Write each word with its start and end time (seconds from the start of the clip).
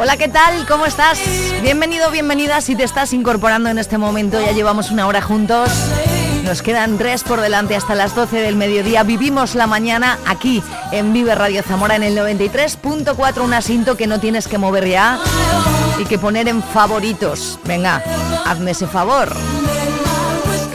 Hola, 0.00 0.16
¿qué 0.16 0.28
tal? 0.28 0.64
¿Cómo 0.68 0.86
estás? 0.86 1.18
Bienvenido, 1.60 2.08
bienvenida 2.12 2.60
si 2.60 2.76
te 2.76 2.84
estás 2.84 3.12
incorporando 3.12 3.68
en 3.68 3.78
este 3.78 3.98
momento. 3.98 4.40
Ya 4.40 4.52
llevamos 4.52 4.92
una 4.92 5.08
hora 5.08 5.20
juntos. 5.20 5.70
Nos 6.44 6.62
quedan 6.62 6.98
tres 6.98 7.24
por 7.24 7.40
delante 7.40 7.74
hasta 7.74 7.96
las 7.96 8.14
12 8.14 8.36
del 8.36 8.54
mediodía. 8.54 9.02
Vivimos 9.02 9.56
la 9.56 9.66
mañana 9.66 10.16
aquí 10.24 10.62
en 10.92 11.12
Vive 11.12 11.34
Radio 11.34 11.64
Zamora 11.64 11.96
en 11.96 12.04
el 12.04 12.16
93.4, 12.16 13.42
un 13.42 13.54
asinto 13.54 13.96
que 13.96 14.06
no 14.06 14.20
tienes 14.20 14.46
que 14.46 14.56
mover 14.56 14.86
ya 14.86 15.18
y 15.98 16.04
que 16.04 16.16
poner 16.16 16.46
en 16.46 16.62
favoritos. 16.62 17.58
Venga, 17.64 18.00
hazme 18.46 18.70
ese 18.70 18.86
favor. 18.86 19.34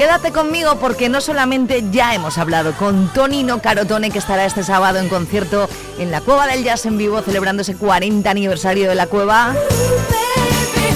Quédate 0.04 0.34
conmigo 0.34 0.76
porque 0.80 1.08
no 1.08 1.22
solamente 1.22 1.82
ya 1.90 2.14
hemos 2.14 2.38
hablado 2.38 2.74
con 2.74 3.08
Tonino 3.14 3.62
Carotone 3.62 4.12
que 4.12 4.20
estará 4.20 4.44
este 4.44 4.62
sábado 4.62 5.00
en 5.00 5.08
concierto 5.08 5.70
en 5.98 6.12
la 6.12 6.20
Cueva 6.20 6.46
del 6.46 6.62
Jazz 6.62 6.86
en 6.86 6.98
vivo 6.98 7.22
celebrando 7.22 7.62
ese 7.62 7.78
40 7.78 8.30
aniversario 8.30 8.90
de 8.90 8.96
la 8.96 9.08
cueva, 9.08 9.56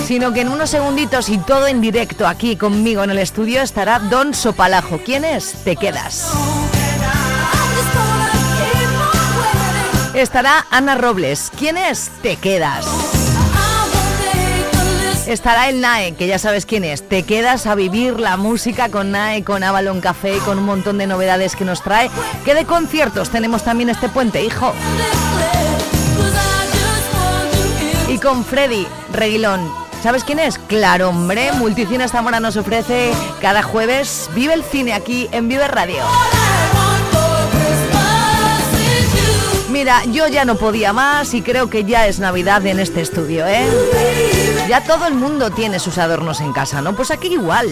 sino 0.06 0.34
que 0.34 0.42
en 0.42 0.50
unos 0.50 0.72
segunditos 0.72 1.30
y 1.30 1.38
todo 1.38 1.68
en 1.68 1.80
directo 1.80 2.28
aquí 2.28 2.58
conmigo 2.58 3.02
en 3.02 3.12
el 3.12 3.20
estudio 3.20 3.62
estará 3.62 4.00
Don 4.00 4.34
Sopalajo. 4.34 5.00
¿Quién 5.06 5.24
es? 5.24 5.54
Te 5.64 5.78
quedas. 5.78 6.30
Estará 10.16 10.66
Ana 10.70 10.96
Robles. 10.96 11.50
¿Quién 11.58 11.78
es? 11.78 12.12
Te 12.22 12.36
quedas. 12.36 12.86
Estará 15.28 15.68
el 15.68 15.82
NAE, 15.82 16.14
que 16.14 16.26
ya 16.26 16.40
sabes 16.40 16.66
quién 16.66 16.86
es. 16.86 17.08
Te 17.08 17.24
quedas 17.24 17.68
a 17.68 17.76
vivir 17.76 18.18
la 18.18 18.38
música 18.38 18.88
con 18.88 19.12
NAE, 19.12 19.44
con 19.44 19.62
Avalon 19.62 20.00
Café, 20.00 20.38
con 20.46 20.58
un 20.58 20.64
montón 20.64 20.98
de 20.98 21.06
novedades 21.06 21.58
que 21.58 21.66
nos 21.66 21.84
trae. 21.84 22.10
¿Qué 22.46 22.56
de 22.56 22.64
conciertos 22.64 23.30
tenemos 23.30 23.64
también 23.64 23.90
este 23.90 24.08
puente, 24.08 24.42
hijo? 24.42 24.74
Y 28.08 28.18
con 28.20 28.46
Freddy 28.46 28.88
Reguilón. 29.12 29.70
¿Sabes 30.02 30.24
quién 30.24 30.40
es? 30.40 30.58
Claro, 30.60 31.10
hombre. 31.10 31.52
Multicine 31.52 32.08
Zamora 32.08 32.40
nos 32.40 32.56
ofrece 32.56 33.12
cada 33.42 33.64
jueves 33.64 34.30
Vive 34.34 34.54
el 34.54 34.64
cine 34.64 34.94
aquí 34.94 35.28
en 35.34 35.50
Vive 35.50 35.68
Radio. 35.68 36.04
Mira, 39.78 40.04
yo 40.06 40.28
ya 40.28 40.44
no 40.44 40.56
podía 40.56 40.92
más 40.92 41.36
y 41.36 41.44
creo 41.44 41.70
que 41.70 41.84
ya 41.84 42.08
es 42.08 42.18
Navidad 42.20 42.66
en 42.66 42.80
este 42.80 43.00
estudio, 43.00 43.46
¿eh? 43.46 43.64
Ya 44.68 44.84
todo 44.84 45.06
el 45.06 45.14
mundo 45.14 45.52
tiene 45.52 45.78
sus 45.78 46.00
adornos 46.00 46.42
en 46.42 46.52
casa, 46.52 46.82
¿no? 46.82 46.96
Pues 46.96 47.12
aquí 47.12 47.28
igual. 47.28 47.68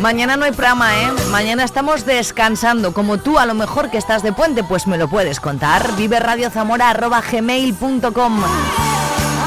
Mañana 0.00 0.36
no 0.36 0.44
hay 0.44 0.52
programa, 0.52 0.96
¿eh? 0.96 1.08
Mañana 1.32 1.64
estamos 1.64 2.06
descansando. 2.06 2.94
Como 2.94 3.18
tú, 3.18 3.36
a 3.40 3.46
lo 3.46 3.54
mejor 3.54 3.90
que 3.90 3.98
estás 3.98 4.22
de 4.22 4.32
puente, 4.32 4.62
pues 4.62 4.86
me 4.86 4.96
lo 4.96 5.08
puedes 5.08 5.40
contar. 5.40 5.96
Vive 5.96 6.20
gmail.com 7.32 8.42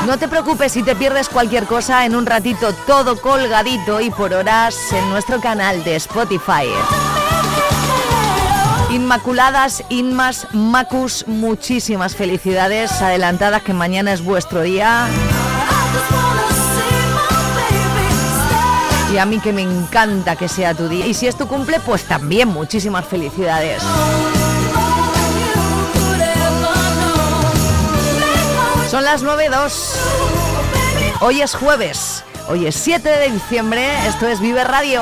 No 0.08 0.18
te 0.18 0.28
preocupes 0.28 0.74
si 0.74 0.84
te 0.84 0.98
pierdes 0.98 1.30
cualquier 1.30 1.64
cosa 1.68 2.06
en 2.06 2.18
un 2.18 2.26
ratito, 2.26 2.74
todo 2.86 3.22
colgadito 3.22 4.02
y 4.02 4.10
por 4.10 4.34
horas 4.34 4.76
en 4.92 5.10
nuestro 5.10 5.40
canal 5.40 5.86
de 5.86 5.96
Spotify. 5.96 6.68
Inmaculadas, 8.92 9.86
Inmas, 9.88 10.48
Macus, 10.52 11.26
muchísimas 11.26 12.14
felicidades 12.14 13.02
adelantadas 13.02 13.64
que 13.64 13.74
mañana 13.74 14.12
es 14.12 14.22
vuestro 14.22 14.62
día. 14.62 15.08
Y 19.14 19.18
a 19.18 19.26
mí 19.26 19.40
que 19.40 19.54
me 19.54 19.62
encanta 19.62 20.36
que 20.36 20.50
sea 20.50 20.74
tu 20.74 20.90
día. 20.90 21.06
Y 21.06 21.14
si 21.14 21.28
es 21.28 21.38
tu 21.38 21.48
cumple, 21.48 21.80
pues 21.80 22.04
también 22.04 22.50
muchísimas 22.50 23.06
felicidades. 23.06 23.82
Son 28.90 29.06
las 29.06 29.24
9.02. 29.24 29.72
Hoy 31.22 31.42
es 31.42 31.56
jueves. 31.56 32.26
Hoy 32.50 32.66
es 32.66 32.76
7 32.76 33.08
de 33.08 33.32
diciembre. 33.32 34.08
Esto 34.08 34.28
es 34.28 34.42
Vive 34.42 34.66
Radio. 34.66 35.02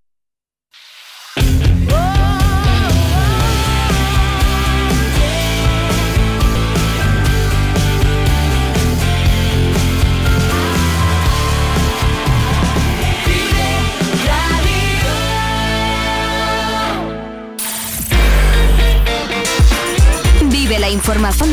Información 20.91 21.49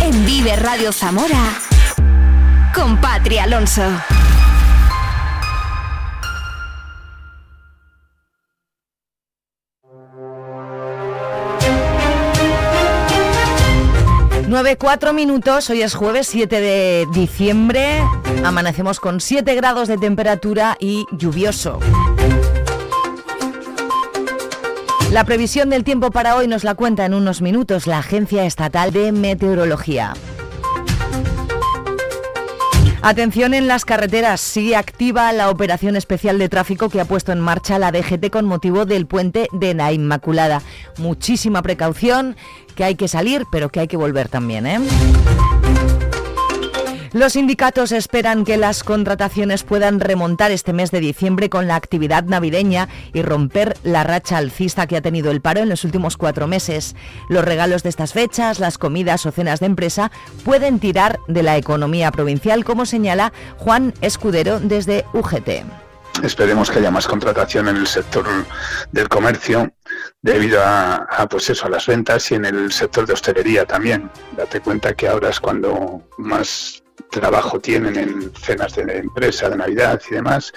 en 0.00 0.24
Vive 0.24 0.54
Radio 0.56 0.92
Zamora 0.92 1.58
con 2.74 3.00
Patri 3.00 3.38
Alonso. 3.38 3.82
Nueve, 14.46 14.76
cuatro 14.78 15.12
minutos, 15.12 15.68
hoy 15.70 15.82
es 15.82 15.94
jueves 15.94 16.28
7 16.28 16.60
de 16.60 17.06
diciembre, 17.12 18.02
amanecemos 18.44 19.00
con 19.00 19.20
7 19.20 19.52
grados 19.56 19.88
de 19.88 19.98
temperatura 19.98 20.76
y 20.78 21.04
lluvioso. 21.10 21.80
La 25.14 25.22
previsión 25.22 25.70
del 25.70 25.84
tiempo 25.84 26.10
para 26.10 26.34
hoy 26.34 26.48
nos 26.48 26.64
la 26.64 26.74
cuenta 26.74 27.06
en 27.06 27.14
unos 27.14 27.40
minutos 27.40 27.86
la 27.86 27.98
Agencia 27.98 28.46
Estatal 28.46 28.90
de 28.92 29.12
Meteorología. 29.12 30.14
Atención 33.00 33.54
en 33.54 33.68
las 33.68 33.84
carreteras, 33.84 34.40
sigue 34.40 34.74
activa 34.74 35.32
la 35.32 35.50
operación 35.50 35.94
especial 35.94 36.36
de 36.40 36.48
tráfico 36.48 36.88
que 36.88 37.00
ha 37.00 37.04
puesto 37.04 37.30
en 37.30 37.38
marcha 37.38 37.78
la 37.78 37.92
DGT 37.92 38.28
con 38.30 38.44
motivo 38.46 38.86
del 38.86 39.06
puente 39.06 39.46
de 39.52 39.74
la 39.74 39.92
Inmaculada. 39.92 40.62
Muchísima 40.98 41.62
precaución, 41.62 42.34
que 42.74 42.82
hay 42.82 42.96
que 42.96 43.06
salir, 43.06 43.44
pero 43.52 43.68
que 43.68 43.78
hay 43.78 43.86
que 43.86 43.96
volver 43.96 44.28
también, 44.28 44.66
¿eh? 44.66 44.80
Los 47.14 47.34
sindicatos 47.34 47.92
esperan 47.92 48.44
que 48.44 48.56
las 48.56 48.82
contrataciones 48.82 49.62
puedan 49.62 50.00
remontar 50.00 50.50
este 50.50 50.72
mes 50.72 50.90
de 50.90 50.98
diciembre 50.98 51.48
con 51.48 51.68
la 51.68 51.76
actividad 51.76 52.24
navideña 52.24 52.88
y 53.12 53.22
romper 53.22 53.76
la 53.84 54.02
racha 54.02 54.36
alcista 54.36 54.88
que 54.88 54.96
ha 54.96 55.00
tenido 55.00 55.30
el 55.30 55.40
paro 55.40 55.60
en 55.60 55.68
los 55.68 55.84
últimos 55.84 56.16
cuatro 56.16 56.48
meses. 56.48 56.96
Los 57.28 57.44
regalos 57.44 57.84
de 57.84 57.90
estas 57.90 58.12
fechas, 58.12 58.58
las 58.58 58.78
comidas 58.78 59.26
o 59.26 59.30
cenas 59.30 59.60
de 59.60 59.66
empresa 59.66 60.10
pueden 60.44 60.80
tirar 60.80 61.20
de 61.28 61.44
la 61.44 61.56
economía 61.56 62.10
provincial, 62.10 62.64
como 62.64 62.84
señala 62.84 63.32
Juan 63.58 63.94
Escudero 64.00 64.58
desde 64.58 65.04
UGT. 65.12 65.62
Esperemos 66.24 66.68
que 66.68 66.80
haya 66.80 66.90
más 66.90 67.06
contratación 67.06 67.68
en 67.68 67.76
el 67.76 67.86
sector 67.86 68.24
del 68.90 69.08
comercio 69.08 69.72
debido 70.20 70.60
a, 70.64 71.28
pues 71.30 71.48
eso, 71.48 71.66
a 71.66 71.70
las 71.70 71.86
ventas 71.86 72.28
y 72.32 72.34
en 72.34 72.44
el 72.44 72.72
sector 72.72 73.06
de 73.06 73.12
hostelería 73.12 73.64
también. 73.66 74.10
Date 74.36 74.60
cuenta 74.60 74.94
que 74.94 75.06
ahora 75.06 75.30
es 75.30 75.38
cuando 75.38 76.02
más 76.18 76.83
trabajo 77.10 77.60
tienen 77.60 77.96
en 77.96 78.32
cenas 78.34 78.74
de 78.74 78.98
empresa, 78.98 79.48
de 79.48 79.56
Navidad 79.56 80.00
y 80.10 80.14
demás, 80.14 80.52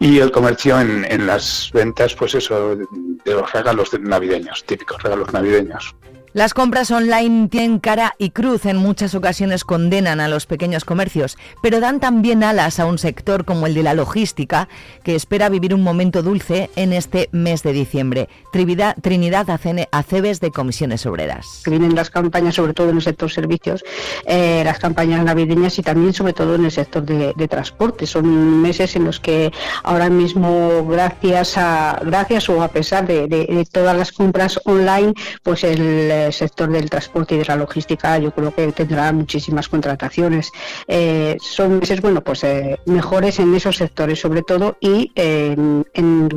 y 0.00 0.18
el 0.18 0.30
comercio 0.30 0.80
en, 0.80 1.04
en 1.04 1.26
las 1.26 1.70
ventas, 1.72 2.14
pues 2.14 2.34
eso, 2.34 2.76
de 2.76 2.86
los 3.32 3.52
regalos 3.52 3.98
navideños, 4.00 4.64
típicos 4.64 5.02
regalos 5.02 5.32
navideños. 5.32 5.94
Las 6.38 6.54
compras 6.54 6.92
online 6.92 7.48
tienen 7.48 7.80
cara 7.80 8.14
y 8.16 8.30
cruz, 8.30 8.64
en 8.64 8.76
muchas 8.76 9.16
ocasiones 9.16 9.64
condenan 9.64 10.20
a 10.20 10.28
los 10.28 10.46
pequeños 10.46 10.84
comercios, 10.84 11.36
pero 11.64 11.80
dan 11.80 11.98
también 11.98 12.44
alas 12.44 12.78
a 12.78 12.86
un 12.86 12.98
sector 12.98 13.44
como 13.44 13.66
el 13.66 13.74
de 13.74 13.82
la 13.82 13.92
logística, 13.92 14.68
que 15.02 15.16
espera 15.16 15.48
vivir 15.48 15.74
un 15.74 15.82
momento 15.82 16.22
dulce 16.22 16.70
en 16.76 16.92
este 16.92 17.28
mes 17.32 17.64
de 17.64 17.72
diciembre. 17.72 18.28
Trinidad, 18.52 18.94
Trinidad 19.02 19.48
Aceves 19.90 20.38
de 20.38 20.52
Comisiones 20.52 21.06
Obreras. 21.06 21.64
Vienen 21.66 21.96
las 21.96 22.08
campañas, 22.08 22.54
sobre 22.54 22.72
todo 22.72 22.90
en 22.90 22.98
el 22.98 23.02
sector 23.02 23.32
servicios, 23.32 23.82
eh, 24.24 24.62
las 24.64 24.78
campañas 24.78 25.24
navideñas 25.24 25.76
y 25.80 25.82
también 25.82 26.14
sobre 26.14 26.34
todo 26.34 26.54
en 26.54 26.66
el 26.66 26.70
sector 26.70 27.02
de, 27.02 27.48
transporte. 27.48 28.06
Son 28.06 28.62
meses 28.62 28.94
en 28.94 29.06
los 29.06 29.18
que 29.18 29.50
ahora 29.82 30.08
mismo, 30.08 30.86
gracias 30.86 31.58
a 31.58 31.98
gracias 32.04 32.48
o 32.48 32.62
a 32.62 32.68
pesar 32.68 33.08
de, 33.08 33.26
de 33.26 33.66
todas 33.72 33.96
las 33.96 34.12
compras 34.12 34.60
online, 34.64 35.14
pues 35.42 35.64
el 35.64 36.27
sector 36.32 36.70
del 36.70 36.90
transporte 36.90 37.34
y 37.34 37.38
de 37.38 37.44
la 37.44 37.56
logística 37.56 38.18
yo 38.18 38.30
creo 38.32 38.54
que 38.54 38.72
tendrá 38.72 39.12
muchísimas 39.12 39.68
contrataciones. 39.68 40.50
Eh, 40.86 41.36
son 41.40 41.78
meses, 41.78 42.00
bueno, 42.00 42.22
pues 42.22 42.44
eh, 42.44 42.78
mejores 42.86 43.38
en 43.38 43.54
esos 43.54 43.76
sectores 43.76 44.20
sobre 44.20 44.42
todo 44.42 44.76
y 44.80 45.12
en, 45.14 45.84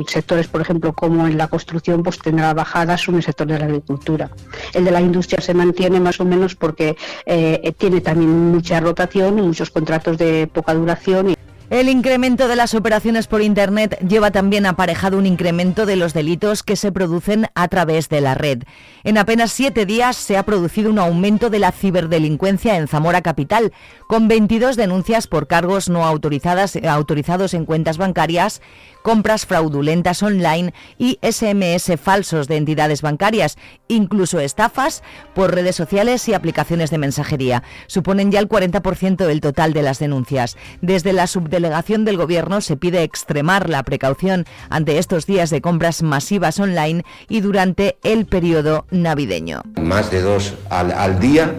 sectores, 0.08 0.48
por 0.48 0.60
ejemplo, 0.60 0.92
como 0.92 1.26
en 1.26 1.38
la 1.38 1.48
construcción, 1.48 2.02
pues 2.02 2.18
tendrá 2.18 2.52
bajadas 2.54 3.08
en 3.08 3.16
el 3.16 3.22
sector 3.22 3.46
de 3.46 3.58
la 3.58 3.64
agricultura. 3.64 4.30
El 4.74 4.84
de 4.84 4.90
la 4.90 5.00
industria 5.00 5.40
se 5.40 5.54
mantiene 5.54 6.00
más 6.00 6.20
o 6.20 6.24
menos 6.24 6.54
porque 6.54 6.96
eh, 7.26 7.72
tiene 7.78 8.00
también 8.00 8.52
mucha 8.52 8.80
rotación 8.80 9.38
y 9.38 9.42
muchos 9.42 9.70
contratos 9.70 10.18
de 10.18 10.48
poca 10.52 10.74
duración. 10.74 11.30
Y 11.30 11.36
el 11.72 11.88
incremento 11.88 12.48
de 12.48 12.56
las 12.56 12.74
operaciones 12.74 13.26
por 13.26 13.40
Internet 13.40 13.98
lleva 14.06 14.30
también 14.30 14.66
aparejado 14.66 15.16
un 15.16 15.24
incremento 15.24 15.86
de 15.86 15.96
los 15.96 16.12
delitos 16.12 16.62
que 16.62 16.76
se 16.76 16.92
producen 16.92 17.46
a 17.54 17.66
través 17.68 18.10
de 18.10 18.20
la 18.20 18.34
red. 18.34 18.64
En 19.04 19.16
apenas 19.16 19.52
siete 19.52 19.86
días 19.86 20.16
se 20.18 20.36
ha 20.36 20.42
producido 20.42 20.90
un 20.90 20.98
aumento 20.98 21.48
de 21.48 21.60
la 21.60 21.72
ciberdelincuencia 21.72 22.76
en 22.76 22.88
Zamora 22.88 23.22
Capital, 23.22 23.72
con 24.06 24.28
22 24.28 24.76
denuncias 24.76 25.26
por 25.26 25.46
cargos 25.46 25.88
no 25.88 26.04
autorizadas, 26.04 26.76
autorizados 26.86 27.54
en 27.54 27.64
cuentas 27.64 27.96
bancarias 27.96 28.60
compras 29.02 29.46
fraudulentas 29.46 30.22
online 30.22 30.72
y 30.98 31.18
SMS 31.22 31.92
falsos 32.00 32.48
de 32.48 32.56
entidades 32.56 33.02
bancarias, 33.02 33.58
incluso 33.88 34.40
estafas 34.40 35.02
por 35.34 35.54
redes 35.54 35.76
sociales 35.76 36.28
y 36.28 36.34
aplicaciones 36.34 36.90
de 36.90 36.98
mensajería. 36.98 37.62
Suponen 37.86 38.30
ya 38.30 38.38
el 38.38 38.48
40% 38.48 39.26
del 39.26 39.40
total 39.40 39.72
de 39.72 39.82
las 39.82 39.98
denuncias. 39.98 40.56
Desde 40.80 41.12
la 41.12 41.26
subdelegación 41.26 42.04
del 42.04 42.16
Gobierno 42.16 42.60
se 42.60 42.76
pide 42.76 43.02
extremar 43.02 43.68
la 43.68 43.82
precaución 43.82 44.46
ante 44.70 44.98
estos 44.98 45.26
días 45.26 45.50
de 45.50 45.60
compras 45.60 46.02
masivas 46.02 46.58
online 46.60 47.04
y 47.28 47.40
durante 47.40 47.96
el 48.02 48.26
periodo 48.26 48.86
navideño. 48.90 49.62
Más 49.80 50.10
de 50.10 50.20
dos 50.20 50.54
al, 50.70 51.18
día 51.18 51.54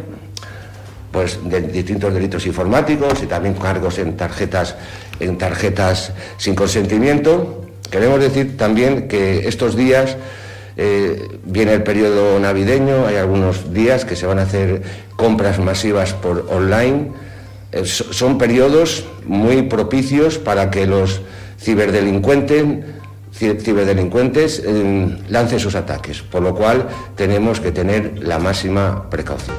pues 1.11 1.39
de 1.43 1.61
distintos 1.61 2.13
delitos 2.13 2.45
informáticos 2.47 3.21
y 3.21 3.27
también 3.27 3.53
cargos 3.53 3.99
en 3.99 4.17
tarjetas 4.17 4.75
en 5.23 5.37
tarjetas 5.37 6.13
sin 6.37 6.55
consentimiento. 6.55 7.65
Queremos 7.89 8.19
decir 8.19 8.57
también 8.57 9.07
que 9.07 9.47
estos 9.47 9.75
días 9.75 10.17
eh, 10.75 11.39
viene 11.45 11.73
el 11.73 11.83
periodo 11.83 12.39
navideño, 12.39 13.05
hay 13.05 13.17
algunos 13.17 13.73
días 13.73 14.05
que 14.05 14.15
se 14.15 14.25
van 14.25 14.39
a 14.39 14.43
hacer 14.43 14.81
compras 15.15 15.59
masivas 15.59 16.13
por 16.13 16.47
online. 16.49 17.11
Eh, 17.71 17.85
son 17.85 18.37
periodos 18.37 19.05
muy 19.25 19.63
propicios 19.63 20.37
para 20.37 20.71
que 20.71 20.87
los 20.87 21.21
ciberdelincuentes, 21.59 22.63
ciberdelincuentes 23.33 24.61
eh, 24.65 25.17
lancen 25.29 25.59
sus 25.59 25.75
ataques, 25.75 26.21
por 26.21 26.41
lo 26.41 26.55
cual 26.55 26.87
tenemos 27.15 27.59
que 27.59 27.71
tener 27.71 28.19
la 28.19 28.39
máxima 28.39 29.09
precaución. 29.09 29.55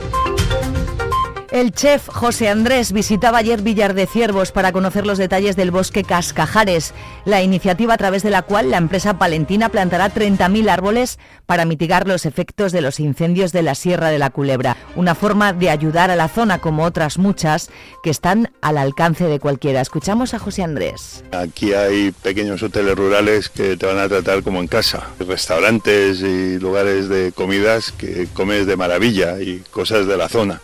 El 1.54 1.70
chef 1.70 2.08
José 2.08 2.48
Andrés 2.48 2.90
visitaba 2.90 3.38
ayer 3.38 3.62
Villar 3.62 3.94
de 3.94 4.08
Ciervos 4.08 4.50
para 4.50 4.72
conocer 4.72 5.06
los 5.06 5.18
detalles 5.18 5.54
del 5.54 5.70
bosque 5.70 6.02
Cascajares, 6.02 6.92
la 7.24 7.44
iniciativa 7.44 7.94
a 7.94 7.96
través 7.96 8.24
de 8.24 8.30
la 8.30 8.42
cual 8.42 8.72
la 8.72 8.76
empresa 8.76 9.18
palentina 9.18 9.68
plantará 9.68 10.12
30.000 10.12 10.68
árboles 10.68 11.20
para 11.46 11.64
mitigar 11.64 12.08
los 12.08 12.26
efectos 12.26 12.72
de 12.72 12.80
los 12.80 12.98
incendios 12.98 13.52
de 13.52 13.62
la 13.62 13.76
Sierra 13.76 14.08
de 14.08 14.18
la 14.18 14.30
Culebra. 14.30 14.76
Una 14.96 15.14
forma 15.14 15.52
de 15.52 15.70
ayudar 15.70 16.10
a 16.10 16.16
la 16.16 16.26
zona, 16.26 16.58
como 16.58 16.82
otras 16.82 17.18
muchas, 17.18 17.70
que 18.02 18.10
están 18.10 18.50
al 18.60 18.76
alcance 18.76 19.22
de 19.22 19.38
cualquiera. 19.38 19.80
Escuchamos 19.80 20.34
a 20.34 20.40
José 20.40 20.64
Andrés. 20.64 21.22
Aquí 21.30 21.72
hay 21.72 22.10
pequeños 22.10 22.64
hoteles 22.64 22.96
rurales 22.96 23.48
que 23.48 23.76
te 23.76 23.86
van 23.86 23.98
a 23.98 24.08
tratar 24.08 24.42
como 24.42 24.58
en 24.58 24.66
casa, 24.66 25.06
restaurantes 25.20 26.20
y 26.20 26.58
lugares 26.58 27.08
de 27.08 27.30
comidas 27.30 27.92
que 27.92 28.26
comes 28.34 28.66
de 28.66 28.76
maravilla 28.76 29.40
y 29.40 29.62
cosas 29.70 30.08
de 30.08 30.16
la 30.16 30.28
zona. 30.28 30.60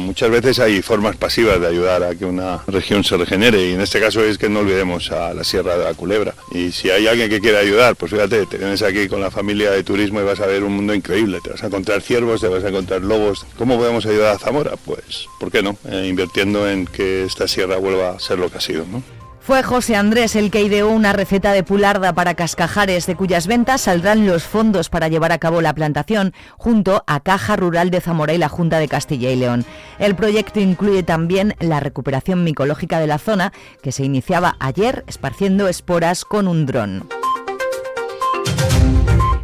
Muchas 0.00 0.25
veces 0.30 0.58
hay 0.58 0.82
formas 0.82 1.16
pasivas 1.16 1.60
de 1.60 1.66
ayudar 1.66 2.02
a 2.02 2.14
que 2.14 2.24
una 2.24 2.62
región 2.66 3.04
se 3.04 3.16
regenere 3.16 3.70
y 3.70 3.72
en 3.74 3.80
este 3.80 4.00
caso 4.00 4.22
es 4.24 4.38
que 4.38 4.48
no 4.48 4.60
olvidemos 4.60 5.10
a 5.10 5.34
la 5.34 5.44
Sierra 5.44 5.76
de 5.76 5.84
la 5.84 5.94
Culebra. 5.94 6.34
Y 6.52 6.72
si 6.72 6.90
hay 6.90 7.06
alguien 7.06 7.28
que 7.28 7.40
quiera 7.40 7.58
ayudar, 7.58 7.96
pues 7.96 8.12
fíjate, 8.12 8.46
te 8.46 8.58
vienes 8.58 8.82
aquí 8.82 9.08
con 9.08 9.20
la 9.20 9.30
familia 9.30 9.70
de 9.70 9.82
turismo 9.82 10.20
y 10.20 10.24
vas 10.24 10.40
a 10.40 10.46
ver 10.46 10.64
un 10.64 10.74
mundo 10.74 10.94
increíble. 10.94 11.40
Te 11.42 11.50
vas 11.50 11.62
a 11.62 11.66
encontrar 11.66 12.02
ciervos, 12.02 12.40
te 12.40 12.48
vas 12.48 12.64
a 12.64 12.68
encontrar 12.68 13.02
lobos. 13.02 13.46
¿Cómo 13.56 13.76
podemos 13.76 14.06
ayudar 14.06 14.36
a 14.36 14.38
Zamora? 14.38 14.76
Pues, 14.84 15.26
¿por 15.38 15.50
qué 15.50 15.62
no? 15.62 15.76
Eh, 15.88 16.06
invirtiendo 16.08 16.68
en 16.68 16.86
que 16.86 17.24
esta 17.24 17.48
sierra 17.48 17.76
vuelva 17.76 18.10
a 18.10 18.18
ser 18.18 18.38
lo 18.38 18.50
que 18.50 18.58
ha 18.58 18.60
sido, 18.60 18.84
¿no? 18.86 19.15
Fue 19.46 19.62
José 19.62 19.94
Andrés 19.94 20.34
el 20.34 20.50
que 20.50 20.62
ideó 20.62 20.88
una 20.88 21.12
receta 21.12 21.52
de 21.52 21.62
pularda 21.62 22.12
para 22.12 22.34
cascajares, 22.34 23.06
de 23.06 23.14
cuyas 23.14 23.46
ventas 23.46 23.82
saldrán 23.82 24.26
los 24.26 24.42
fondos 24.42 24.88
para 24.88 25.06
llevar 25.06 25.30
a 25.30 25.38
cabo 25.38 25.60
la 25.60 25.72
plantación, 25.72 26.34
junto 26.56 27.04
a 27.06 27.20
Caja 27.20 27.54
Rural 27.54 27.90
de 27.90 28.00
Zamora 28.00 28.34
y 28.34 28.38
la 28.38 28.48
Junta 28.48 28.80
de 28.80 28.88
Castilla 28.88 29.30
y 29.30 29.36
León. 29.36 29.64
El 30.00 30.16
proyecto 30.16 30.58
incluye 30.58 31.04
también 31.04 31.54
la 31.60 31.78
recuperación 31.78 32.42
micológica 32.42 32.98
de 32.98 33.06
la 33.06 33.18
zona, 33.18 33.52
que 33.82 33.92
se 33.92 34.02
iniciaba 34.04 34.56
ayer 34.58 35.04
esparciendo 35.06 35.68
esporas 35.68 36.24
con 36.24 36.48
un 36.48 36.66
dron. 36.66 37.06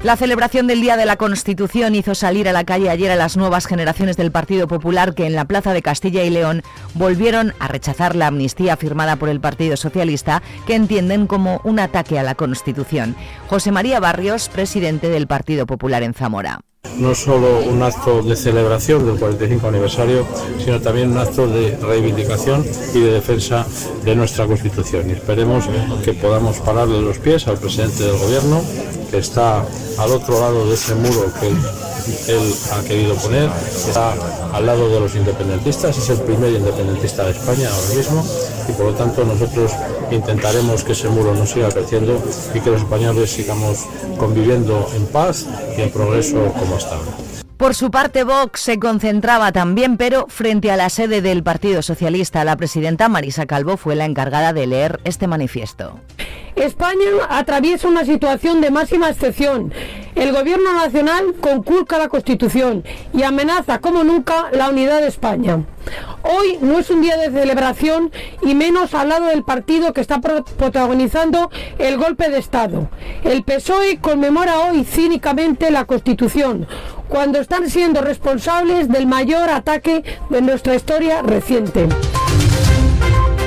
La 0.02 0.16
celebración 0.16 0.66
del 0.66 0.81
Día 0.81 0.96
de 0.96 1.06
la 1.06 1.14
Constitución 1.14 1.94
hizo 1.94 2.16
salir 2.16 2.49
a 2.49 2.52
la 2.52 2.64
calle 2.64 2.90
ayer 2.90 3.12
a 3.12 3.16
las 3.16 3.37
nuevas 3.37 3.66
generaciones 3.66 4.16
del 4.16 4.32
Partido 4.32 4.66
Popular 4.66 5.14
que 5.14 5.26
en 5.26 5.37
la 5.37 5.44
Plaza 5.44 5.72
de 5.72 5.81
Castilla 5.81 6.25
y 6.25 6.31
León 6.31 6.64
volvieron 6.94 7.54
a 7.60 7.69
rechazar 7.69 8.16
la 8.16 8.26
amnistía 8.26 8.76
firmada 8.76 9.14
por 9.14 9.28
el 9.28 9.40
Partido 9.40 9.76
Socialista 9.76 10.43
que 10.66 10.75
entienden 10.75 11.28
como 11.28 11.60
un 11.62 11.78
ataque 11.78 12.19
a 12.19 12.25
la 12.25 12.34
Constitución. 12.34 13.14
José 13.46 13.70
María 13.70 14.00
Barrios, 14.00 14.49
presidente 14.49 15.08
del 15.08 15.28
Partido 15.28 15.66
Popular 15.66 16.02
en 16.02 16.14
Zamora 16.14 16.62
no 16.99 17.14
solo 17.14 17.61
un 17.61 17.82
acto 17.82 18.23
de 18.23 18.37
celebración 18.37 19.06
del 19.06 19.19
45 19.19 19.69
aniversario, 19.69 20.26
sino 20.62 20.81
también 20.81 21.11
un 21.11 21.19
acto 21.19 21.46
de 21.46 21.76
reivindicación 21.76 22.64
y 22.94 23.00
de 23.00 23.12
defensa 23.12 23.67
de 24.05 24.14
nuestra 24.14 24.46
Constitución. 24.46 25.08
Y 25.08 25.12
esperemos 25.12 25.64
que 26.05 26.12
podamos 26.12 26.58
pararle 26.58 27.00
los 27.00 27.18
pies 27.18 27.49
al 27.49 27.59
presidente 27.59 28.04
del 28.04 28.18
Gobierno, 28.18 28.62
que 29.11 29.18
está 29.18 29.64
al 29.99 30.11
otro 30.11 30.40
lado 30.40 30.66
de 30.68 30.75
ese 30.75 30.95
muro 30.95 31.33
que 31.40 31.49
él, 31.49 31.57
ha 32.73 32.83
querido 32.83 33.14
poner, 33.14 33.49
está 33.75 34.14
al 34.52 34.66
lado 34.66 34.88
de 34.88 35.00
los 35.00 35.14
independentistas, 35.14 35.97
es 35.97 36.11
el 36.11 36.21
primer 36.21 36.52
independentista 36.52 37.25
de 37.25 37.30
España 37.30 37.68
ahora 37.73 37.95
mismo 37.95 38.25
y 38.68 38.73
por 38.73 38.87
lo 38.87 38.95
tanto 38.95 39.25
nosotros 39.25 39.73
intentaremos 40.11 40.85
que 40.85 40.92
ese 40.92 41.09
muro 41.09 41.35
no 41.35 41.47
siga 41.47 41.68
creciendo 41.71 42.21
y 42.54 42.61
que 42.61 42.71
los 42.71 42.83
españoles 42.83 43.30
sigamos 43.30 43.87
conviviendo 44.18 44.88
en 44.95 45.07
paz 45.07 45.47
y 45.76 45.80
en 45.80 45.90
progreso 45.90 46.52
como 46.59 46.72
hasta 46.76 46.97
ahora. 46.97 47.11
Por 47.57 47.75
su 47.76 47.93
parte, 47.93 48.25
Vox 48.25 48.61
se 48.61 48.81
concentraba 48.81 49.52
también, 49.52 49.97
pero 49.97 50.26
frente 50.29 50.73
a 50.73 50.76
la 50.76 50.91
sede 50.91 51.23
del 51.23 51.45
Partido 51.45 51.81
Socialista, 51.81 52.45
la 52.45 52.57
presidenta 52.57 53.09
Marisa 53.09 53.47
Calvo 53.47 53.76
fue 53.76 53.95
la 53.95 54.05
encargada 54.05 54.52
de 54.52 54.67
leer 54.67 55.00
este 55.05 55.29
manifiesto. 55.29 56.00
España 56.57 57.07
atraviesa 57.29 57.87
una 57.87 58.05
situación 58.05 58.61
de 58.61 58.73
máxima 58.73 59.11
excepción. 59.11 59.73
El 60.14 60.33
Gobierno 60.33 60.75
Nacional 60.75 61.35
conculca 61.40 61.99
la 61.99 62.09
Constitución 62.09 62.85
y 63.14 63.23
amenaza 63.23 63.81
como 63.81 64.04
nunca 64.04 64.50
la 64.52 64.69
unidad 64.69 65.00
de 65.00 65.09
España. 65.09 65.64
Hoy 66.23 66.59
no 66.61 66.78
es 66.78 66.90
un 66.90 67.00
día 67.00 67.16
de 67.16 67.31
celebración 67.31 68.12
y 68.42 68.54
menos 68.54 68.95
al 68.95 69.09
lado 69.09 69.26
del 69.26 69.42
partido 69.42 69.92
que 69.92 70.00
está 70.00 70.21
protagonizando 70.21 71.50
el 71.78 71.97
golpe 71.97 72.28
de 72.28 72.38
Estado. 72.38 72.90
El 73.25 73.42
PSOE 73.42 73.99
conmemora 74.00 74.61
hoy 74.61 74.85
cínicamente 74.85 75.71
la 75.71 75.87
Constitución, 75.87 76.69
cuando 77.09 77.40
están 77.40 77.69
siendo 77.71 78.02
responsables 78.02 78.88
del 78.88 79.07
mayor 79.07 79.50
ataque 79.50 80.04
de 80.28 80.42
nuestra 80.42 80.75
historia 80.75 81.23
reciente. 81.23 81.88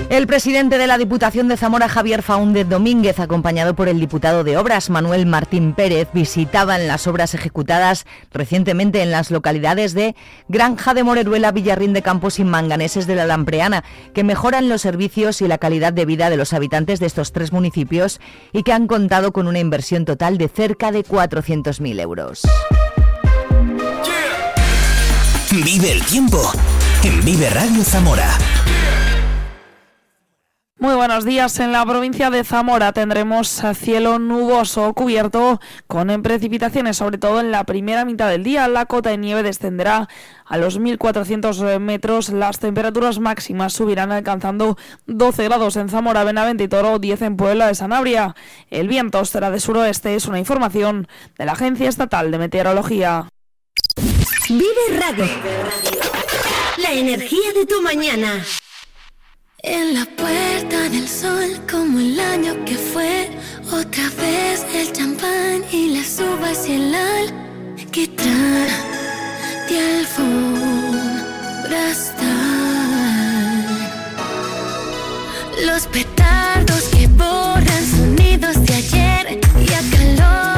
El 0.09 0.27
presidente 0.27 0.77
de 0.77 0.85
la 0.85 0.99
Diputación 0.99 1.47
de 1.47 1.57
Zamora, 1.57 1.89
Javier 1.89 2.21
Faúndez 2.21 2.69
Domínguez, 2.69 3.19
acompañado 3.19 3.75
por 3.75 3.89
el 3.89 3.99
diputado 3.99 4.43
de 4.43 4.55
Obras, 4.55 4.91
Manuel 4.91 5.25
Martín 5.25 5.73
Pérez, 5.73 6.07
visitaban 6.13 6.87
las 6.87 7.07
obras 7.07 7.33
ejecutadas 7.33 8.05
recientemente 8.31 9.01
en 9.01 9.09
las 9.09 9.31
localidades 9.31 9.95
de 9.95 10.15
Granja 10.47 10.93
de 10.93 11.03
Moreruela, 11.03 11.51
Villarrín 11.51 11.93
de 11.93 12.03
Campos 12.03 12.37
y 12.37 12.43
Manganeses 12.43 13.07
de 13.07 13.15
la 13.15 13.25
Lampreana, 13.25 13.83
que 14.13 14.23
mejoran 14.23 14.69
los 14.69 14.81
servicios 14.81 15.41
y 15.41 15.47
la 15.47 15.57
calidad 15.57 15.91
de 15.91 16.05
vida 16.05 16.29
de 16.29 16.37
los 16.37 16.53
habitantes 16.53 16.99
de 16.99 17.07
estos 17.07 17.31
tres 17.31 17.51
municipios 17.51 18.19
y 18.53 18.61
que 18.61 18.73
han 18.73 18.85
contado 18.85 19.33
con 19.33 19.47
una 19.47 19.59
inversión 19.59 20.05
total 20.05 20.37
de 20.37 20.49
cerca 20.49 20.91
de 20.91 21.03
400.000 21.03 21.99
euros. 21.99 22.43
Vive 25.51 25.91
el 25.91 26.03
tiempo 26.05 26.51
en 27.03 27.25
Vive 27.25 27.49
Radio 27.49 27.83
Zamora. 27.83 28.37
Muy 30.77 30.93
buenos 30.93 31.23
días. 31.23 31.57
En 31.61 31.71
la 31.71 31.85
provincia 31.85 32.29
de 32.29 32.43
Zamora 32.43 32.91
tendremos 32.91 33.61
cielo 33.75 34.19
nuboso 34.19 34.93
cubierto 34.93 35.61
con 35.87 36.21
precipitaciones, 36.21 36.97
sobre 36.97 37.17
todo 37.17 37.39
en 37.39 37.49
la 37.49 37.63
primera 37.63 38.03
mitad 38.03 38.29
del 38.29 38.43
día. 38.43 38.67
La 38.67 38.85
cota 38.85 39.09
de 39.09 39.17
nieve 39.17 39.41
descenderá 39.41 40.09
a 40.43 40.57
los 40.57 40.77
1.400 40.77 41.79
metros. 41.79 42.27
Las 42.27 42.59
temperaturas 42.59 43.19
máximas 43.19 43.71
subirán 43.71 44.11
alcanzando 44.11 44.77
12 45.05 45.45
grados 45.45 45.77
en 45.77 45.87
Zamora, 45.87 46.25
Benavente 46.25 46.65
y 46.65 46.67
Toro, 46.67 46.99
10 46.99 47.21
en 47.21 47.37
Puebla 47.37 47.67
de 47.67 47.75
Sanabria. 47.75 48.35
El 48.69 48.89
viento 48.89 49.23
será 49.23 49.51
de 49.51 49.61
suroeste. 49.61 50.15
Es 50.15 50.25
una 50.25 50.39
información 50.39 51.07
de 51.37 51.45
la 51.45 51.53
Agencia 51.53 51.87
Estatal 51.87 52.31
de 52.31 52.37
Meteorología. 52.37 53.29
Vive 54.49 54.99
Radio. 54.99 55.25
La 56.77 56.91
energía 56.91 57.53
de 57.53 57.65
tu 57.65 57.81
mañana. 57.81 58.43
En 59.67 59.95
la 59.95 60.05
puerta 60.05 60.89
del 60.89 61.07
sol, 61.07 61.59
como 61.69 61.99
el 61.99 62.19
año 62.19 62.53
que 62.65 62.75
fue, 62.75 63.31
otra 63.71 64.09
vez 64.21 64.63
el 64.75 64.93
champán 64.93 65.63
y 65.71 65.97
las 65.97 66.19
uvas 66.19 66.69
y 66.69 66.73
el 66.73 66.93
alquitrán 66.93 68.67
de 69.67 69.99
alfombra. 69.99 70.55
Los 75.65 75.87
petardos 75.87 76.83
que 76.89 77.07
borran 77.07 77.85
sonidos 77.89 78.63
de 78.65 78.73
ayer 78.75 79.39
y 79.59 79.73
acaloran 79.73 79.95
el 80.01 80.54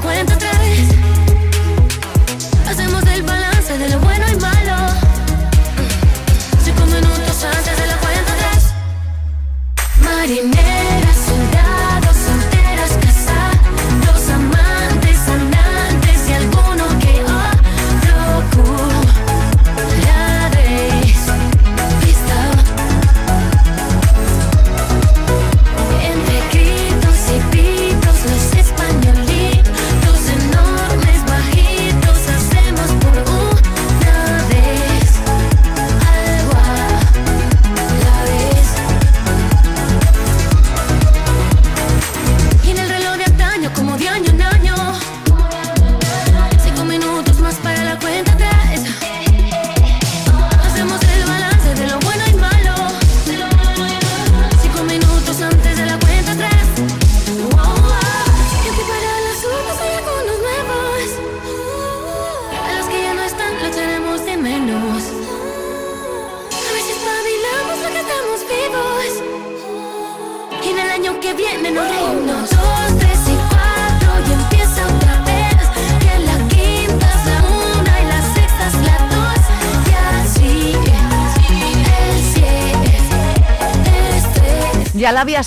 cuenta 0.00 0.39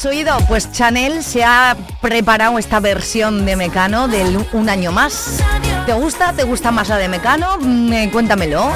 tres. 0.02 0.14
¿Ya 0.14 0.34
la 0.34 0.34
habías 0.34 0.38
oído? 0.38 0.38
Pues 0.48 0.72
Chanel 0.72 1.24
se 1.24 1.44
ha 1.44 1.76
preparado 2.02 2.58
esta 2.58 2.80
versión 2.80 3.46
de 3.46 3.56
Mecano 3.56 4.08
del 4.08 4.46
Un 4.54 4.70
Año 4.70 4.92
Más. 4.92 5.40
¿Te 5.86 5.94
gusta? 5.94 6.34
¿Te 6.34 6.44
gusta 6.44 6.72
más 6.72 6.90
la 6.90 6.98
de 6.98 7.08
Mecano? 7.08 7.58
Mm, 7.60 8.10
cuéntamelo. 8.12 8.72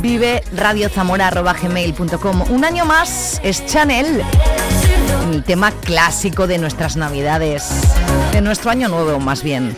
Vive 0.00 0.42
radiozamora.gmail.com 0.54 2.44
Un 2.50 2.64
año 2.64 2.84
más 2.84 3.40
es 3.42 3.64
Chanel. 3.66 4.22
El 5.32 5.42
tema 5.44 5.72
clásico 5.72 6.46
de 6.46 6.58
nuestras 6.58 6.96
navidades. 6.96 7.68
De 8.32 8.40
nuestro 8.40 8.70
año 8.70 8.88
nuevo, 8.88 9.18
más 9.18 9.42
bien. 9.42 9.76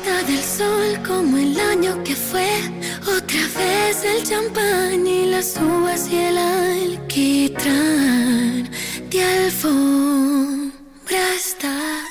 Otra 3.02 3.40
vez 3.56 4.04
el 4.04 4.22
champán. 4.24 4.70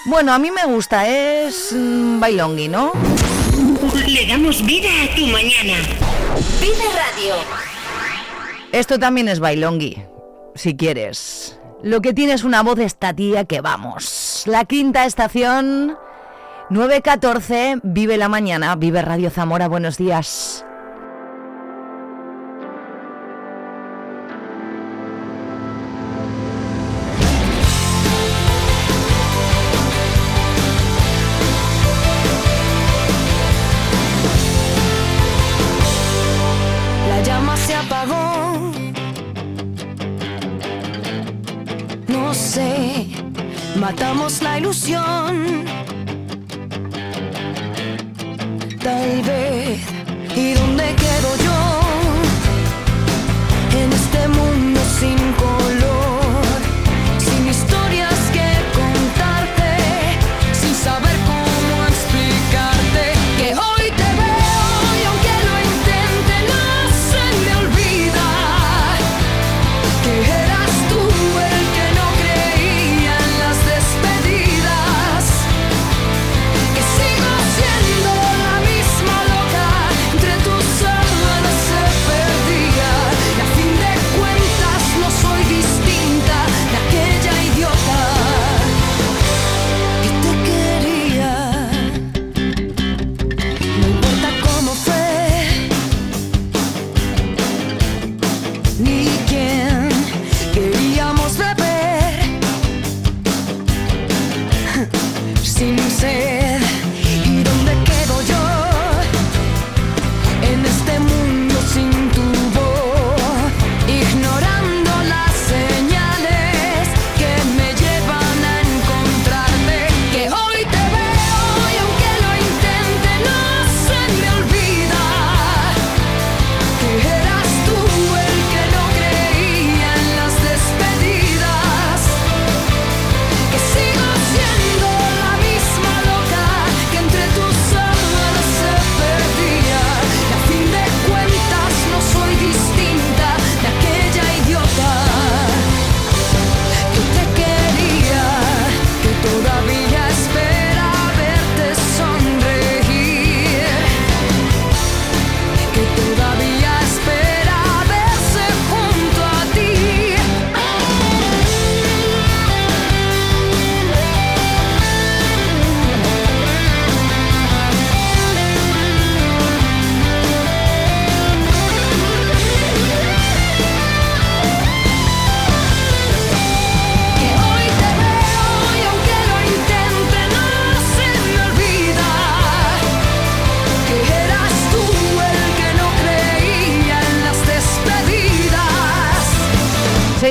Bueno, 0.09 0.33
a 0.33 0.39
mí 0.39 0.49
me 0.49 0.65
gusta, 0.65 1.07
es 1.07 1.71
mm, 1.71 2.19
bailongui, 2.19 2.67
¿no? 2.67 2.93
Le 4.07 4.25
damos 4.25 4.65
vida 4.65 4.89
a 5.03 5.15
tu 5.15 5.27
mañana. 5.27 5.77
Vive 6.59 6.83
Radio. 6.95 7.35
Esto 8.71 8.97
también 8.97 9.27
es 9.27 9.39
bailongui, 9.39 10.03
si 10.55 10.75
quieres. 10.75 11.59
Lo 11.83 12.01
que 12.01 12.15
tiene 12.15 12.33
es 12.33 12.43
una 12.43 12.63
voz 12.63 12.77
de 12.77 12.85
esta 12.85 13.13
tía 13.13 13.45
que 13.45 13.61
vamos. 13.61 14.45
La 14.47 14.65
quinta 14.65 15.05
estación, 15.05 15.95
9.14, 16.71 17.81
vive 17.83 18.17
la 18.17 18.29
mañana, 18.29 18.75
vive 18.77 19.03
Radio 19.03 19.29
Zamora, 19.29 19.67
buenos 19.67 19.99
días. 19.99 20.65
Ilusión. 44.69 45.88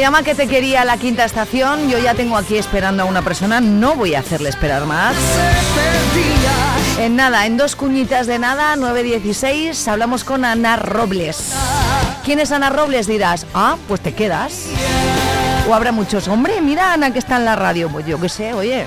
Llama 0.09 0.23
que 0.23 0.35
te 0.35 0.49
quería 0.49 0.87
la 0.87 0.97
quinta 0.97 1.27
estación. 1.27 1.91
Yo 1.91 1.99
ya 1.99 2.15
tengo 2.15 2.39
aquí 2.39 2.57
esperando 2.57 3.03
a 3.03 3.05
una 3.05 3.21
persona. 3.21 3.61
No 3.61 3.95
voy 3.95 4.15
a 4.15 4.21
hacerle 4.21 4.49
esperar 4.49 4.87
más. 4.87 5.15
En 6.99 7.15
nada, 7.15 7.45
en 7.45 7.59
dos 7.59 7.77
cuñitas 7.77 8.27
de 8.27 8.39
nada, 8.39 8.75
9.16, 8.77 9.87
hablamos 9.87 10.25
con 10.25 10.47
Ana 10.47 10.77
Robles. 10.77 11.53
¿Quién 12.25 12.41
es 12.41 12.53
Ana 12.53 12.71
Robles? 12.71 13.07
Dirás, 13.07 13.45
ah, 13.53 13.77
pues 13.87 14.01
te 14.01 14.15
quedas. 14.15 14.69
O 15.69 15.75
habrá 15.75 15.93
muchos, 15.93 16.27
hombre, 16.29 16.63
mira 16.63 16.95
Ana 16.95 17.11
que 17.11 17.19
está 17.19 17.37
en 17.37 17.45
la 17.45 17.57
radio. 17.57 17.91
Pues 17.91 18.07
yo 18.07 18.19
qué 18.19 18.31
sé, 18.31 18.55
oye. 18.55 18.87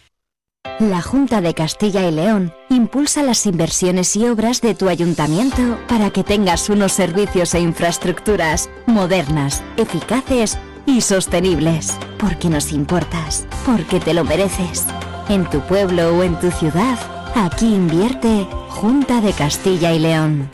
La 0.79 1.01
Junta 1.01 1.41
de 1.41 1.53
Castilla 1.53 2.07
y 2.07 2.11
León 2.11 2.53
impulsa 2.69 3.23
las 3.23 3.45
inversiones 3.45 4.15
y 4.15 4.27
obras 4.27 4.61
de 4.61 4.75
tu 4.75 4.89
ayuntamiento 4.89 5.79
para 5.87 6.09
que 6.09 6.23
tengas 6.23 6.69
unos 6.69 6.91
servicios 6.91 7.53
e 7.53 7.59
infraestructuras 7.59 8.69
modernas, 8.85 9.63
eficaces 9.77 10.57
y 10.85 11.01
sostenibles. 11.01 11.97
Porque 12.19 12.49
nos 12.49 12.71
importas, 12.71 13.45
porque 13.65 13.99
te 13.99 14.13
lo 14.13 14.23
mereces. 14.23 14.85
En 15.29 15.49
tu 15.49 15.61
pueblo 15.61 16.17
o 16.17 16.23
en 16.23 16.39
tu 16.39 16.51
ciudad, 16.51 16.97
aquí 17.35 17.73
invierte 17.73 18.47
Junta 18.69 19.21
de 19.21 19.33
Castilla 19.33 19.93
y 19.93 19.99
León. 19.99 20.49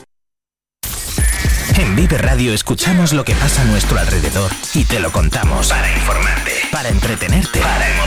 En 1.78 1.96
Vive 1.96 2.18
Radio 2.18 2.54
escuchamos 2.54 3.14
lo 3.14 3.24
que 3.24 3.36
pasa 3.36 3.62
a 3.62 3.66
nuestro 3.66 4.00
alrededor 4.00 4.52
y 4.74 4.84
te 4.84 5.00
lo 5.00 5.12
contamos. 5.12 5.70
Para 5.70 5.92
informarte, 5.92 6.52
para 6.72 6.90
entretenerte, 6.90 7.60
para 7.60 7.88
emocionarte. 7.88 8.07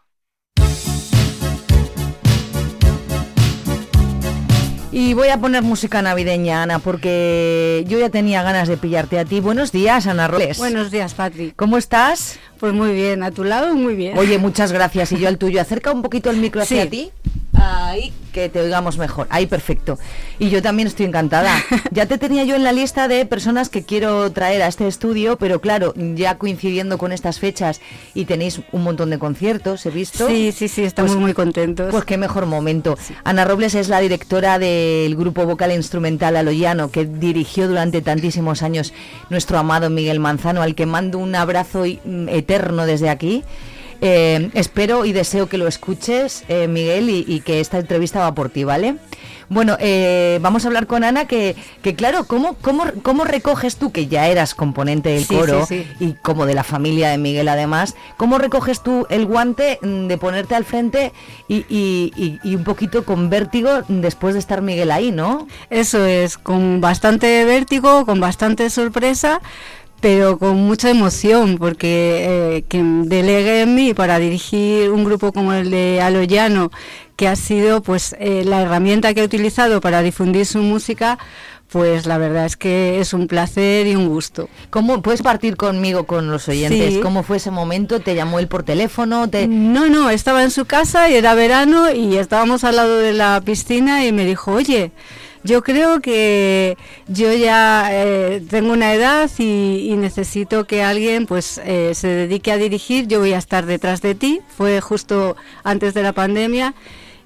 Y 4.93 5.13
voy 5.13 5.29
a 5.29 5.37
poner 5.39 5.63
música 5.63 6.01
navideña, 6.01 6.63
Ana, 6.63 6.79
porque 6.79 7.85
yo 7.87 7.97
ya 7.97 8.09
tenía 8.09 8.43
ganas 8.43 8.67
de 8.67 8.75
pillarte 8.75 9.17
a 9.19 9.23
ti. 9.25 9.39
Buenos 9.39 9.71
días, 9.71 10.05
Ana 10.05 10.27
Robles. 10.27 10.57
Buenos 10.57 10.91
días, 10.91 11.13
Patri. 11.13 11.53
¿Cómo 11.55 11.77
estás? 11.77 12.39
Pues 12.59 12.73
muy 12.73 12.91
bien, 12.91 13.23
a 13.23 13.31
tu 13.31 13.45
lado 13.45 13.73
muy 13.73 13.95
bien. 13.95 14.17
Oye, 14.17 14.37
muchas 14.37 14.73
gracias. 14.73 15.13
Y 15.13 15.19
yo 15.19 15.29
al 15.29 15.37
tuyo. 15.37 15.61
Acerca 15.61 15.91
un 15.91 16.01
poquito 16.01 16.29
el 16.29 16.37
micro 16.37 16.61
hacia 16.61 16.83
Sí. 16.83 16.89
ti. 16.89 17.11
Ahí, 17.61 18.13
que 18.31 18.49
te 18.49 18.61
oigamos 18.61 18.97
mejor. 18.97 19.27
Ahí, 19.29 19.45
perfecto. 19.45 19.99
Y 20.39 20.49
yo 20.49 20.61
también 20.61 20.87
estoy 20.87 21.05
encantada. 21.05 21.51
Ya 21.91 22.05
te 22.05 22.17
tenía 22.17 22.45
yo 22.45 22.55
en 22.55 22.63
la 22.63 22.71
lista 22.71 23.07
de 23.09 23.25
personas 23.25 23.67
que 23.67 23.83
quiero 23.83 24.31
traer 24.31 24.61
a 24.61 24.67
este 24.67 24.87
estudio, 24.87 25.37
pero 25.37 25.59
claro, 25.59 25.93
ya 25.95 26.37
coincidiendo 26.37 26.97
con 26.97 27.11
estas 27.11 27.39
fechas 27.39 27.81
y 28.13 28.25
tenéis 28.25 28.61
un 28.71 28.83
montón 28.83 29.09
de 29.09 29.19
conciertos, 29.19 29.85
he 29.85 29.89
visto. 29.89 30.27
Sí, 30.27 30.53
sí, 30.53 30.69
sí, 30.69 30.83
estamos 30.83 31.17
muy 31.17 31.33
contentos. 31.33 31.91
Pues 31.91 32.05
qué 32.05 32.17
mejor 32.17 32.45
momento. 32.45 32.97
Ana 33.25 33.43
Robles 33.43 33.75
es 33.75 33.89
la 33.89 33.99
directora 33.99 34.57
del 34.57 35.15
grupo 35.17 35.45
vocal 35.45 35.71
e 35.71 35.75
instrumental 35.75 36.37
Aloyano, 36.37 36.91
que 36.91 37.05
dirigió 37.05 37.67
durante 37.67 38.01
tantísimos 38.01 38.63
años 38.63 38.93
nuestro 39.29 39.57
amado 39.57 39.89
Miguel 39.89 40.19
Manzano, 40.19 40.61
al 40.61 40.75
que 40.75 40.85
mando 40.85 41.17
un 41.17 41.35
abrazo 41.35 41.83
mm, 41.83 42.29
eterno 42.29 42.85
desde 42.85 43.09
aquí. 43.09 43.43
Eh, 44.01 44.49
espero 44.55 45.05
y 45.05 45.11
deseo 45.13 45.47
que 45.47 45.57
lo 45.59 45.67
escuches, 45.67 46.43
eh, 46.49 46.67
Miguel, 46.67 47.09
y, 47.09 47.23
y 47.27 47.41
que 47.41 47.59
esta 47.59 47.77
entrevista 47.77 48.19
va 48.19 48.33
por 48.33 48.49
ti, 48.49 48.63
¿vale? 48.63 48.95
Bueno, 49.47 49.75
eh, 49.81 50.39
vamos 50.41 50.63
a 50.63 50.69
hablar 50.69 50.87
con 50.87 51.03
Ana, 51.03 51.25
que, 51.25 51.55
que 51.83 51.93
claro, 51.93 52.23
¿cómo, 52.23 52.55
cómo, 52.61 52.85
¿cómo 53.03 53.25
recoges 53.25 53.75
tú, 53.75 53.91
que 53.91 54.07
ya 54.07 54.27
eras 54.29 54.55
componente 54.55 55.09
del 55.09 55.25
Sí, 55.25 55.35
coro 55.35 55.65
sí, 55.65 55.85
y 55.99 56.13
como 56.13 56.45
de 56.45 56.55
la 56.55 56.63
familia 56.63 57.09
de 57.09 57.17
Miguel 57.17 57.49
además, 57.49 57.95
¿cómo 58.15 58.37
recoges 58.37 58.81
tú 58.81 59.05
el 59.09 59.25
guante 59.25 59.77
de 59.81 60.17
ponerte 60.17 60.55
al 60.55 60.63
frente 60.63 61.11
y, 61.49 61.65
y- 61.69 62.13
y- 62.15 62.39
y 62.43 62.55
un 62.55 62.63
poquito 62.63 63.03
con 63.03 63.29
vértigo 63.29 63.81
después 63.89 64.33
de 64.35 64.39
estar 64.39 64.61
Miguel 64.61 64.89
ahí, 64.89 65.11
¿no? 65.11 65.47
Eso 65.69 66.05
es, 66.05 66.37
con 66.37 66.79
bastante 66.79 67.43
vértigo, 67.43 68.05
con 68.05 68.21
bastante 68.21 68.69
sorpresa, 68.69 69.41
pero 70.01 70.39
con 70.39 70.57
mucha 70.57 70.89
emoción, 70.89 71.57
porque 71.57 72.57
eh, 72.57 72.63
que 72.67 72.81
delegue 72.83 73.61
en 73.61 73.75
mí 73.75 73.93
para 73.93 74.17
dirigir 74.19 74.89
un 74.89 75.05
grupo 75.05 75.31
como 75.31 75.53
el 75.53 75.69
de 75.69 76.01
Aloyano, 76.01 76.71
que 77.15 77.27
ha 77.27 77.35
sido 77.35 77.83
pues 77.83 78.15
eh, 78.19 78.43
la 78.45 78.61
herramienta 78.63 79.13
que 79.13 79.21
he 79.21 79.23
utilizado 79.23 79.79
para 79.79 80.01
difundir 80.01 80.47
su 80.47 80.57
música, 80.59 81.19
pues 81.71 82.05
la 82.05 82.17
verdad 82.17 82.45
es 82.45 82.57
que 82.57 82.99
es 82.99 83.13
un 83.13 83.27
placer 83.27 83.85
y 83.85 83.95
un 83.95 84.09
gusto. 84.09 84.49
¿Cómo 84.71 85.01
puedes 85.01 85.21
partir 85.21 85.55
conmigo 85.55 86.05
con 86.05 86.29
los 86.29 86.49
oyentes? 86.49 86.95
Sí. 86.95 86.99
¿Cómo 86.99 87.21
fue 87.23 87.37
ese 87.37 87.51
momento? 87.51 87.99
¿Te 87.99 88.15
llamó 88.15 88.39
él 88.39 88.47
por 88.47 88.63
teléfono? 88.63 89.29
¿Te... 89.29 89.47
No, 89.47 89.87
no, 89.87 90.09
estaba 90.09 90.43
en 90.43 90.51
su 90.51 90.65
casa 90.65 91.09
y 91.09 91.13
era 91.13 91.35
verano 91.35 91.91
y 91.91 92.17
estábamos 92.17 92.63
al 92.63 92.75
lado 92.75 92.97
de 92.97 93.13
la 93.13 93.39
piscina 93.45 94.05
y 94.05 94.11
me 94.11 94.25
dijo, 94.25 94.51
oye, 94.51 94.91
yo 95.43 95.63
creo 95.63 96.01
que 96.01 96.77
yo 97.07 97.33
ya 97.33 97.89
eh, 97.91 98.43
tengo 98.49 98.73
una 98.73 98.93
edad 98.93 99.29
y, 99.37 99.89
y 99.89 99.95
necesito 99.95 100.65
que 100.65 100.83
alguien 100.83 101.25
pues 101.25 101.59
eh, 101.63 101.93
se 101.95 102.07
dedique 102.07 102.51
a 102.51 102.57
dirigir, 102.57 103.07
yo 103.07 103.19
voy 103.19 103.33
a 103.33 103.37
estar 103.37 103.65
detrás 103.65 104.01
de 104.01 104.15
ti, 104.15 104.41
fue 104.55 104.81
justo 104.81 105.35
antes 105.63 105.93
de 105.93 106.03
la 106.03 106.13
pandemia. 106.13 106.73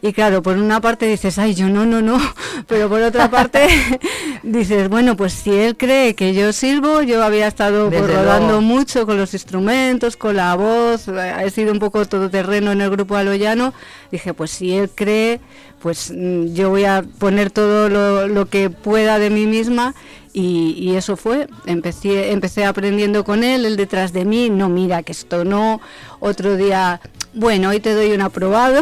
Y 0.05 0.13
claro, 0.13 0.43
por 0.43 0.57
una 0.57 0.81
parte 0.81 1.07
dices, 1.07 1.39
ay, 1.39 1.55
yo 1.55 1.67
no, 1.67 1.83
no, 1.83 1.99
no, 1.99 2.19
pero 2.67 2.87
por 2.87 3.01
otra 3.01 3.27
parte 3.31 3.67
dices, 4.43 4.87
bueno, 4.87 5.17
pues 5.17 5.33
si 5.33 5.51
él 5.51 5.75
cree 5.75 6.13
que 6.13 6.35
yo 6.35 6.53
sirvo, 6.53 7.01
yo 7.01 7.23
había 7.23 7.47
estado 7.47 7.89
pues, 7.89 8.05
rodando 8.05 8.61
mucho 8.61 9.07
con 9.07 9.17
los 9.17 9.33
instrumentos, 9.33 10.15
con 10.15 10.35
la 10.35 10.53
voz, 10.53 11.07
eh, 11.07 11.33
he 11.43 11.49
sido 11.49 11.71
un 11.71 11.79
poco 11.79 12.05
todoterreno 12.05 12.71
en 12.71 12.81
el 12.81 12.91
grupo 12.91 13.15
Aloyano, 13.15 13.73
dije, 14.11 14.35
pues 14.35 14.51
si 14.51 14.73
él 14.73 14.91
cree, 14.93 15.41
pues 15.79 16.13
mm, 16.15 16.53
yo 16.53 16.69
voy 16.69 16.85
a 16.85 17.03
poner 17.17 17.49
todo 17.49 17.89
lo, 17.89 18.27
lo 18.27 18.45
que 18.45 18.69
pueda 18.69 19.17
de 19.17 19.31
mí 19.31 19.47
misma 19.47 19.95
y, 20.33 20.75
y 20.77 20.97
eso 20.97 21.17
fue, 21.17 21.47
empecé, 21.65 22.31
empecé 22.31 22.65
aprendiendo 22.65 23.23
con 23.23 23.43
él, 23.43 23.65
él 23.65 23.75
detrás 23.75 24.13
de 24.13 24.23
mí, 24.23 24.51
no 24.51 24.69
mira 24.69 25.01
que 25.01 25.13
esto 25.13 25.45
no, 25.45 25.81
otro 26.19 26.57
día, 26.57 27.01
bueno, 27.35 27.69
hoy 27.69 27.79
te 27.79 27.93
doy 27.93 28.11
un 28.11 28.21
aprobado, 28.21 28.81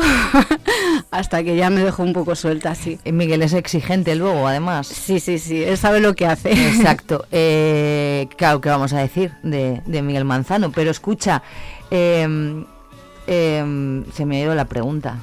hasta 1.12 1.44
que 1.44 1.56
ya 1.56 1.70
me 1.70 1.84
dejó 1.84 2.04
un 2.04 2.14
poco 2.14 2.36
suelta 2.36 2.72
así. 2.72 3.00
Eh, 3.04 3.12
Miguel 3.12 3.42
es 3.42 3.54
exigente 3.54 4.16
luego, 4.16 4.48
además. 4.48 4.88
Sí, 4.88 5.20
sí, 5.20 5.40
sí, 5.40 5.64
él 5.64 5.78
sabe 5.78 6.00
lo 6.00 6.14
que 6.16 6.26
hace. 6.28 6.52
Exacto. 6.52 7.26
Eh, 7.36 8.28
claro, 8.38 8.62
¿qué 8.62 8.70
vamos 8.70 8.94
a 8.94 9.00
decir 9.00 9.32
de, 9.44 9.82
de 9.86 10.02
Miguel 10.02 10.24
Manzano? 10.26 10.72
Pero 10.72 10.92
escucha, 10.92 11.42
eh, 11.92 12.64
eh, 13.28 14.04
se 14.14 14.26
me 14.26 14.38
ha 14.38 14.42
ido 14.44 14.56
la 14.56 14.66
pregunta. 14.66 15.18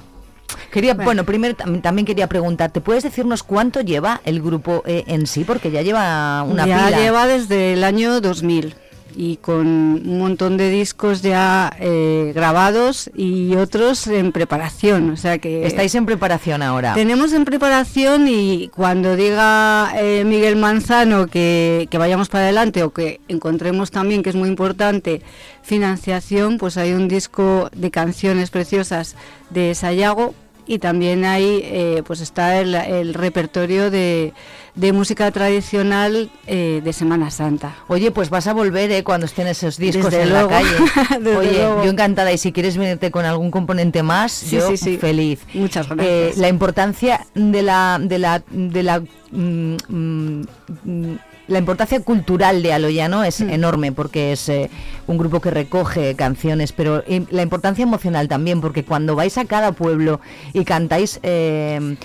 Quería, 0.72 0.94
bueno, 0.94 1.04
Bueno. 1.06 1.24
primero 1.24 1.56
tam- 1.56 1.80
también 1.80 2.04
quería 2.06 2.26
preguntarte, 2.28 2.80
¿puedes 2.80 3.04
decirnos 3.04 3.42
cuánto 3.42 3.80
lleva 3.80 4.20
el 4.24 4.42
grupo 4.42 4.82
eh, 4.86 5.04
en 5.06 5.26
sí? 5.26 5.44
Porque 5.44 5.70
ya 5.70 5.82
lleva 5.82 6.42
una 6.42 6.66
ya 6.66 6.86
pila. 6.86 6.98
lleva 6.98 7.26
desde 7.26 7.72
el 7.74 7.84
año 7.84 8.20
2000. 8.20 8.74
Y 9.16 9.36
con 9.36 9.66
un 9.66 10.18
montón 10.18 10.56
de 10.56 10.70
discos 10.70 11.22
ya 11.22 11.72
eh, 11.78 12.32
grabados 12.34 13.10
y 13.14 13.54
otros 13.56 14.06
en 14.06 14.32
preparación. 14.32 15.10
O 15.10 15.16
sea 15.16 15.38
que 15.38 15.66
Estáis 15.66 15.94
en 15.94 16.06
preparación 16.06 16.62
ahora. 16.62 16.94
tenemos 16.94 17.32
en 17.32 17.44
preparación 17.44 18.28
y 18.28 18.68
cuando 18.74 19.16
diga 19.16 19.92
eh, 19.96 20.24
Miguel 20.24 20.56
Manzano 20.56 21.26
que, 21.26 21.88
que 21.90 21.98
vayamos 21.98 22.28
para 22.28 22.44
adelante 22.44 22.82
o 22.82 22.90
que 22.90 23.20
encontremos 23.28 23.90
también, 23.90 24.22
que 24.22 24.30
es 24.30 24.36
muy 24.36 24.48
importante, 24.48 25.22
financiación, 25.62 26.58
pues 26.58 26.76
hay 26.76 26.92
un 26.92 27.08
disco 27.08 27.70
de 27.74 27.90
canciones 27.90 28.50
preciosas 28.50 29.16
de 29.50 29.74
Sayago 29.74 30.34
y 30.66 30.78
también 30.78 31.24
hay, 31.24 31.62
eh, 31.64 32.02
pues 32.06 32.20
está 32.20 32.60
el, 32.60 32.74
el 32.74 33.14
repertorio 33.14 33.90
de, 33.90 34.32
de 34.74 34.92
música 34.92 35.30
tradicional 35.30 36.30
eh, 36.46 36.80
de 36.84 36.92
Semana 36.92 37.30
Santa. 37.30 37.74
Oye, 37.88 38.10
pues 38.10 38.30
vas 38.30 38.46
a 38.46 38.52
volver 38.52 38.90
eh, 38.92 39.02
cuando 39.04 39.26
estén 39.26 39.46
esos 39.46 39.76
discos 39.76 40.04
Desde 40.10 40.22
en 40.22 40.30
luego, 40.30 40.50
la 40.50 40.56
calle. 40.60 41.36
Oye, 41.36 41.52
luego. 41.52 41.84
yo 41.84 41.90
encantada. 41.90 42.32
Y 42.32 42.38
si 42.38 42.52
quieres 42.52 42.76
venirte 42.76 43.10
con 43.10 43.24
algún 43.24 43.50
componente 43.50 44.02
más, 44.02 44.32
Sí, 44.32 44.56
yo 44.56 44.68
sí, 44.68 44.76
sí. 44.76 44.96
feliz. 44.98 45.40
Muchas 45.54 45.86
Eh, 45.90 45.94
gracias. 45.94 46.36
la 46.38 46.48
importancia 46.48 47.26
de 47.34 47.62
la 47.62 47.98
de 48.00 48.18
la 48.18 48.42
de 48.50 48.82
la 48.82 49.00
mm, 49.32 49.76
mm, 49.88 50.42
mm, 50.84 51.16
la 51.48 51.58
importancia 51.58 51.98
cultural 52.00 52.62
de 52.62 52.72
Aloyano 52.72 53.24
es 53.24 53.40
Mm. 53.40 53.50
enorme 53.50 53.90
porque 53.92 54.30
es 54.32 54.48
eh, 54.48 54.70
un 55.08 55.18
grupo 55.18 55.40
que 55.40 55.50
recoge 55.50 56.14
canciones, 56.14 56.70
pero 56.72 57.02
eh, 57.08 57.24
la 57.30 57.42
importancia 57.42 57.82
emocional 57.82 58.28
también, 58.28 58.60
porque 58.60 58.84
cuando 58.84 59.16
vais 59.16 59.36
a 59.36 59.44
cada 59.46 59.72
pueblo 59.72 60.20
y 60.52 60.64
cantáis 60.64 61.18
eh, 61.24 61.96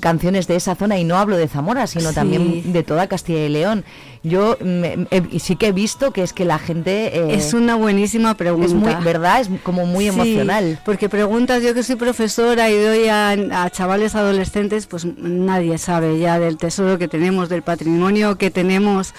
canciones 0.00 0.46
de 0.46 0.56
esa 0.56 0.74
zona, 0.74 0.98
y 0.98 1.04
no 1.04 1.16
hablo 1.18 1.36
de 1.36 1.48
Zamora, 1.48 1.86
sino 1.86 2.08
Sí. 2.10 2.14
también 2.14 2.72
de 2.72 2.82
toda 2.82 3.06
Castilla 3.06 3.44
y 3.46 3.48
León, 3.48 3.84
yo 4.22 4.56
he- 4.62 5.38
sí 5.38 5.56
que 5.56 5.66
he 5.68 5.72
visto 5.72 6.10
que 6.12 6.22
es 6.22 6.32
que 6.32 6.44
la 6.44 6.58
gente... 6.58 7.18
eh, 7.18 7.34
Es 7.34 7.52
una 7.52 7.74
buenísima 7.76 8.34
pregunta. 8.34 8.66
es 8.66 8.72
muy, 8.74 8.94
¿verdad? 9.04 9.40
Es 9.42 9.50
como 9.62 9.84
muy 9.86 10.04
Sí, 10.04 10.10
emocional. 10.10 10.80
Porque 10.84 11.08
preguntas, 11.08 11.62
yo 11.62 11.74
que 11.74 11.82
soy 11.82 11.96
profesora 11.96 12.70
y 12.70 12.78
doy 12.82 13.08
a, 13.08 13.30
a 13.30 13.70
chavales 13.70 14.14
adolescentes, 14.14 14.86
pues 14.86 15.04
nadie 15.18 15.76
sabe 15.78 16.18
ya 16.18 16.38
del 16.38 16.56
tesoro 16.56 16.98
que 16.98 17.08
tenemos, 17.08 17.48
del 17.48 17.62
patrimonio 17.62 18.36
que 18.38 18.50
tenemos 18.50 19.12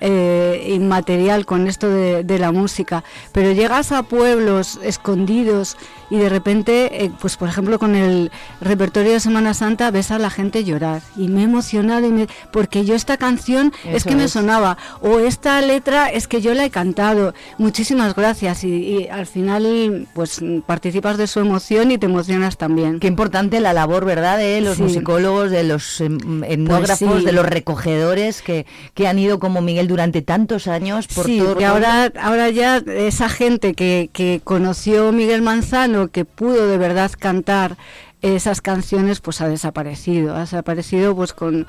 eh, 0.00 0.72
inmaterial 0.74 1.46
con 1.46 1.66
esto 1.68 1.88
de, 1.88 2.24
de 2.24 2.38
la 2.38 2.52
música. 2.52 3.04
Pero 3.32 3.52
llegas 3.52 3.92
a 3.92 4.02
pueblos 4.02 4.78
escondidos 4.82 5.76
y 6.10 6.18
de 6.18 6.28
repente, 6.28 7.04
eh, 7.04 7.10
pues 7.20 7.36
por 7.36 7.48
ejemplo 7.48 7.78
con 7.78 7.94
el 7.94 8.32
repertorio 8.60 9.12
de 9.12 9.20
Semana 9.20 9.54
Santa 9.54 9.90
ves 9.92 10.10
a 10.10 10.18
la 10.18 10.30
gente 10.30 10.64
llorar. 10.64 11.02
Y 11.16 11.28
me 11.28 11.42
he 11.42 11.44
emocionado 11.44 12.06
y 12.06 12.10
me- 12.10 12.28
porque 12.52 12.84
yo 12.84 12.94
esta 12.94 13.16
canción 13.16 13.72
es 13.84 13.96
Eso 13.96 14.08
que 14.08 14.16
me 14.16 14.24
es. 14.24 14.32
sonaba 14.32 14.76
o 15.02 15.18
esta 15.20 15.60
letra 15.60 16.08
es 16.08 16.26
que 16.26 16.40
yo 16.40 16.52
la 16.54 16.64
he 16.64 16.70
cantado. 16.70 17.32
Muchísimas 17.58 18.14
gracias 18.14 18.64
y, 18.64 18.68
y 18.74 19.08
al 19.08 19.26
final 19.26 20.08
pues 20.14 20.40
participas 20.66 21.16
de 21.16 21.26
su 21.26 21.40
emoción 21.40 21.90
y 21.92 21.98
te 21.98 22.06
emocionas 22.06 22.56
también. 22.56 22.98
Qué 23.00 23.06
importante 23.06 23.60
la 23.60 23.72
labor, 23.72 24.04
¿verdad? 24.04 24.38
De 24.38 24.60
los 24.60 24.76
Sí. 24.76 24.82
Pues 24.82 24.92
musicólogos, 24.94 25.50
de 25.50 25.62
los 25.64 26.00
em, 26.00 26.42
etnógrafos, 26.44 27.18
sí. 27.20 27.24
de 27.24 27.32
los 27.32 27.44
recogedores 27.46 28.40
que, 28.42 28.66
que 28.94 29.06
han 29.08 29.18
ido 29.18 29.38
como 29.38 29.60
Miguel 29.60 29.86
durante 29.90 30.22
tantos 30.22 30.68
años 30.68 31.08
por 31.08 31.26
sí, 31.26 31.38
todo 31.38 31.56
que 31.56 31.66
ahora, 31.66 32.12
ahora 32.20 32.48
ya 32.48 32.76
esa 32.76 33.28
gente 33.28 33.74
que, 33.74 34.08
que 34.12 34.40
conoció 34.42 35.10
Miguel 35.10 35.42
Manzano, 35.42 36.08
que 36.08 36.24
pudo 36.24 36.68
de 36.68 36.78
verdad 36.78 37.10
cantar 37.18 37.76
esas 38.22 38.60
canciones, 38.60 39.20
pues 39.20 39.40
ha 39.40 39.48
desaparecido. 39.48 40.36
Ha 40.36 40.40
desaparecido 40.40 41.16
pues 41.16 41.32
con, 41.32 41.66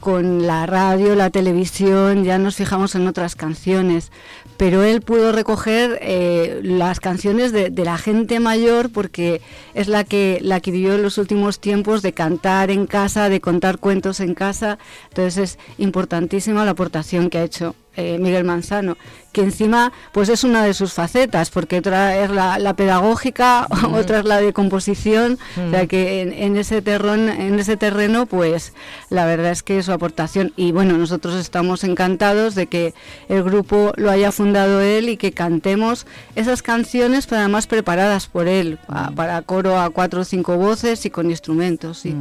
con 0.00 0.46
la 0.46 0.66
radio, 0.66 1.14
la 1.14 1.30
televisión, 1.30 2.24
ya 2.24 2.38
nos 2.38 2.56
fijamos 2.56 2.94
en 2.94 3.06
otras 3.06 3.34
canciones. 3.34 4.12
Pero 4.56 4.82
él 4.82 5.00
pudo 5.00 5.32
recoger 5.32 5.98
eh, 6.00 6.60
las 6.62 7.00
canciones 7.00 7.52
de, 7.52 7.70
de 7.70 7.84
la 7.84 7.98
gente 7.98 8.40
mayor 8.40 8.90
porque 8.90 9.40
es 9.74 9.88
la 9.88 10.04
que, 10.04 10.38
la 10.42 10.60
que 10.60 10.70
vivió 10.70 10.94
en 10.94 11.02
los 11.02 11.18
últimos 11.18 11.60
tiempos 11.60 12.02
de 12.02 12.12
cantar 12.12 12.70
en 12.70 12.86
casa, 12.86 13.28
de 13.28 13.40
contar 13.40 13.78
cuentos 13.78 14.20
en 14.20 14.34
casa. 14.34 14.78
Entonces 15.08 15.38
es 15.38 15.58
importantísima 15.78 16.64
la 16.64 16.72
aportación 16.72 17.30
que 17.30 17.38
ha 17.38 17.44
hecho 17.44 17.74
eh, 17.96 18.18
Miguel 18.18 18.44
Manzano, 18.44 18.96
que 19.32 19.42
encima 19.42 19.92
pues 20.12 20.28
es 20.28 20.44
una 20.44 20.64
de 20.64 20.74
sus 20.74 20.92
facetas, 20.92 21.50
porque 21.50 21.78
otra 21.78 22.16
es 22.18 22.30
la, 22.30 22.58
la 22.58 22.74
pedagógica, 22.74 23.66
Mm. 23.84 23.94
otra 23.94 24.20
es 24.20 24.24
la 24.24 24.40
de 24.40 24.52
composición, 24.52 25.38
o 25.66 25.70
sea 25.70 25.84
Mm. 25.84 25.86
que 25.88 26.20
en, 26.22 26.32
en 26.32 26.56
ese 26.56 26.82
terreno, 26.82 27.32
en 27.32 27.58
ese 27.58 27.76
terreno, 27.76 28.26
pues 28.26 28.72
la 29.10 29.26
verdad 29.26 29.50
es 29.52 29.62
que 29.62 29.82
su 29.82 29.92
aportación 29.92 30.52
y 30.56 30.72
bueno 30.72 30.96
nosotros 30.96 31.34
estamos 31.36 31.84
encantados 31.84 32.54
de 32.54 32.66
que 32.66 32.94
el 33.28 33.42
grupo 33.42 33.92
lo 33.96 34.10
haya 34.10 34.30
fundado 34.32 34.80
él 34.80 35.08
y 35.08 35.16
que 35.16 35.32
cantemos 35.32 36.06
esas 36.36 36.62
canciones, 36.62 37.26
pero 37.26 37.40
además 37.40 37.66
preparadas 37.66 38.26
por 38.28 38.46
él 38.48 38.78
a- 38.88 39.10
para 39.10 39.42
coro 39.42 39.78
a 39.78 39.90
cuatro 39.90 40.20
o 40.20 40.24
cinco 40.24 40.56
voces 40.56 41.04
y 41.06 41.10
con 41.10 41.30
instrumentos. 41.30 41.98
sí. 41.98 42.14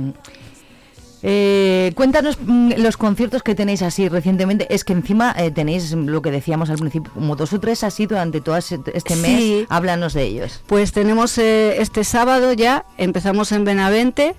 Eh, 1.25 1.93
cuéntanos 1.95 2.37
mm, 2.39 2.73
los 2.77 2.97
conciertos 2.97 3.43
que 3.43 3.55
tenéis 3.55 3.81
así 3.81 4.09
recientemente. 4.09 4.67
Es 4.73 4.83
que 4.83 4.93
encima 4.93 5.33
eh, 5.37 5.51
tenéis 5.51 5.93
lo 5.93 6.21
que 6.21 6.31
decíamos 6.31 6.69
al 6.69 6.77
principio, 6.77 7.11
como 7.13 7.35
dos 7.35 7.53
o 7.53 7.59
tres 7.59 7.83
así 7.83 8.05
durante 8.05 8.41
todo 8.41 8.57
este 8.57 9.15
mes. 9.15 9.39
Sí. 9.39 9.65
Háblanos 9.69 10.13
de 10.13 10.23
ellos. 10.23 10.61
Pues 10.67 10.91
tenemos 10.91 11.37
eh, 11.37 11.81
este 11.81 12.03
sábado 12.03 12.51
ya, 12.51 12.85
empezamos 12.97 13.53
en 13.53 13.63
Benavente, 13.63 14.35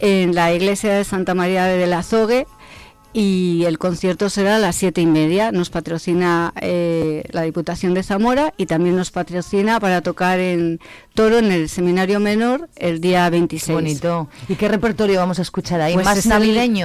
en 0.00 0.34
la 0.34 0.52
iglesia 0.52 0.94
de 0.94 1.04
Santa 1.04 1.34
María 1.34 1.64
de 1.66 1.86
la 1.86 1.98
Azogue, 1.98 2.46
y 3.14 3.64
el 3.66 3.78
concierto 3.78 4.30
será 4.30 4.56
a 4.56 4.58
las 4.58 4.76
siete 4.76 5.00
y 5.02 5.06
media. 5.06 5.52
Nos 5.52 5.68
patrocina 5.70 6.52
eh, 6.60 7.24
la 7.30 7.42
Diputación 7.42 7.92
de 7.94 8.02
Zamora 8.02 8.54
y 8.56 8.66
también 8.66 8.96
nos 8.96 9.10
patrocina 9.10 9.78
para 9.80 10.00
tocar 10.00 10.38
en 10.40 10.80
Toro, 11.14 11.38
en 11.38 11.52
el 11.52 11.68
Seminario 11.68 12.20
Menor, 12.20 12.70
el 12.76 13.00
día 13.02 13.28
26. 13.28 13.74
Bonito. 13.74 14.28
¿Y 14.48 14.54
qué 14.54 14.68
repertorio 14.68 15.18
vamos 15.20 15.38
a 15.38 15.42
escuchar 15.42 15.80
ahí? 15.82 15.92
Pues 15.94 16.06
¿Más 16.06 16.18
es 16.18 16.24
el- 16.26 16.30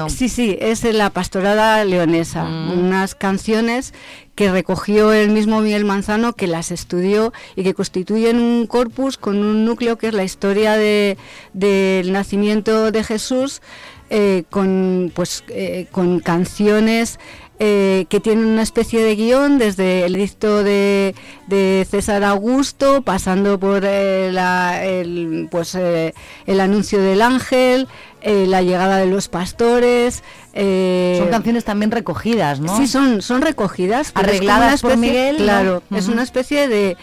sí, 0.10 0.28
sí, 0.28 0.58
es 0.60 0.84
en 0.84 0.98
la 0.98 1.10
pastorada 1.12 1.84
leonesa. 1.86 2.44
Mm. 2.44 2.72
Unas 2.80 3.16
canciones 3.16 3.94
que 4.36 4.52
recogió 4.52 5.14
el 5.14 5.30
mismo 5.30 5.62
Miguel 5.62 5.86
Manzano, 5.86 6.34
que 6.34 6.46
las 6.48 6.72
estudió 6.72 7.32
y 7.56 7.64
que 7.64 7.74
constituyen 7.74 8.40
un 8.40 8.68
corpus 8.68 9.18
con 9.18 9.38
un 9.38 9.66
núcleo 9.66 9.98
que 9.98 10.10
es 10.10 10.14
la 10.14 10.24
historia 10.26 10.74
de- 10.74 11.18
del 11.54 12.12
nacimiento 12.12 12.92
de 12.92 13.04
Jesús, 13.04 13.62
eh, 14.10 14.44
con, 14.50 15.12
pues, 15.14 15.44
eh, 15.50 15.88
con 15.92 16.20
canciones. 16.20 17.20
eh, 17.60 18.06
que 18.10 18.20
tienen 18.20 18.46
una 18.46 18.62
especie 18.62 19.02
de 19.02 19.16
guion 19.16 19.58
desde 19.58 20.06
el 20.06 20.16
edicto 20.16 20.64
de, 20.64 21.16
de 21.48 21.88
César 21.90 22.24
Augusto, 22.24 23.02
pasando 23.02 23.60
por 23.60 23.82
eh, 23.84 24.30
la- 24.32 24.86
el, 24.86 25.48
pues, 25.50 25.74
eh, 25.74 26.14
el 26.46 26.60
anuncio 26.60 27.02
del 27.02 27.20
ángel, 27.24 27.88
eh, 28.22 28.46
la 28.48 28.62
llegada 28.62 28.98
de 28.98 29.08
los 29.08 29.28
pastores. 29.28 30.22
eh, 30.54 31.16
Son 31.20 31.30
canciones 31.30 31.66
también 31.66 31.90
recogidas, 31.90 32.60
¿no? 32.60 32.78
Sí, 32.78 32.86
son, 32.86 33.24
son 33.24 33.42
recogidas. 33.42 34.12
Arregladas 34.14 34.84
por 34.84 34.96
Miguel, 34.98 35.38
¿no? 35.40 35.44
Claro, 35.44 35.84
es 35.96 36.08
una 36.10 36.22
especie 36.22 36.68
de, 36.68 36.96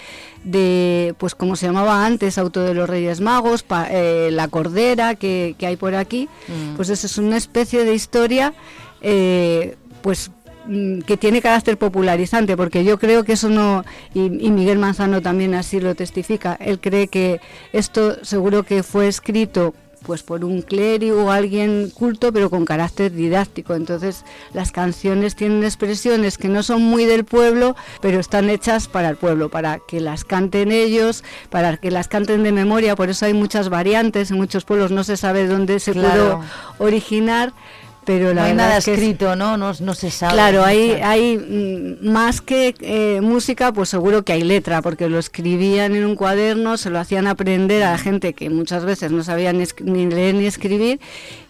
de, 0.45 1.15
pues 1.19 1.35
como 1.35 1.57
se 1.57 1.67
llamaba 1.67 2.05
antes, 2.07 2.39
Auto 2.39 2.61
de 2.63 2.75
los 2.75 2.89
Reyes 2.89 3.21
Magos, 3.21 3.63
pa- 3.63 3.89
eh, 3.91 4.29
La 4.31 4.49
Cordera 4.49 5.15
que, 5.15 5.55
que 5.59 5.67
hay 5.67 5.77
por 5.77 5.95
aquí. 5.95 6.29
Mm. 6.49 6.77
Pues 6.77 6.91
eso 6.91 7.07
es 7.07 7.19
una 7.19 7.37
especie 7.37 7.85
de 7.85 7.95
historia, 7.95 8.53
eh, 9.01 9.77
pues 10.03 10.31
mm, 10.67 11.01
que 11.01 11.17
tiene 11.17 11.41
carácter 11.43 11.77
popularizante, 11.79 12.57
porque 12.57 12.85
yo 12.85 12.99
creo 12.99 13.25
que 13.25 13.33
eso 13.33 13.49
no, 13.49 13.85
y, 14.15 14.21
y 14.47 14.51
Miguel 14.51 14.79
Manzano 14.79 15.21
también 15.23 15.55
así 15.55 15.81
lo 15.81 15.95
testifica, 15.95 16.57
él 16.61 16.79
cree 16.81 17.09
que 17.09 17.41
esto 17.73 18.25
seguro 18.25 18.63
que 18.63 18.83
fue 18.83 19.09
escrito 19.09 19.75
pues 20.07 20.23
por 20.23 20.45
un 20.45 20.63
clérigo 20.63 21.25
o 21.27 21.31
alguien 21.31 21.91
culto 21.95 22.33
pero 22.33 22.51
con 22.51 22.65
carácter 22.65 23.13
didáctico 23.13 23.75
entonces 23.75 24.25
las 24.53 24.71
canciones 24.73 25.35
tienen 25.35 25.65
expresiones 25.65 26.39
que 26.39 26.49
no 26.49 26.63
son 26.63 26.83
muy 26.83 27.05
del 27.05 27.25
pueblo 27.25 27.75
pero 28.01 28.21
están 28.21 28.51
hechas 28.51 28.87
para 28.89 29.09
el 29.09 29.17
pueblo 29.17 29.49
para 29.49 29.79
que 29.89 30.01
las 30.01 30.25
canten 30.25 30.73
ellos 30.73 31.25
para 31.51 31.77
que 31.77 31.91
las 31.91 32.09
canten 32.09 32.43
de 32.43 32.53
memoria 32.53 32.97
por 32.97 33.09
eso 33.11 33.27
hay 33.27 33.35
muchas 33.35 33.69
variantes 33.69 34.31
en 34.31 34.37
muchos 34.37 34.65
pueblos 34.65 34.91
no 34.91 35.05
se 35.05 35.17
sabe 35.17 35.47
dónde 35.47 35.81
se 35.81 35.93
Claro. 35.93 36.41
pudo 36.79 36.87
originar 36.87 37.53
pero 38.05 38.29
la 38.35 38.43
no 38.43 38.43
hay 38.49 38.55
nada 38.55 38.77
es 38.79 38.85
que 38.85 38.93
es- 38.95 38.99
escrito, 38.99 39.37
¿no? 39.37 39.57
¿no? 39.57 39.73
No 39.81 39.95
se 39.95 40.11
sabe. 40.11 40.35
Claro, 40.35 40.65
hay, 40.65 40.93
hay 41.03 41.37
mm, 41.39 42.09
más 42.11 42.41
que 42.41 42.75
eh, 42.81 43.21
música, 43.23 43.73
pues 43.73 43.89
seguro 43.89 44.25
que 44.25 44.33
hay 44.33 44.43
letra, 44.43 44.83
porque 44.83 45.09
lo 45.09 45.19
escribían 45.19 45.95
en 45.97 46.05
un 46.05 46.15
cuaderno, 46.17 46.77
se 46.77 46.91
lo 46.91 46.99
hacían 46.99 47.27
aprender 47.27 47.83
a 47.83 47.93
la 47.93 47.99
gente 47.99 48.33
que 48.35 48.51
muchas 48.51 48.85
veces 48.85 49.11
no 49.13 49.23
sabían 49.25 49.63
ni, 49.83 50.07
leer 50.07 50.35
ni 50.35 50.47
escribir, 50.47 51.01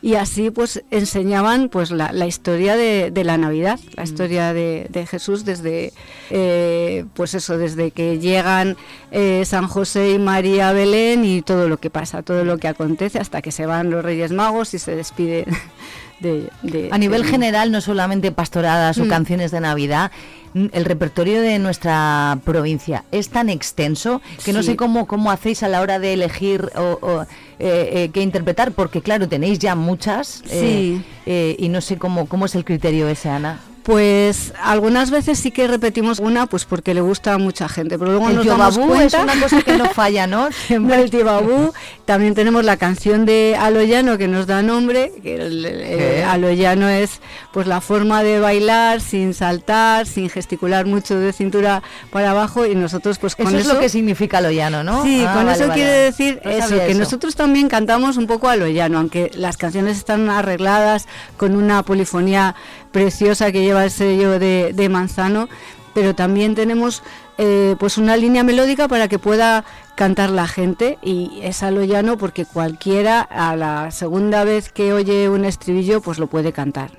y 0.03 0.15
así 0.15 0.51
pues 0.51 0.83
enseñaban 0.91 1.69
pues 1.69 1.91
la, 1.91 2.13
la 2.13 2.27
historia 2.27 2.77
de, 2.77 3.11
de 3.11 3.25
la 3.25 3.39
Navidad, 3.39 3.79
la 3.97 4.05
historia 4.05 4.53
de, 4.53 4.87
de 4.91 5.07
Jesús 5.07 5.45
desde, 5.45 5.93
eh, 6.31 7.05
pues 7.15 7.35
eso, 7.35 7.57
desde 7.59 7.91
que 7.91 8.19
llegan 8.19 8.77
eh, 9.13 9.43
San 9.47 9.67
José 9.69 10.13
y 10.13 10.19
María 10.19 10.69
a 10.69 10.73
Belén 10.73 11.25
y 11.25 11.43
todo 11.43 11.69
lo 11.69 11.79
que 11.79 11.91
pasa, 11.91 12.23
todo 12.23 12.45
lo 12.45 12.59
que 12.59 12.69
acontece 12.69 13.19
hasta 13.19 13.43
que 13.43 13.53
se 13.53 13.67
van 13.67 13.91
los 13.91 14.05
Reyes 14.05 14.33
Magos 14.33 14.75
y 14.75 14.79
se 14.79 14.95
despiden 14.97 15.47
de- 16.21 16.49
de- 16.63 16.89
A 16.93 16.99
nivel 16.99 17.23
de- 17.23 17.29
general, 17.29 17.71
no 17.73 17.81
solamente 17.81 18.33
pastoradas 18.33 18.99
o 18.99 19.05
Mm. 19.05 19.09
canciones 19.09 19.51
de 19.51 19.61
Navidad, 19.61 20.11
mm, 20.55 20.67
el 20.73 20.85
repertorio 20.85 21.41
de 21.43 21.59
nuestra 21.59 22.39
provincia 22.45 23.05
es 23.13 23.29
tan 23.29 23.49
extenso 23.51 24.23
que 24.45 24.53
no 24.53 24.63
sé 24.63 24.77
cómo, 24.77 25.07
cómo 25.07 25.31
hacéis 25.31 25.63
a 25.63 25.69
la 25.69 25.81
hora 25.81 25.99
de 25.99 26.13
elegir 26.15 26.71
o, 26.77 26.99
o, 27.03 27.23
eh, 27.23 27.27
eh, 27.59 28.11
qué 28.13 28.23
interpretar, 28.23 28.73
porque 28.73 29.03
claro, 29.03 29.29
tenéis 29.29 29.59
ya 29.59 29.75
muchas 29.75 30.43
eh, 30.51 30.61
Sí. 31.01 31.05
eh, 31.27 31.57
y 31.59 31.69
no 31.69 31.81
sé 31.81 31.99
cómo, 31.99 32.27
cómo 32.27 32.47
es 32.47 32.55
el 32.55 32.65
criterio 32.65 33.09
ese, 33.09 33.29
Ana. 33.29 33.61
Pues 33.85 34.55
algunas 34.63 35.11
veces 35.11 35.39
sí 35.39 35.51
que 35.51 35.67
repetimos 35.69 36.19
una, 36.19 36.47
pues 36.47 36.65
porque 36.65 36.95
le 36.95 37.03
gusta 37.03 37.35
a 37.35 37.39
mucha 37.39 37.69
gente, 37.69 37.99
pero 37.99 38.13
luego 38.13 38.31
El 38.31 38.37
nos 38.37 38.47
damos 38.47 38.79
cuenta... 38.79 39.19
es 39.19 39.23
una 39.23 39.39
cosa 39.41 39.61
que 39.61 39.77
no 39.77 39.85
falla, 39.91 40.27
¿no? 40.27 40.49
No, 40.81 40.95
el 40.95 41.11
tibabú. 41.11 41.73
También 42.07 42.35
tenemos 42.35 42.65
la 42.65 42.79
canción 42.79 43.27
de 43.27 43.57
Aloyano 43.61 44.17
que 44.17 44.27
nos 44.27 44.47
da 44.47 44.63
nombre. 44.63 45.13
Que 45.23 45.35
el. 45.37 46.25
Aloyano 46.27 46.89
es 46.89 47.21
pues 47.53 47.67
la 47.67 47.83
forma 47.83 48.23
de 48.23 48.41
bailar 48.41 49.03
sin 49.03 49.35
saltar, 49.35 50.07
sin 50.07 50.31
gesticular 50.31 50.87
mucho 50.87 51.19
de 51.19 51.33
cintura 51.35 51.83
para 52.11 52.31
abajo 52.31 52.65
y 52.65 52.75
nosotros 52.75 53.19
pues 53.19 53.37
con 53.37 53.49
Eso 53.49 53.59
eso... 53.59 53.69
es 53.69 53.75
lo 53.75 53.81
que 53.81 53.91
significa 53.91 54.41
lo 54.41 54.51
llano, 54.51 54.83
¿no? 54.83 55.03
Sí, 55.05 55.23
Ah, 55.27 55.35
con 55.35 55.45
vale, 55.45 55.53
eso 55.59 55.69
vale. 55.69 55.75
quiere 55.75 55.93
decir 55.93 56.41
No 56.43 56.51
eso, 56.51 56.69
que 56.71 56.91
eso. 56.91 56.99
nosotros 56.99 57.37
también 57.37 57.69
cantamos 57.69 58.17
un 58.17 58.27
poco 58.27 58.49
a 58.49 58.57
lo 58.57 58.67
llano, 58.67 58.99
aunque 58.99 59.31
las 59.35 59.59
canciones 59.59 59.99
están 59.99 60.31
arregladas 60.31 61.07
con 61.37 61.55
una 61.55 61.83
polifonía 61.83 62.55
preciosa 62.99 63.53
que 63.53 63.63
lleva 63.63 63.85
el 63.85 63.91
sello 63.91 64.39
de, 64.39 64.73
de 64.73 64.89
Manzano, 64.89 65.49
pero 65.95 66.15
también 66.15 66.55
tenemos 66.55 67.03
eh, 67.39 67.75
pues 67.79 67.99
una 67.99 68.17
línea 68.17 68.43
melódica 68.45 68.87
para 68.89 69.09
que 69.09 69.19
pueda 69.19 69.65
cantar 69.97 70.31
la 70.31 70.47
gente 70.47 70.99
y 71.03 71.41
es 71.43 71.63
a 71.65 71.71
lo 71.71 71.83
llano 71.85 72.17
porque 72.17 72.47
cualquiera 72.47 73.21
a 73.21 73.55
la 73.57 73.91
segunda 73.91 74.45
vez 74.45 74.71
que 74.71 74.93
oye 74.93 75.29
un 75.29 75.45
estribillo 75.45 76.01
pues 76.01 76.19
lo 76.19 76.29
puede 76.29 76.53
cantar. 76.53 76.91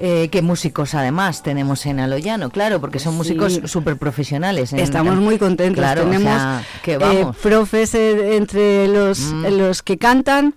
Eh, 0.00 0.28
¿Qué 0.30 0.42
músicos 0.42 0.94
además 0.94 1.42
tenemos 1.42 1.84
en 1.86 1.98
Aloyano? 2.00 2.50
Claro, 2.50 2.80
porque 2.80 2.98
son 3.00 3.16
músicos 3.16 3.54
Sí. 3.54 3.62
súper 3.66 3.96
profesionales. 3.96 4.72
en- 4.72 4.78
Estamos 4.78 5.16
muy 5.16 5.38
contentos. 5.38 5.78
Claro, 5.82 6.02
o 6.02 6.04
Tenemos 6.04 6.32
sea, 6.40 6.62
que 6.84 6.92
eh, 6.92 6.98
vamos. 6.98 7.36
profes 7.38 7.94
eh, 7.94 8.36
entre 8.36 8.86
los, 8.88 9.18
Mm. 9.32 9.46
los 9.58 9.82
que 9.82 9.98
cantan. 9.98 10.54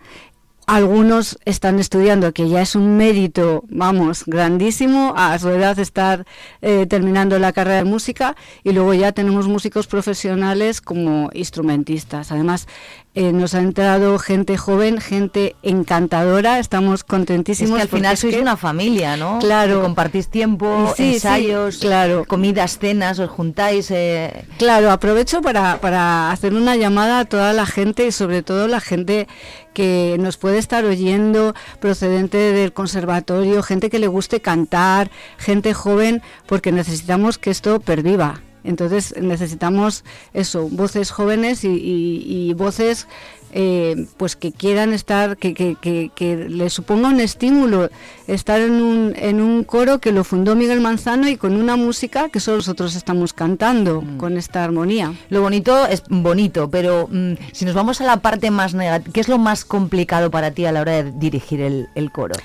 Algunos 0.68 1.38
están 1.44 1.80
estudiando, 1.80 2.34
que 2.34 2.48
ya 2.48 2.62
es 2.62 2.76
un 2.76 2.96
mérito, 2.96 3.64
vamos, 3.68 4.24
grandísimo, 4.26 5.14
a 5.18 5.38
su 5.40 5.50
edad 5.50 5.78
estar 5.80 6.26
eh, 6.62 6.86
terminando 6.86 7.40
la 7.40 7.52
carrera 7.52 7.78
de 7.78 7.84
música, 7.84 8.36
y 8.64 8.72
luego 8.72 8.94
ya 8.94 9.12
tenemos 9.12 9.48
músicos 9.48 9.88
profesionales 9.88 10.80
como 10.80 11.30
instrumentistas. 11.34 12.32
Además, 12.32 12.68
eh, 13.14 13.34
nos 13.34 13.54
ha 13.56 13.60
entrado 13.60 14.18
gente 14.20 14.58
joven, 14.58 15.02
gente 15.02 15.56
encantadora, 15.64 16.60
estamos 16.60 17.02
Es 17.02 17.04
contentísimos. 17.04 17.76
que 17.76 17.82
al 17.82 17.88
final 17.90 18.14
es 18.14 18.20
sois 18.22 18.36
que- 18.36 18.42
una 18.42 18.56
familia, 18.56 19.18
¿no? 19.18 19.40
Claro. 19.40 19.78
Que 19.78 19.82
compartís 19.84 20.30
tiempo, 20.30 20.94
Sí, 20.96 21.04
sí, 21.10 21.14
ensayos, 21.16 21.78
claro. 21.80 22.24
comidas, 22.26 22.78
cenas, 22.80 23.20
os 23.20 23.30
juntáis. 23.30 23.92
eh, 23.92 24.46
Claro, 24.58 24.92
aprovecho 24.92 25.42
para, 25.42 25.82
para 25.82 26.32
hacer 26.32 26.54
una 26.54 26.76
llamada 26.78 27.20
a 27.20 27.26
toda 27.26 27.52
la 27.52 27.66
gente 27.66 28.08
y 28.08 28.12
sobre 28.14 28.44
todo 28.44 28.68
la 28.70 28.80
gente 28.80 29.28
que 29.74 30.16
nos 30.20 30.38
puede 30.38 30.58
estar 30.58 30.86
oyendo 30.86 31.54
procedente 31.80 32.38
del 32.38 32.72
conservatorio, 32.74 33.62
gente 33.64 33.90
que 33.90 34.00
le 34.00 34.08
guste 34.08 34.40
cantar, 34.42 35.12
gente 35.38 35.74
joven, 35.74 36.22
porque 36.46 36.72
necesitamos 36.72 37.38
que 37.38 37.52
esto 37.52 37.80
perviva. 37.82 38.42
Entonces 38.64 39.14
necesitamos 39.20 40.04
eso, 40.34 40.68
voces 40.70 41.12
jóvenes 41.12 41.64
y, 41.64 41.70
y- 41.70 42.50
y 42.50 42.54
voces 42.54 43.08
eh, 43.54 44.06
pues 44.16 44.38
que 44.38 44.54
quieran 44.54 44.94
estar, 44.94 45.36
que, 45.36 45.54
que, 45.54 45.76
que, 45.82 46.10
que 46.16 46.38
les 46.38 46.72
suponga 46.72 47.10
un 47.10 47.20
estímulo 47.20 47.90
estar 48.28 48.62
en 48.62 48.82
un, 48.82 49.14
en 49.18 49.42
un 49.42 49.66
coro 49.66 50.00
que 50.00 50.14
lo 50.14 50.24
fundó 50.24 50.56
Miguel 50.56 50.80
Manzano 50.80 51.28
y 51.28 51.36
con 51.36 51.58
una 51.58 51.76
música 51.76 52.30
que 52.30 52.40
solo 52.40 52.58
nosotros 52.58 52.96
estamos 52.96 53.34
cantando, 53.34 54.04
con 54.18 54.38
esta 54.38 54.64
armonía. 54.64 55.14
Lo 55.30 55.42
bonito 55.42 55.86
es 55.86 56.04
bonito, 56.08 56.70
pero 56.70 57.10
mm, 57.12 57.34
si 57.52 57.66
nos 57.66 57.74
vamos 57.74 58.00
a 58.00 58.06
la 58.06 58.22
parte 58.22 58.52
más 58.52 58.74
negativa, 58.74 59.12
¿qué 59.12 59.20
es 59.20 59.28
lo 59.28 59.38
más 59.38 59.66
complicado 59.66 60.32
para 60.32 60.52
ti 60.52 60.66
a 60.66 60.72
la 60.72 60.80
hora 60.82 61.04
de 61.04 61.12
dirigir 61.12 61.60
el, 61.60 61.90
el 61.96 62.10
coro? 62.12 62.36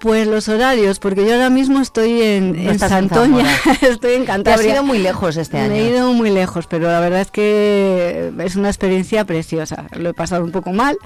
Pues 0.00 0.28
los 0.28 0.48
horarios, 0.48 1.00
porque 1.00 1.26
yo 1.26 1.32
ahora 1.34 1.50
mismo 1.50 1.80
estoy 1.80 2.22
en, 2.22 2.64
No 2.64 2.70
en 2.70 2.78
Santoña, 2.78 3.44
estoy 3.82 4.14
en 4.14 4.24
Te 4.24 4.30
has 4.30 4.36
Cantabria. 4.36 4.74
ido 4.74 4.84
muy 4.84 4.98
lejos 4.98 5.36
este 5.36 5.58
año. 5.58 5.70
Me 5.70 5.80
he 5.80 5.90
ido 5.90 6.12
muy 6.12 6.30
lejos, 6.30 6.66
pero 6.68 6.86
la 6.86 7.00
verdad 7.00 7.20
es 7.22 7.30
que 7.32 8.32
es 8.38 8.54
una 8.54 8.68
experiencia 8.68 9.24
preciosa. 9.24 9.86
Lo 9.96 10.10
he 10.10 10.14
pasado 10.14 10.44
un 10.44 10.52
poco 10.52 10.72
mal, 10.72 10.96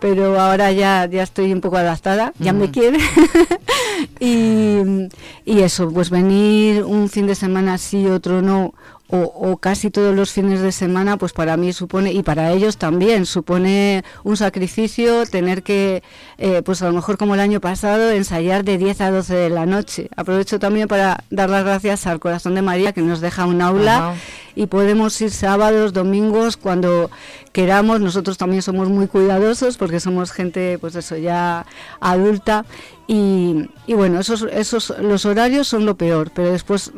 pero 0.00 0.38
ahora 0.38 0.70
ya, 0.70 1.06
ya 1.10 1.22
estoy 1.22 1.50
un 1.52 1.62
poco 1.62 1.78
adaptada, 1.78 2.34
ya 2.38 2.52
me 2.52 2.66
Mm. 2.66 2.70
quiere. 2.72 2.98
y, 4.20 5.08
y 5.44 5.60
eso, 5.60 5.90
pues 5.90 6.10
venir 6.10 6.84
un 6.84 7.08
fin 7.08 7.26
de 7.26 7.34
semana 7.34 7.78
sí, 7.78 8.06
otro 8.06 8.42
no, 8.42 8.74
o, 9.12 9.18
o 9.18 9.58
casi 9.58 9.90
todos 9.90 10.16
los 10.16 10.32
fines 10.32 10.62
de 10.62 10.72
semana, 10.72 11.18
pues 11.18 11.34
para 11.34 11.58
mí 11.58 11.74
supone, 11.74 12.12
y 12.12 12.22
para 12.22 12.50
ellos 12.50 12.78
también, 12.78 13.26
supone 13.26 14.04
un 14.24 14.38
sacrificio 14.38 15.26
tener 15.26 15.62
que, 15.62 16.02
eh, 16.38 16.62
pues 16.64 16.80
a 16.80 16.86
lo 16.86 16.94
mejor 16.94 17.18
como 17.18 17.34
el 17.34 17.40
año 17.40 17.60
pasado, 17.60 18.10
ensayar 18.10 18.64
de 18.64 18.78
10 18.78 19.00
a 19.02 19.10
12 19.10 19.34
de 19.34 19.50
la 19.50 19.66
noche. 19.66 20.08
Aprovecho 20.16 20.58
también 20.58 20.88
para 20.88 21.24
dar 21.28 21.50
las 21.50 21.62
gracias 21.62 22.06
al 22.06 22.20
Corazón 22.20 22.54
de 22.54 22.62
María 22.62 22.94
que 22.94 23.02
nos 23.02 23.20
deja 23.20 23.44
un 23.44 23.60
aula 23.60 23.96
Ajá. 23.96 24.14
y 24.54 24.64
podemos 24.66 25.20
ir 25.20 25.30
sábados, 25.30 25.92
domingos, 25.92 26.56
cuando 26.56 27.10
queramos. 27.52 28.00
Nosotros 28.00 28.38
también 28.38 28.62
somos 28.62 28.88
muy 28.88 29.08
cuidadosos 29.08 29.76
porque 29.76 30.00
somos 30.00 30.32
gente, 30.32 30.78
pues 30.78 30.94
eso, 30.96 31.18
ya 31.18 31.66
adulta. 32.00 32.64
Y, 33.08 33.68
y 33.86 33.94
bueno, 33.94 34.20
esos, 34.20 34.46
esos, 34.52 34.94
los 35.00 35.26
horarios 35.26 35.68
son 35.68 35.84
lo 35.84 35.96
peor, 35.96 36.30
pero 36.34 36.52
después 36.52 36.92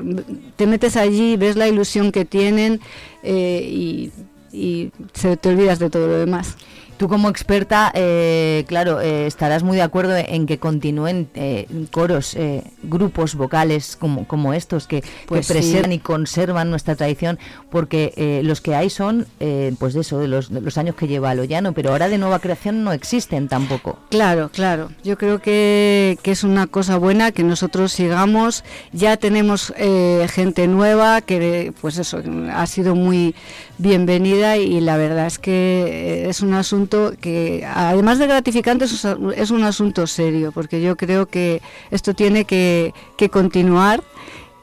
te 0.56 0.66
metes 0.66 0.96
allí, 0.96 1.36
ves 1.36 1.56
la 1.56 1.66
ilusión 1.66 2.12
que 2.12 2.24
tienen 2.24 2.80
eh, 3.22 3.66
y, 3.68 4.12
y 4.52 4.92
se 5.14 5.36
te 5.36 5.48
olvidas 5.48 5.78
de 5.78 5.90
todo 5.90 6.06
lo 6.06 6.18
demás. 6.18 6.56
Tú 6.96 7.08
como 7.08 7.28
experta, 7.28 7.90
eh, 7.94 8.64
claro, 8.68 9.00
eh, 9.00 9.26
estarás 9.26 9.64
muy 9.64 9.76
de 9.76 9.82
acuerdo 9.82 10.14
en 10.16 10.46
que 10.46 10.58
continúen 10.58 11.28
eh, 11.34 11.66
coros, 11.90 12.36
eh, 12.36 12.62
grupos 12.84 13.34
vocales 13.34 13.96
como, 13.96 14.28
como 14.28 14.54
estos 14.54 14.86
que, 14.86 15.02
que 15.02 15.08
Pues 15.26 15.46
sí. 15.46 15.54
preservan 15.54 15.90
y 15.92 15.98
conservan 15.98 16.70
nuestra 16.70 16.94
tradición, 16.94 17.38
porque 17.70 18.12
eh, 18.16 18.42
los 18.44 18.60
que 18.60 18.76
hay 18.76 18.90
son, 18.90 19.26
eh, 19.40 19.74
pues 19.80 19.94
de 19.94 20.02
eso, 20.02 20.20
de 20.20 20.28
los, 20.28 20.52
de 20.52 20.60
los 20.60 20.78
años 20.78 20.94
que 20.94 21.08
lleva 21.08 21.34
Loyano, 21.34 21.72
pero 21.72 21.90
ahora 21.90 22.08
de 22.08 22.16
nueva 22.16 22.38
creación 22.38 22.84
no 22.84 22.92
existen 22.92 23.48
tampoco. 23.48 23.98
Claro, 24.10 24.50
claro. 24.52 24.90
Yo 25.02 25.18
creo 25.18 25.40
que, 25.40 26.16
que 26.22 26.30
es 26.30 26.44
una 26.44 26.68
cosa 26.68 26.96
buena 26.96 27.32
que 27.32 27.42
nosotros 27.42 27.90
sigamos. 27.92 28.62
Ya 28.92 29.16
tenemos 29.16 29.74
eh, 29.78 30.28
gente 30.30 30.68
nueva 30.68 31.22
que, 31.22 31.72
pues 31.80 31.98
eso, 31.98 32.22
ha 32.52 32.66
sido 32.66 32.94
muy 32.94 33.34
bienvenida 33.78 34.56
y 34.58 34.80
la 34.80 34.96
verdad 34.96 35.26
es 35.26 35.40
que 35.40 36.28
es 36.28 36.40
un 36.40 36.54
asunto 36.54 36.83
que, 36.88 37.66
además 37.66 38.18
de 38.18 38.26
gratificante, 38.26 38.84
es 38.84 39.50
un 39.50 39.64
asunto 39.64 40.06
serio, 40.06 40.52
porque 40.52 40.80
yo 40.80 40.96
creo 40.96 41.26
que 41.26 41.62
esto 41.90 42.14
tiene 42.14 42.44
que, 42.44 42.94
que 43.16 43.28
continuar. 43.28 44.02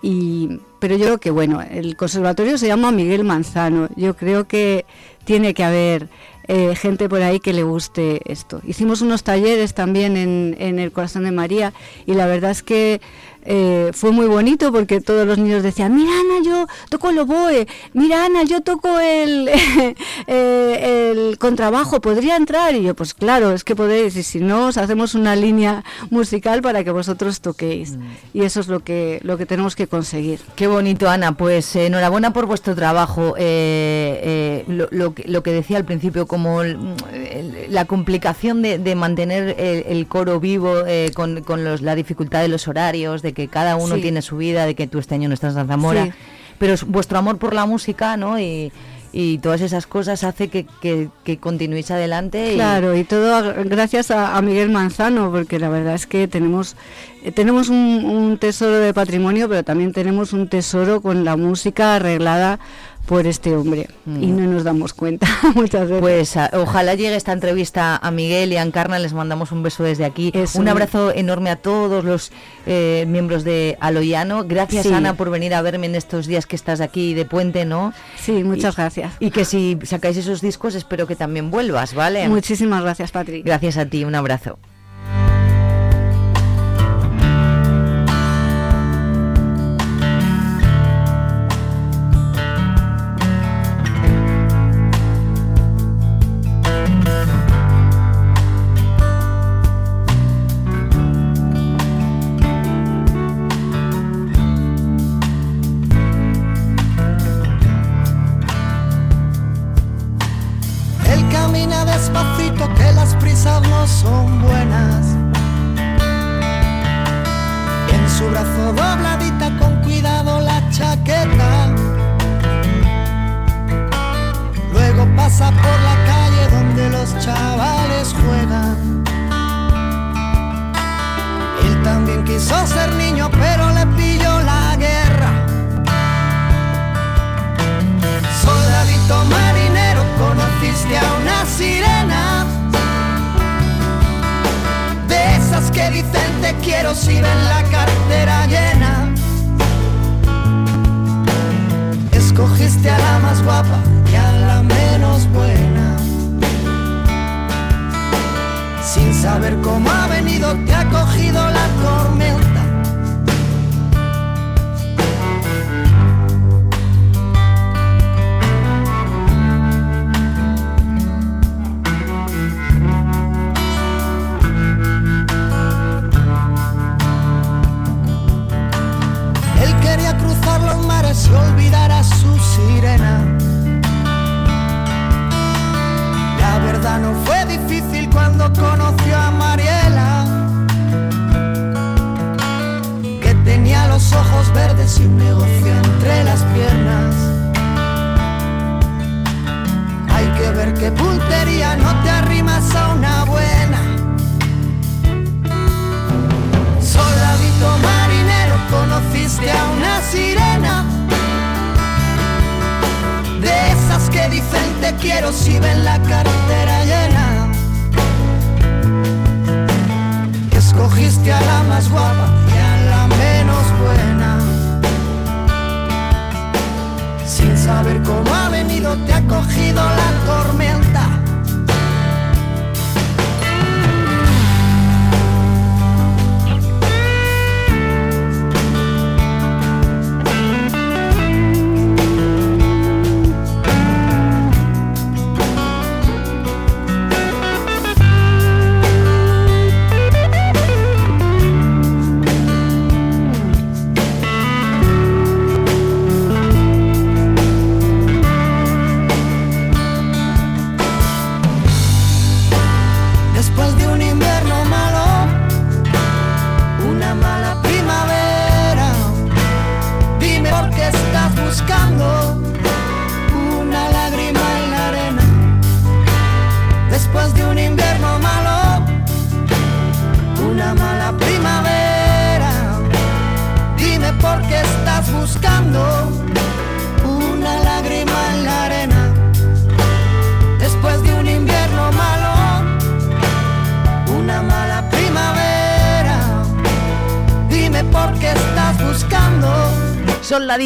Y, 0.01 0.59
pero 0.79 0.95
yo 0.95 1.05
creo 1.05 1.17
que, 1.19 1.31
bueno, 1.31 1.61
el 1.61 1.95
conservatorio 1.95 2.57
se 2.57 2.67
llama 2.67 2.91
Miguel 2.91 3.23
Manzano. 3.23 3.87
Yo 3.95 4.15
creo 4.15 4.47
que 4.47 4.85
tiene 5.25 5.53
que 5.53 5.63
haber 5.63 6.09
eh, 6.47 6.75
gente 6.75 7.07
por 7.07 7.21
ahí 7.21 7.39
que 7.39 7.53
le 7.53 7.63
guste 7.63 8.21
esto. 8.25 8.61
Hicimos 8.65 9.01
unos 9.01 9.23
talleres 9.23 9.73
también 9.73 10.17
en, 10.17 10.55
en 10.59 10.79
el 10.79 10.91
Corazón 10.91 11.23
de 11.23 11.31
María 11.31 11.71
y 12.05 12.15
la 12.15 12.25
verdad 12.25 12.51
es 12.51 12.63
que 12.63 12.99
eh, 13.43 13.91
fue 13.93 14.11
muy 14.11 14.27
bonito 14.27 14.71
porque 14.71 15.01
todos 15.01 15.25
los 15.27 15.37
niños 15.37 15.63
decían, 15.63 15.95
mira 15.95 16.11
Ana, 16.11 16.43
yo 16.45 16.67
toco 16.89 17.09
el 17.09 17.19
oboe, 17.19 17.67
mira 17.93 18.25
Ana, 18.25 18.43
yo 18.43 18.61
toco 18.61 18.99
el, 18.99 19.49
eh, 20.27 21.11
el 21.11 21.37
contrabajo, 21.37 22.01
¿podría 22.01 22.35
entrar? 22.35 22.75
Y 22.75 22.83
yo, 22.83 22.95
pues 22.95 23.13
claro, 23.13 23.51
es 23.51 23.63
que 23.63 23.75
podéis, 23.75 24.15
y 24.15 24.23
si 24.23 24.39
no, 24.39 24.67
os 24.67 24.77
hacemos 24.77 25.15
una 25.15 25.35
línea 25.35 25.83
musical 26.09 26.61
para 26.61 26.83
que 26.83 26.91
vosotros 26.91 27.41
toquéis. 27.41 27.95
Y 28.33 28.43
eso 28.43 28.59
es 28.59 28.67
lo 28.67 28.81
que, 28.81 29.19
lo 29.23 29.37
que 29.37 29.45
tenemos 29.45 29.75
que 29.75 29.87
conseguir. 29.87 30.39
Qué 30.55 30.67
bonito, 30.67 31.09
Ana. 31.09 31.33
Pues 31.37 31.75
eh, 31.75 31.87
enhorabuena 31.87 32.33
por 32.33 32.45
vuestro 32.45 32.75
trabajo. 32.75 33.35
Eh, 33.37 34.19
eh, 34.23 34.65
lo, 34.67 34.87
lo 34.91 35.13
que, 35.13 35.23
lo 35.27 35.43
que 35.43 35.51
decía 35.51 35.77
al 35.77 35.85
principio, 35.85 36.27
como 36.27 36.61
el- 36.61 36.77
el- 37.13 37.65
la 37.69 37.85
complicación 37.85 38.61
de, 38.61 38.77
de 38.77 38.95
mantener 38.95 39.55
el, 39.59 39.83
el 39.87 40.07
coro 40.07 40.39
vivo 40.39 40.83
eh, 40.85 41.11
con, 41.13 41.41
con 41.43 41.63
los- 41.63 41.81
la 41.81 41.95
dificultad 41.95 42.41
de 42.41 42.47
los 42.47 42.67
horarios, 42.67 43.21
de 43.21 43.30
que 43.33 43.47
cada 43.47 43.75
uno 43.75 43.95
Sí. 43.95 44.01
tiene 44.01 44.21
su 44.21 44.37
vida, 44.37 44.65
de 44.65 44.75
que 44.75 44.87
tú 44.87 44.99
este 44.99 45.15
año 45.15 45.27
no 45.27 45.33
estás 45.33 45.55
en 45.55 45.67
Zamora. 45.67 46.05
Sí. 46.05 46.11
Pero 46.59 46.73
es 46.73 46.83
vuestro 46.83 47.17
amor 47.17 47.37
por 47.37 47.53
la 47.55 47.65
música, 47.65 48.17
¿no? 48.17 48.39
Y, 48.39 48.71
y 49.13 49.39
todas 49.39 49.59
esas 49.61 49.87
cosas 49.87 50.23
hace 50.23 50.47
que, 50.47 50.65
que, 50.81 51.09
que 51.23 51.37
continuéis 51.37 51.91
adelante. 51.91 52.53
y- 52.53 52.55
Claro, 52.55 52.95
y 52.95 53.03
todo 53.03 53.53
gracias 53.65 54.09
a, 54.11 54.37
a 54.37 54.41
Miguel 54.41 54.69
Manzano, 54.69 55.31
porque 55.31 55.59
la 55.59 55.69
verdad 55.69 55.95
es 55.95 56.05
que 56.07 56.27
tenemos, 56.27 56.75
eh, 57.23 57.31
tenemos 57.31 57.67
un, 57.69 58.05
un 58.05 58.37
tesoro 58.37 58.77
de 58.77 58.93
patrimonio, 58.93 59.49
pero 59.49 59.63
también 59.63 59.91
tenemos 59.91 60.33
un 60.33 60.47
tesoro 60.47 61.01
con 61.01 61.25
la 61.25 61.35
música 61.35 61.95
arreglada 61.95 62.59
por 63.05 63.27
este 63.27 63.55
hombre 63.55 63.89
y 64.05 64.27
no 64.27 64.49
nos 64.49 64.63
damos 64.63 64.93
cuenta 64.93 65.27
muchas 65.55 65.87
veces. 65.89 65.99
Pues 66.01 66.37
a- 66.37 66.49
ojalá 66.53 66.95
llegue 66.95 67.15
esta 67.15 67.33
entrevista 67.33 67.97
a 67.97 68.11
Miguel 68.11 68.53
y 68.53 68.57
a 68.57 68.61
Encarna, 68.61 68.99
les 68.99 69.13
mandamos 69.13 69.51
un 69.51 69.63
beso 69.63 69.83
desde 69.83 70.05
aquí. 70.05 70.31
Eso. 70.33 70.59
Un 70.59 70.67
abrazo 70.69 71.11
enorme 71.13 71.49
a 71.49 71.55
todos 71.57 72.03
los 72.05 72.31
eh, 72.65 73.05
miembros 73.07 73.43
de 73.43 73.77
Aloyano. 73.81 74.45
Gracias 74.45 74.85
Sí. 74.85 74.93
Ana 74.93 75.15
por 75.15 75.29
venir 75.29 75.53
a 75.53 75.61
verme 75.61 75.87
en 75.87 75.95
estos 75.95 76.25
días 76.27 76.45
que 76.45 76.55
estás 76.55 76.79
aquí 76.81 77.13
de 77.13 77.25
puente, 77.25 77.65
¿no? 77.65 77.93
Sí, 78.17 78.43
muchas 78.43 78.73
Y- 78.73 78.77
gracias. 78.77 79.13
Y 79.19 79.31
que 79.31 79.45
si 79.45 79.77
sacáis 79.83 80.17
esos 80.17 80.39
discos 80.41 80.75
espero 80.75 81.05
que 81.07 81.15
también 81.15 81.51
vuelvas, 81.51 81.93
¿vale? 81.93 82.27
Muchísimas 82.29 82.81
gracias, 82.83 83.11
Patrick. 83.11 83.45
Gracias 83.45 83.77
a 83.77 83.85
ti, 83.85 84.05
un 84.05 84.15
abrazo. 84.15 84.57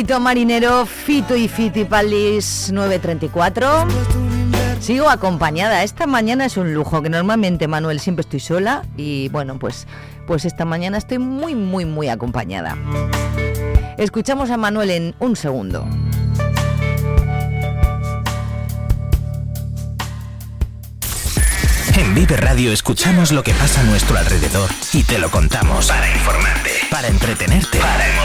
Marinero, 0.03 0.85
Fito 0.85 1.37
y 1.37 1.47
Fitipalis 1.47 2.69
934. 2.73 3.87
Sigo 4.81 5.09
acompañada. 5.09 5.83
Esta 5.83 6.05
mañana 6.05 6.45
es 6.45 6.57
un 6.57 6.73
lujo, 6.73 7.01
que 7.01 7.09
normalmente 7.09 7.69
Manuel 7.69 8.01
siempre 8.01 8.21
estoy 8.21 8.41
sola 8.41 8.83
y 8.97 9.29
bueno, 9.29 9.57
pues, 9.57 9.87
pues 10.27 10.43
esta 10.43 10.65
mañana 10.65 10.97
estoy 10.97 11.19
muy, 11.19 11.55
muy, 11.55 11.85
muy 11.85 12.09
acompañada. 12.09 12.77
Escuchamos 13.97 14.49
a 14.49 14.57
Manuel 14.57 14.91
en 14.91 15.15
un 15.19 15.37
segundo. 15.37 15.87
En 21.97 22.13
Vive 22.13 22.35
Radio 22.35 22.73
escuchamos 22.73 23.31
lo 23.31 23.43
que 23.43 23.53
pasa 23.53 23.79
a 23.79 23.83
nuestro 23.85 24.17
alrededor 24.17 24.69
y 24.91 25.03
te 25.03 25.19
lo 25.19 25.31
contamos. 25.31 25.87
Para 25.87 26.11
informarte, 26.11 26.71
para 26.91 27.07
entretenerte, 27.07 27.79
para. 27.79 28.24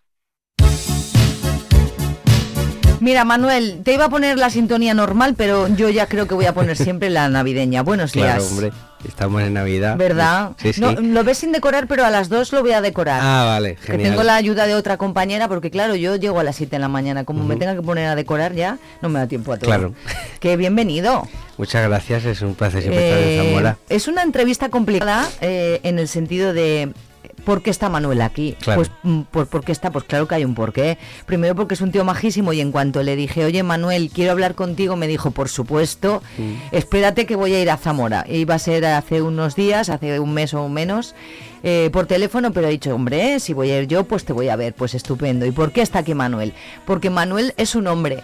Mira, 3.01 3.25
Manuel, 3.25 3.81
te 3.83 3.93
iba 3.95 4.05
a 4.05 4.09
poner 4.09 4.37
la 4.37 4.51
sintonía 4.51 4.93
normal, 4.93 5.33
pero 5.35 5.67
yo 5.67 5.89
ya 5.89 6.05
creo 6.05 6.27
que 6.27 6.35
voy 6.35 6.45
a 6.45 6.53
poner 6.53 6.77
siempre 6.77 7.09
la 7.09 7.27
navideña. 7.29 7.81
Buenos 7.81 8.11
Claro, 8.11 8.39
días. 8.39 8.51
hombre, 8.51 8.71
estamos 9.03 9.41
en 9.41 9.55
Navidad. 9.55 9.97
¿Verdad? 9.97 10.51
Sí, 10.57 10.71
sí. 10.73 10.81
No, 10.81 10.91
lo 10.91 11.23
ves 11.23 11.39
sin 11.39 11.51
decorar, 11.51 11.87
pero 11.87 12.05
a 12.05 12.11
las 12.11 12.29
dos 12.29 12.51
lo 12.53 12.61
voy 12.61 12.73
a 12.73 12.81
decorar. 12.81 13.19
Ah, 13.23 13.45
vale, 13.47 13.73
Que 13.73 13.93
genial. 13.93 14.11
tengo 14.11 14.21
la 14.23 14.35
ayuda 14.35 14.67
de 14.67 14.75
otra 14.75 14.97
compañera, 14.97 15.47
porque 15.47 15.71
claro, 15.71 15.95
yo 15.95 16.15
llego 16.15 16.39
a 16.39 16.43
las 16.43 16.55
7 16.57 16.75
de 16.75 16.79
la 16.79 16.89
mañana. 16.89 17.23
Como 17.23 17.43
me 17.43 17.55
tenga 17.55 17.73
que 17.75 17.81
poner 17.81 18.07
a 18.07 18.13
decorar 18.15 18.53
ya, 18.53 18.77
no 19.01 19.09
me 19.09 19.17
da 19.17 19.25
tiempo 19.27 19.51
a 19.51 19.57
todo. 19.57 19.65
Claro. 19.65 19.93
Que 20.39 20.55
bienvenido. 20.55 21.27
Muchas 21.57 21.87
gracias, 21.87 22.25
es 22.25 22.41
un 22.43 22.53
placer 22.53 22.81
siempre 22.83 23.09
estar 23.09 23.23
en 23.23 23.29
Eh, 23.29 23.47
Zamora. 23.47 23.77
es 23.89 24.07
una 24.07 24.21
entrevista 24.21 24.69
complicada 24.69 25.27
eh, 25.41 25.79
en 25.83 25.97
el 25.97 26.07
sentido 26.07 26.53
de 26.53 26.93
¿por 27.45 27.61
qué 27.61 27.69
está 27.69 27.89
Manuel 27.89 28.21
aquí? 28.21 28.55
Claro. 28.59 28.81
Pues 28.81 28.91
mm, 29.03 29.21
por, 29.31 29.47
¿por 29.47 29.63
qué 29.63 29.71
está? 29.71 29.91
Pues 29.91 30.03
claro 30.05 30.27
que 30.27 30.35
hay 30.35 30.45
un 30.45 30.55
porqué. 30.55 30.97
Primero 31.25 31.55
porque 31.55 31.73
es 31.73 31.81
un 31.81 31.91
tío 31.91 32.03
majísimo 32.05 32.53
y 32.53 32.61
en 32.61 32.71
cuanto 32.71 33.03
le 33.03 33.15
dije, 33.15 33.43
oye 33.45 33.63
Manuel, 33.63 34.09
quiero 34.13 34.31
hablar 34.31 34.55
contigo, 34.55 34.95
me 34.95 35.07
dijo, 35.07 35.31
por 35.31 35.49
supuesto, 35.49 36.21
espérate 36.71 37.25
que 37.25 37.35
voy 37.35 37.53
a 37.53 37.61
ir 37.61 37.69
a 37.69 37.77
Zamora. 37.77 38.25
Iba 38.29 38.55
a 38.55 38.59
ser 38.59 38.85
hace 38.85 39.21
unos 39.21 39.55
días, 39.55 39.89
hace 39.89 40.19
un 40.19 40.33
mes 40.33 40.53
o 40.53 40.67
menos. 40.69 41.15
eh, 41.63 41.89
por 41.93 42.07
teléfono, 42.07 42.51
pero 42.53 42.67
he 42.67 42.71
dicho, 42.71 42.93
hombre, 42.95 43.39
si 43.39 43.53
voy 43.53 43.69
a 43.69 43.79
ir 43.81 43.87
yo, 43.87 44.03
pues 44.05 44.25
te 44.25 44.33
voy 44.33 44.49
a 44.49 44.55
ver, 44.55 44.73
pues 44.73 44.95
estupendo. 44.95 45.45
¿Y 45.45 45.51
por 45.51 45.71
qué 45.71 45.81
está 45.81 45.99
aquí 45.99 46.15
Manuel? 46.15 46.53
Porque 46.85 47.11
Manuel 47.11 47.53
es 47.57 47.75
un 47.75 47.85
hombre, 47.85 48.23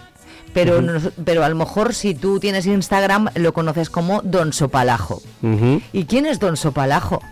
pero, 0.52 0.82
nos- 0.82 1.10
pero 1.24 1.44
a 1.44 1.48
lo 1.48 1.54
mejor 1.54 1.94
si 1.94 2.14
tú 2.16 2.40
tienes 2.40 2.66
Instagram 2.66 3.28
lo 3.36 3.52
conoces 3.52 3.90
como 3.90 4.22
Don 4.22 4.52
Sopalajo. 4.52 5.22
¿Y 5.92 6.04
quién 6.06 6.26
es 6.26 6.40
Don 6.40 6.56
Sopalajo? 6.56 7.22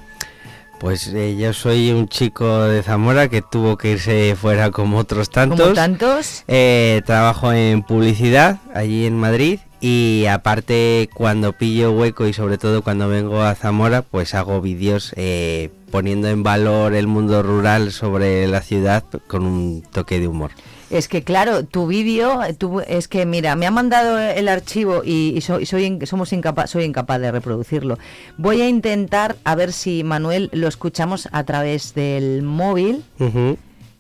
Pues 0.79 1.09
eh, 1.09 1.37
yo 1.37 1.53
soy 1.53 1.91
un 1.91 2.09
chico 2.09 2.65
de 2.65 2.83
Zamora 2.83 3.29
que 3.29 3.41
tuvo 3.43 3.79
que 3.79 3.93
irse 3.93 4.37
fuera 4.37 4.71
como 4.71 4.99
otros 4.99 5.31
tantos. 5.31 5.61
Como 5.61 5.73
tantos. 5.73 6.45
Eh, 6.49 7.03
trabajo 7.07 7.53
en 7.53 7.83
publicidad 7.83 8.59
allí 8.75 9.07
en 9.07 9.19
Madrid 9.19 9.61
y 9.81 10.27
aparte 10.27 11.09
cuando 11.15 11.53
pillo 11.53 11.93
hueco 11.93 12.27
y 12.27 12.33
sobre 12.33 12.59
todo 12.59 12.83
cuando 12.83 13.09
vengo 13.09 13.43
a 13.43 13.55
Zamora 13.55 14.03
pues 14.03 14.35
hago 14.35 14.61
vídeos 14.61 15.13
eh, 15.17 15.71
poniendo 15.91 16.29
en 16.29 16.43
valor 16.43 16.95
el 16.95 17.07
mundo 17.07 17.43
rural 17.43 17.93
sobre 17.93 18.47
la 18.47 18.61
ciudad 18.61 19.05
con 19.27 19.45
un 19.45 19.83
toque 19.83 20.21
de 20.21 20.29
humor. 20.29 20.51
Es 20.89 21.09
que 21.09 21.25
claro, 21.25 21.65
tu 21.65 21.87
vídeo, 21.89 22.43
eh, 22.45 22.55
tu- 22.55 22.81
es 22.81 23.09
que 23.09 23.27
mira, 23.27 23.57
me 23.57 23.67
ha 23.67 23.71
mandado 23.73 24.19
el 24.19 24.47
archivo 24.49 25.03
y, 25.05 25.35
y 25.37 25.41
soy, 25.41 25.67
somos 26.07 26.33
incapaz, 26.33 26.71
soy 26.71 26.85
incapaz 26.85 27.21
de 27.21 27.33
reproducirlo. 27.33 27.99
Voy 28.39 28.63
a 28.63 28.69
intentar 28.69 29.35
a 29.43 29.57
ver 29.57 29.73
si 29.73 30.05
Manuel 30.05 30.49
lo 30.53 30.69
escuchamos 30.69 31.29
a 31.33 31.43
través 31.45 31.93
del 31.95 32.43
móvil, 32.43 33.05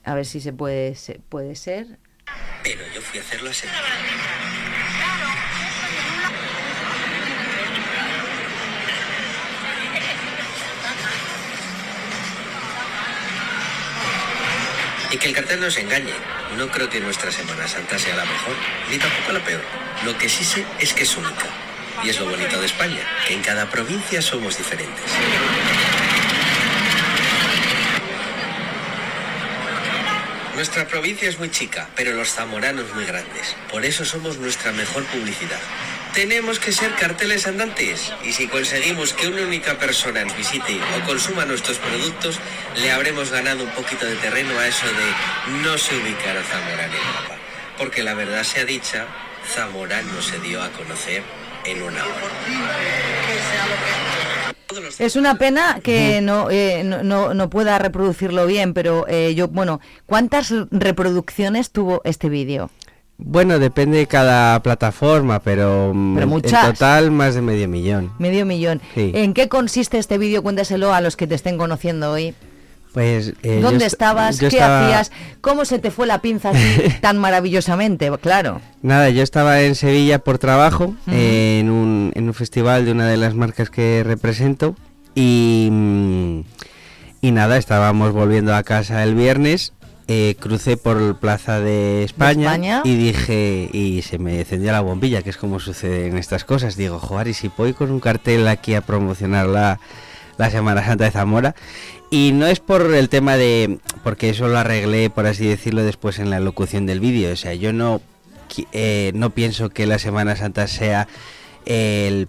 a 0.04 0.14
ver 0.14 0.26
si 0.26 0.40
se 0.40 0.52
puede, 0.52 0.94
se- 0.94 1.20
puede 1.28 1.56
ser. 1.56 1.98
Pero 2.62 2.82
yo 2.94 3.00
fui 3.00 3.18
a 3.18 3.22
hacerlo 3.22 3.50
a 3.50 3.52
Y 15.10 15.18
que 15.18 15.28
el 15.28 15.34
cartel 15.34 15.60
no 15.60 15.70
se 15.70 15.80
engañe. 15.80 16.12
No 16.56 16.68
creo 16.68 16.88
que 16.88 17.00
nuestra 17.00 17.30
Semana 17.30 17.68
Santa 17.68 17.98
sea 17.98 18.16
la 18.16 18.24
mejor, 18.24 18.54
ni 18.90 18.98
tampoco 18.98 19.32
la 19.32 19.40
peor. 19.44 19.62
Lo 20.04 20.16
que 20.18 20.28
sí 20.28 20.44
sé 20.44 20.64
es 20.78 20.92
que 20.92 21.04
es 21.04 21.16
única. 21.16 21.46
Y 22.02 22.10
es 22.10 22.20
lo 22.20 22.26
bonito 22.26 22.60
de 22.60 22.66
España, 22.66 23.00
que 23.26 23.34
en 23.34 23.42
cada 23.42 23.70
provincia 23.70 24.20
somos 24.20 24.58
diferentes. 24.58 25.04
Nuestra 30.54 30.86
provincia 30.86 31.28
es 31.28 31.38
muy 31.38 31.50
chica, 31.50 31.88
pero 31.94 32.12
los 32.12 32.32
zamoranos 32.32 32.94
muy 32.94 33.04
grandes. 33.04 33.54
Por 33.70 33.84
eso 33.84 34.04
somos 34.04 34.38
nuestra 34.38 34.72
mejor 34.72 35.04
publicidad. 35.04 35.60
Tenemos 36.16 36.58
que 36.58 36.72
ser 36.72 36.94
carteles 36.94 37.46
andantes 37.46 38.10
y 38.24 38.32
si 38.32 38.48
conseguimos 38.48 39.12
que 39.12 39.28
una 39.28 39.42
única 39.42 39.78
persona 39.78 40.24
nos 40.24 40.34
visite 40.34 40.80
o 40.96 41.04
consuma 41.04 41.44
nuestros 41.44 41.76
productos, 41.76 42.40
le 42.80 42.90
habremos 42.90 43.30
ganado 43.30 43.62
un 43.62 43.70
poquito 43.72 44.06
de 44.06 44.16
terreno 44.16 44.58
a 44.58 44.66
eso 44.66 44.86
de 44.86 45.62
no 45.62 45.76
se 45.76 45.94
ubicar 45.94 46.34
a 46.38 46.42
Zamora 46.42 46.86
en 46.86 46.92
Europa. 46.92 47.36
Porque 47.76 48.02
la 48.02 48.14
verdad 48.14 48.44
sea 48.44 48.64
dicha, 48.64 49.04
Zamora 49.46 50.00
no 50.00 50.22
se 50.22 50.40
dio 50.40 50.62
a 50.62 50.70
conocer 50.70 51.22
en 51.66 51.82
una 51.82 52.02
hora. 52.02 52.14
Es 54.98 55.16
una 55.16 55.36
pena 55.36 55.80
que 55.84 56.22
no, 56.22 56.50
eh, 56.50 56.82
no, 56.82 57.02
no, 57.02 57.34
no 57.34 57.50
pueda 57.50 57.78
reproducirlo 57.78 58.46
bien, 58.46 58.72
pero 58.72 59.04
eh, 59.06 59.34
yo, 59.34 59.48
bueno, 59.48 59.82
¿cuántas 60.06 60.50
reproducciones 60.70 61.72
tuvo 61.72 62.00
este 62.04 62.30
vídeo? 62.30 62.70
Bueno, 63.18 63.58
depende 63.58 63.96
de 63.98 64.06
cada 64.06 64.62
plataforma, 64.62 65.40
pero, 65.40 65.92
mm, 65.94 66.18
en 66.18 66.42
total 66.42 67.10
más 67.10 67.34
de 67.34 67.40
medio 67.42 67.66
millón. 67.68 68.12
Medio 68.18 68.44
millón. 68.44 68.80
Sí. 68.94 69.10
¿En 69.14 69.32
qué 69.32 69.48
consiste 69.48 69.98
este 69.98 70.18
vídeo? 70.18 70.42
Cuéntaselo 70.42 70.92
a 70.92 71.00
los 71.00 71.16
que 71.16 71.26
te 71.26 71.34
estén 71.34 71.56
conociendo 71.56 72.12
hoy. 72.12 72.34
Pues, 72.92 73.34
eh, 73.42 73.60
¿Dónde 73.62 73.84
est- 73.86 73.94
estabas? 73.94 74.38
yo 74.38 74.48
¿Qué 74.48 74.56
estaba- 74.56 74.86
hacías? 74.86 75.12
¿Cómo 75.40 75.64
se 75.64 75.78
te 75.78 75.90
fue 75.90 76.06
la 76.06 76.20
pinza 76.22 76.50
así 76.50 76.58
tan 77.02 77.18
maravillosamente? 77.18 78.10
Claro. 78.20 78.60
Nada, 78.82 79.08
yo 79.10 79.22
estaba 79.22 79.60
en 79.62 79.74
Sevilla 79.74 80.18
por 80.18 80.38
trabajo, 80.38 80.94
eh, 81.10 81.58
en, 81.60 81.70
un, 81.70 82.12
en 82.14 82.26
un 82.26 82.34
festival 82.34 82.84
de 82.84 82.92
una 82.92 83.06
de 83.06 83.16
las 83.18 83.34
marcas 83.34 83.68
que 83.70 84.02
represento 84.04 84.76
y, 85.14 85.68
mm, 85.70 86.40
y 87.22 87.30
nada, 87.32 87.56
estábamos 87.58 88.12
volviendo 88.12 88.54
a 88.54 88.62
casa 88.62 89.02
el 89.02 89.14
viernes, 89.14 89.72
eh, 90.08 90.36
crucé 90.38 90.76
por 90.76 91.18
Plaza 91.18 91.60
de 91.60 92.04
España, 92.04 92.52
España? 92.52 92.82
y 92.84 92.94
dije, 92.96 93.68
y 93.72 94.02
se 94.02 94.18
me 94.18 94.40
encendió 94.40 94.72
la 94.72 94.80
bombilla, 94.80 95.22
que 95.22 95.30
es 95.30 95.36
como 95.36 95.58
sucede 95.58 96.06
en 96.06 96.16
estas 96.16 96.44
cosas, 96.44 96.76
digo, 96.76 96.98
joder, 96.98 97.28
y 97.28 97.34
si 97.34 97.50
voy 97.56 97.72
con 97.72 97.90
un 97.90 98.00
cartel 98.00 98.46
aquí 98.46 98.74
a 98.74 98.82
promocionar 98.82 99.46
la, 99.46 99.80
la 100.38 100.50
Semana 100.50 100.84
Santa 100.84 101.04
de 101.04 101.10
Zamora. 101.10 101.54
Y 102.10 102.30
no 102.32 102.46
es 102.46 102.60
por 102.60 102.94
el 102.94 103.08
tema 103.08 103.36
de, 103.36 103.78
porque 104.04 104.30
eso 104.30 104.46
lo 104.46 104.58
arreglé, 104.58 105.10
por 105.10 105.26
así 105.26 105.46
decirlo, 105.46 105.82
después 105.82 106.18
en 106.20 106.30
la 106.30 106.38
locución 106.38 106.86
del 106.86 107.00
vídeo. 107.00 107.32
O 107.32 107.36
sea, 107.36 107.54
yo 107.54 107.72
no, 107.72 108.00
eh, 108.72 109.10
no 109.14 109.30
pienso 109.30 109.70
que 109.70 109.86
la 109.86 109.98
Semana 109.98 110.36
Santa 110.36 110.68
sea 110.68 111.08
el 111.64 112.28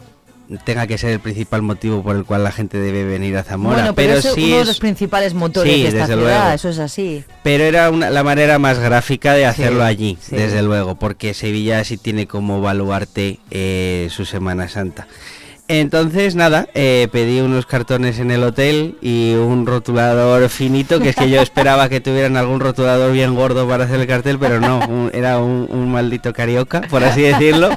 tenga 0.64 0.88
que 0.88 0.98
ser 0.98 1.12
el 1.12 1.20
principal 1.20 1.62
motivo 1.62 2.02
por 2.04 2.16
el 2.16 2.24
cual 2.26 2.44
la 2.44 2.52
gente 2.52 2.78
debe 2.80 3.04
venir 3.04 3.36
a 3.38 3.44
Zamora, 3.44 3.76
bueno, 3.78 3.96
pero, 3.96 4.16
pero, 4.16 4.20
es 4.20 4.34
sí 4.36 4.46
uno 4.46 4.60
de 4.60 4.66
los 4.66 4.80
principales 4.80 5.34
motores 5.34 5.74
Sí, 5.74 5.82
de 5.84 5.88
esta 5.90 6.06
ciudad, 6.08 6.22
luego. 6.22 6.50
eso 6.56 6.70
es 6.70 6.80
así. 6.80 7.24
pero 7.44 7.64
era 7.66 7.90
una- 7.90 8.10
la 8.10 8.24
manera 8.24 8.58
más 8.60 8.80
gráfica 8.80 9.34
de 9.34 9.46
hacerlo 9.46 9.80
Sí, 9.82 9.86
allí, 9.88 10.18
desde 10.32 10.62
luego, 10.64 10.96
porque 10.96 11.34
Sevilla 11.34 11.84
sí 11.84 11.98
tiene 11.98 12.28
como 12.28 12.62
baluarte 12.62 13.40
eh, 13.52 14.08
su 14.12 14.26
Semana 14.26 14.68
Santa. 14.70 15.08
Entonces, 15.70 16.34
nada, 16.36 16.68
eh, 16.76 17.10
pedí 17.12 17.42
unos 17.42 17.66
cartones 17.66 18.20
en 18.20 18.32
el 18.32 18.42
hotel 18.44 18.96
y 19.02 19.34
un 19.34 19.66
rotulador 19.66 20.48
finito, 20.48 21.02
que 21.02 21.10
es 21.10 21.16
que 21.18 21.30
yo 21.30 21.42
esperaba 21.42 21.90
que 21.90 22.00
tuvieran 22.00 22.38
algún 22.38 22.62
rotulador 22.62 23.12
bien 23.12 23.36
gordo 23.36 23.68
para 23.68 23.84
hacer 23.84 24.00
el 24.00 24.08
cartel, 24.08 24.40
pero 24.40 24.62
no, 24.62 24.80
un- 24.88 25.12
era 25.14 25.40
un, 25.40 25.68
un 25.70 25.92
maldito 25.92 26.32
carioca, 26.32 26.82
por 26.90 27.04
así 27.04 27.22
decirlo. 27.22 27.70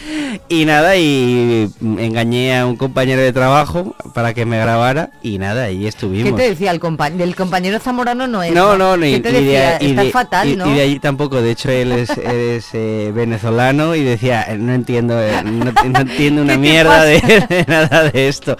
y 0.50 0.66
nada, 0.66 0.96
y 0.96 1.70
engañé 1.80 2.58
a 2.58 2.66
un 2.66 2.76
compañero 2.76 3.22
de 3.22 3.32
trabajo 3.32 3.94
para 4.14 4.34
que 4.34 4.44
me 4.44 4.58
grabara 4.58 5.08
y 5.22 5.38
nada, 5.38 5.68
¿Qué 5.68 5.88
estuvimos. 5.88 6.36
te 6.38 6.50
decía 6.50 6.70
el 6.72 6.78
compañero? 6.80 7.24
Del 7.24 7.34
compañero 7.36 7.78
zamorano 7.78 8.26
no 8.26 8.42
es. 8.42 8.52
No, 8.52 8.76
no, 8.76 8.98
ni, 8.98 9.12
¿Qué 9.12 9.20
te 9.20 9.32
de- 9.32 9.40
decía? 9.40 9.78
y 9.80 9.90
Estás 9.90 10.04
de- 10.04 10.10
fatal, 10.10 10.48
y- 10.48 10.56
¿no? 10.56 10.70
y 10.70 10.74
de 10.74 10.82
allí 10.82 10.98
tampoco. 10.98 11.40
De 11.40 11.52
hecho, 11.52 11.70
él 11.70 11.92
es, 11.92 12.10
él 12.10 12.36
es, 12.58 12.66
eh, 12.74 13.12
venezolano 13.14 13.94
y 13.94 14.02
decía, 14.04 14.42
"Eh, 14.42 14.58
no 14.58 14.74
entiendo, 14.74 15.18
eh, 15.22 15.42
no, 15.42 15.72
no 15.72 16.00
entiendo 16.00 16.42
una 16.42 16.52
¿Qué 16.54 16.58
mierda 16.58 17.02
de, 17.04 17.20
nada 17.66 18.10
de 18.10 18.28
esto. 18.28 18.56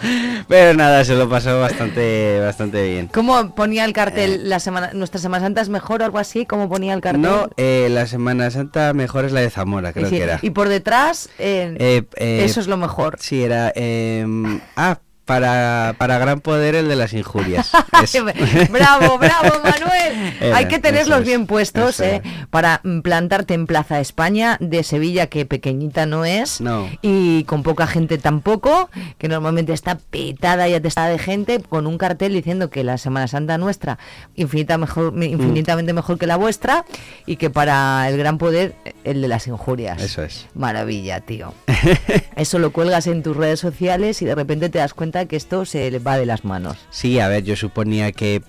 Pero 0.49 0.75
nada, 0.75 1.05
se 1.05 1.15
lo 1.15 1.29
pasó 1.29 1.61
bastante, 1.61 2.41
bastante 2.41 2.83
bien. 2.89 3.09
¿Cómo 3.09 3.55
ponía 3.55 3.85
el 3.85 3.93
cartel 3.93 4.49
la 4.49 4.61
semana, 4.61 4.91
nuestra 4.93 5.21
Semana 5.21 5.45
Santa 5.45 5.61
es 5.61 5.69
mejor 5.69 6.03
o 6.03 6.05
algo 6.05 6.19
así? 6.19 6.47
¿Cómo 6.47 6.69
ponía 6.69 6.95
el 6.95 7.01
cartel? 7.01 7.23
No, 7.23 7.49
eh, 7.57 7.89
la 7.91 8.07
Semana 8.07 8.51
Santa 8.51 8.93
mejor 8.93 9.25
es 9.25 9.33
la 9.33 9.41
de 9.41 9.51
Zamora, 9.51 9.93
creo 9.93 10.09
sí, 10.09 10.17
que 10.17 10.23
era. 10.23 10.39
y 10.43 10.51
por 10.51 10.69
detrás, 10.69 11.29
eh, 11.39 11.75
Eh, 11.79 12.03
eh, 12.17 12.45
eso 12.45 12.61
es 12.61 12.67
lo 12.67 12.77
mejor. 12.77 13.17
Sí, 13.21 13.43
era... 13.43 13.73
em, 13.75 14.61
ah, 14.77 14.99
para, 15.31 15.95
para 15.97 16.19
gran 16.19 16.41
poder 16.41 16.75
el 16.75 16.89
de 16.89 16.97
las 16.97 17.13
injurias. 17.13 17.71
Bravo, 18.71 19.17
bravo, 19.17 19.61
Manuel. 19.63 20.35
Era, 20.41 20.57
Hay 20.57 20.67
que 20.67 20.81
tenerlos 20.81 21.21
es, 21.21 21.27
bien 21.27 21.47
puestos 21.47 22.01
eh, 22.01 22.21
para 22.51 22.81
plantarte 23.05 23.55
en 23.55 23.67
Plaza 23.69 24.01
España 24.01 24.57
de 24.59 24.83
Sevilla, 24.83 25.29
que 25.29 25.47
pequeñita 25.47 26.05
no 26.05 26.25
es, 26.25 26.61
No. 26.61 26.89
y 27.01 27.45
con 27.45 27.63
poca 27.63 27.87
gente 27.87 28.19
tampoco, 28.19 28.91
que 29.19 29.29
normalmente 29.29 29.73
está 29.73 29.99
petada 29.99 30.69
y 30.69 30.75
atestada 30.75 31.09
de 31.11 31.19
gente, 31.19 31.61
con 31.61 31.87
un 31.87 31.97
cartel 31.97 32.33
diciendo 32.33 32.69
que 32.69 32.83
la 32.83 32.99
Semana 32.99 33.29
Santa 33.29 33.57
nuestra 33.57 33.99
infinita 34.35 34.79
mejor, 34.79 35.13
Mm. 35.13 35.23
infinitamente 35.23 35.93
mejor 35.93 36.19
que 36.19 36.27
la 36.27 36.37
vuestra, 36.37 36.85
y 37.27 37.37
que 37.37 37.51
para 37.51 38.09
el 38.09 38.17
gran 38.19 38.39
poder 38.39 38.75
el 39.05 39.23
de 39.23 39.29
las 39.29 39.47
injurias. 39.47 40.03
Eso 40.03 40.25
es. 40.25 40.47
Maravilla, 40.55 41.21
tío. 41.21 41.55
Eso 42.37 42.59
lo 42.59 42.73
cuelgas 42.73 43.07
en 43.07 43.23
tus 43.23 43.37
redes 43.37 43.61
sociales 43.61 44.23
y 44.23 44.25
de 44.25 44.35
repente 44.35 44.69
te 44.71 44.79
das 44.79 44.93
cuenta 44.95 45.20
que 45.27 45.37
esto 45.37 45.65
se 45.65 45.91
le 45.91 45.99
va 45.99 46.19
de 46.19 46.27
las 46.27 46.45
manos. 46.45 46.77
Sí, 46.91 47.19
a 47.21 47.29
ver, 47.29 47.45
yo 47.45 47.57
suponía 47.57 48.13
que 48.13 48.43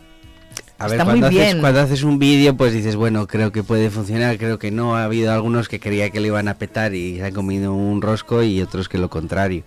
A 0.77 0.85
ver, 0.85 0.93
Está 0.93 1.03
cuando 1.05 1.27
muy 1.27 1.37
haces, 1.37 1.51
bien. 1.51 1.61
cuando 1.61 1.79
haces 1.81 2.01
un 2.03 2.17
vídeo, 2.17 2.57
pues 2.57 2.73
dices, 2.73 2.95
bueno, 2.95 3.27
creo 3.27 3.51
que 3.51 3.61
puede 3.61 3.89
funcionar, 3.91 4.37
creo 4.39 4.57
que 4.57 4.71
no. 4.71 4.95
Ha 4.95 5.03
habido 5.03 5.31
algunos 5.31 5.67
que 5.69 5.79
creía 5.79 6.09
que 6.09 6.19
le 6.19 6.27
iban 6.27 6.47
a 6.47 6.55
petar 6.55 6.95
y 6.95 7.17
se 7.17 7.23
han 7.25 7.33
comido 7.33 7.73
un 7.73 8.01
rosco 8.01 8.41
y 8.41 8.61
otros 8.61 8.89
que 8.89 8.97
lo 8.97 9.09
contrario. 9.09 9.63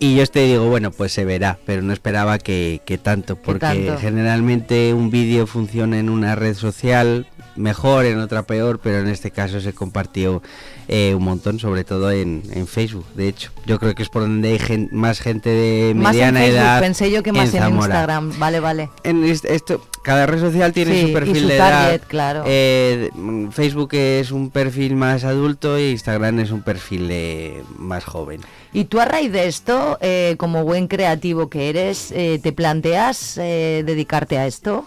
Y 0.00 0.16
yo 0.16 0.26
te 0.26 0.40
digo, 0.44 0.68
bueno, 0.68 0.90
pues 0.90 1.12
se 1.12 1.24
verá, 1.24 1.58
pero 1.64 1.82
no 1.82 1.92
esperaba 1.92 2.38
que, 2.38 2.80
que 2.84 2.98
tanto, 2.98 3.36
porque 3.36 3.60
tanto? 3.60 3.98
generalmente 3.98 4.94
un 4.94 5.10
vídeo 5.10 5.46
funciona 5.46 5.98
en 5.98 6.08
una 6.08 6.34
red 6.34 6.54
social 6.54 7.26
mejor, 7.58 8.06
en 8.06 8.18
otra 8.20 8.42
peor, 8.44 8.80
pero 8.82 8.98
en 9.00 9.08
este 9.08 9.30
caso 9.30 9.60
se 9.60 9.72
compartió 9.74 10.42
eh, 10.88 11.14
un 11.14 11.24
montón, 11.24 11.58
sobre 11.58 11.84
todo 11.84 12.10
en, 12.10 12.42
en 12.52 12.66
Facebook. 12.66 13.04
De 13.14 13.28
hecho, 13.28 13.50
yo 13.66 13.78
creo 13.78 13.94
que 13.94 14.02
es 14.02 14.08
por 14.08 14.22
donde 14.22 14.48
hay 14.52 14.58
gen- 14.58 14.88
más 14.92 15.20
gente 15.20 15.50
de 15.50 15.92
Más 15.94 16.12
en 16.14 16.18
mediana 16.20 16.40
Facebook, 16.40 16.56
edad. 16.60 16.80
pensé 16.80 17.10
yo 17.10 17.22
que 17.22 17.32
más 17.32 17.52
en. 17.54 17.74
Instagram. 17.74 18.38
Vale, 18.38 18.60
vale. 18.60 18.88
En 19.04 19.24
est- 19.24 19.44
esto, 19.44 19.84
cada 20.02 20.24
red 20.26 20.40
social 20.40 20.72
tiene 20.72 20.94
Sí, 20.94 21.00
su 21.02 21.08
y 21.08 21.12
perfil 21.12 21.42
su 21.42 21.48
de 21.48 21.58
target, 21.58 21.94
edad. 22.00 22.06
claro. 22.08 22.42
Eh, 22.46 23.10
Facebook 23.50 23.90
es 23.94 24.30
un 24.30 24.50
perfil 24.50 24.96
más 24.96 25.24
adulto 25.24 25.78
y 25.78 25.90
Instagram 25.90 26.38
es 26.40 26.50
un 26.50 26.62
perfil 26.62 27.08
eh, 27.10 27.62
más 27.76 28.04
joven. 28.04 28.40
Y 28.72 28.84
tú 28.84 29.00
a 29.00 29.04
raíz 29.04 29.32
de 29.32 29.48
esto, 29.48 29.98
eh, 30.00 30.36
como 30.38 30.62
buen 30.64 30.88
creativo 30.88 31.48
que 31.50 31.68
eres, 31.70 32.08
¿te 32.08 32.52
planteas 32.52 33.34
dedicarte 33.36 34.38
a 34.38 34.46
esto? 34.46 34.86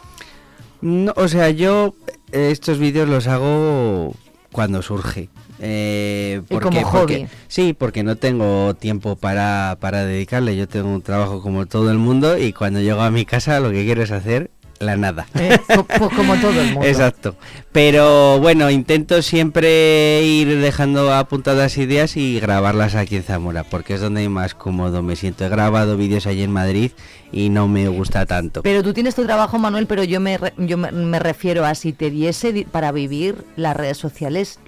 No, 0.81 1.13
o 1.15 1.27
sea, 1.27 1.49
yo 1.51 1.93
estos 2.31 2.79
vídeos 2.79 3.07
los 3.09 3.27
hago 3.27 4.13
cuando 4.51 4.81
surge. 4.81 5.29
Eh, 5.59 6.41
Y 6.49 6.57
como 6.57 6.81
porque- 6.81 6.83
hobby. 6.83 7.27
sí, 7.47 7.73
porque 7.77 8.03
no 8.03 8.15
tengo 8.15 8.73
tiempo 8.73 9.15
para, 9.15 9.77
para 9.79 10.05
dedicarle. 10.05 10.55
Yo 10.57 10.67
tengo 10.67 10.89
un 10.89 11.01
trabajo 11.01 11.41
como 11.41 11.65
todo 11.67 11.91
el 11.91 11.97
mundo 11.99 12.37
y 12.37 12.51
cuando 12.51 12.79
llego 12.81 13.01
a 13.01 13.11
mi 13.11 13.25
casa 13.25 13.59
lo 13.59 13.69
que 13.71 13.85
quiero 13.85 14.01
es 14.01 14.11
hacer 14.11 14.49
la 14.81 14.97
nada. 14.97 15.25
Pues 15.33 16.11
como 16.15 16.35
todo 16.35 16.59
el 16.61 16.73
mundo. 16.73 16.87
Exacto. 16.87 17.35
Pero 17.71 18.39
bueno, 18.39 18.69
intento 18.69 19.21
siempre 19.21 20.23
ir 20.23 20.59
dejando 20.59 21.13
apuntadas 21.13 21.77
ideas 21.77 22.17
y 22.17 22.39
grabarlas 22.39 22.95
aquí 22.95 23.15
en 23.15 23.23
Zamora, 23.23 23.63
porque 23.63 23.93
es 23.93 24.01
donde 24.01 24.27
más 24.27 24.53
cómodo 24.55 25.01
me 25.03 25.15
siento. 25.15 25.45
He 25.45 25.49
grabado 25.49 25.95
vídeos 25.97 26.27
allí 26.27 26.43
en 26.43 26.51
Madrid 26.51 26.91
y 27.31 27.49
no 27.49 27.67
me 27.67 27.87
gusta 27.87 28.25
tanto. 28.25 28.61
Pero 28.63 28.83
tú 28.83 28.93
tienes 28.93 29.15
tu 29.15 29.23
trabajo, 29.25 29.57
Manuel, 29.57 29.87
pero 29.87 30.03
yo 30.03 30.19
me, 30.19 30.37
re- 30.37 30.53
yo 30.57 30.77
me, 30.77 30.91
me 30.91 31.19
refiero 31.19 31.65
a 31.65 31.75
si 31.75 31.93
te 31.93 32.09
diese 32.09 32.51
di- 32.51 32.65
para 32.65 32.91
vivir 32.91 33.45
las 33.55 33.77
redes 33.77 33.97
sociales, 33.97 34.59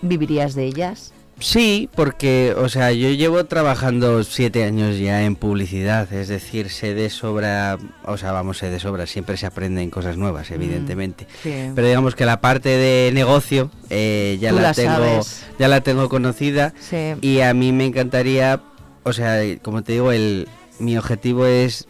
¿vivirías 0.00 0.54
de 0.54 0.64
ellas? 0.64 1.12
Sí, 1.38 1.90
porque, 1.94 2.54
o 2.56 2.68
sea, 2.70 2.92
yo 2.92 3.10
llevo 3.10 3.44
trabajando 3.44 4.24
siete 4.24 4.64
años 4.64 4.98
ya 4.98 5.22
en 5.24 5.36
publicidad, 5.36 6.10
es 6.12 6.28
decir, 6.28 6.70
sé 6.70 6.94
de 6.94 7.10
sobra, 7.10 7.76
o 8.04 8.16
sea, 8.16 8.32
vamos, 8.32 8.56
sé 8.58 8.70
de 8.70 8.80
sobra, 8.80 9.04
siempre 9.06 9.36
se 9.36 9.44
aprenden 9.44 9.90
cosas 9.90 10.16
nuevas, 10.16 10.50
evidentemente. 10.50 11.26
sí. 11.42 11.52
Pero 11.74 11.86
digamos 11.88 12.14
que 12.14 12.24
la 12.24 12.40
parte 12.40 12.70
de 12.70 13.10
negocio 13.12 13.70
eh, 13.90 14.38
ya 14.40 14.48
Tú 14.50 14.56
la, 14.56 14.62
la 14.62 14.72
tengo, 14.74 15.20
ya 15.58 15.68
la 15.68 15.80
tengo 15.82 16.08
conocida 16.08 16.72
Sí. 16.80 17.14
y 17.20 17.40
a 17.40 17.52
mí 17.52 17.70
me 17.72 17.84
encantaría, 17.84 18.62
o 19.02 19.12
sea, 19.12 19.40
como 19.60 19.82
te 19.82 19.92
digo, 19.92 20.12
el, 20.12 20.48
mi 20.78 20.96
objetivo 20.96 21.44
es 21.44 21.86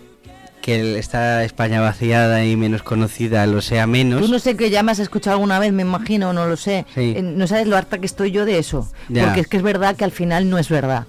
que 0.67 0.99
esta 0.99 1.45
España 1.45 1.81
vaciada 1.81 2.45
y 2.45 2.57
menos 2.57 2.83
conocida 2.83 3.47
lo 3.47 3.63
sea 3.63 3.87
menos. 3.87 4.21
Tú 4.21 4.29
no 4.29 4.39
sé 4.41 4.57
que 4.57 4.69
ya 4.69 4.83
me 4.83 4.91
has 4.93 4.99
escuchado 4.99 5.35
alguna 5.37 5.61
vez, 5.61 5.73
me 5.73 5.83
imagino, 5.83 6.33
no 6.33 6.47
lo 6.47 6.57
sé. 6.57 6.85
Sí. 6.95 7.15
Eh, 7.17 7.23
No 7.23 7.47
sabes 7.47 7.69
lo 7.69 7.77
harta 7.77 7.99
que 7.99 8.07
estoy 8.07 8.33
yo 8.33 8.45
de 8.45 8.59
eso. 8.59 8.91
Ya. 9.09 9.25
Porque 9.25 9.41
es 9.41 9.47
que 9.47 9.57
es 9.59 9.63
verdad 9.63 9.95
que 9.95 10.05
al 10.05 10.11
final 10.11 10.51
no 10.51 10.59
es 10.59 10.69
verdad. 10.69 11.07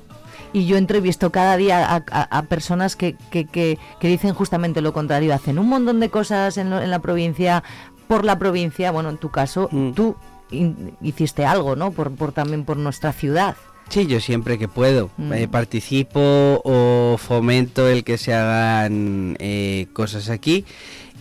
Y 0.54 0.66
yo 0.68 0.78
entrevisto 0.78 1.32
cada 1.32 1.58
día 1.58 1.86
a, 1.92 2.04
a- 2.12 2.38
a 2.38 2.42
personas 2.44 2.96
que, 2.96 3.16
que, 3.32 3.46
que- 3.46 3.78
que 4.00 4.08
dicen 4.08 4.34
justamente 4.36 4.82
lo 4.82 4.94
contrario. 4.94 5.34
Hacen 5.34 5.58
un 5.60 5.68
montón 5.70 6.00
de 6.00 6.10
cosas 6.10 6.58
en, 6.58 6.70
lo- 6.70 6.82
en 6.82 6.90
la 6.92 7.00
provincia, 7.00 7.64
por 8.08 8.24
la 8.26 8.38
provincia. 8.40 8.92
Bueno, 8.92 9.10
en 9.10 9.18
tu 9.18 9.30
caso, 9.32 9.70
Mm. 9.72 9.92
tú 9.94 10.16
in- 10.52 10.96
hiciste 11.02 11.46
algo, 11.46 11.76
¿no? 11.76 11.92
Por, 11.92 12.12
por 12.12 12.32
también 12.32 12.64
por 12.64 12.78
nuestra 12.78 13.12
ciudad. 13.12 13.56
Sí, 13.90 14.06
yo 14.08 14.20
siempre 14.20 14.58
que 14.58 14.68
puedo 14.68 15.10
Mm. 15.18 15.34
eh, 15.34 15.48
participo 15.48 16.20
o 16.64 17.18
fomento 17.18 17.88
el 17.88 18.04
que 18.04 18.18
se 18.18 18.34
hagan 18.34 19.36
eh, 19.40 19.88
cosas 19.94 20.30
aquí. 20.30 20.66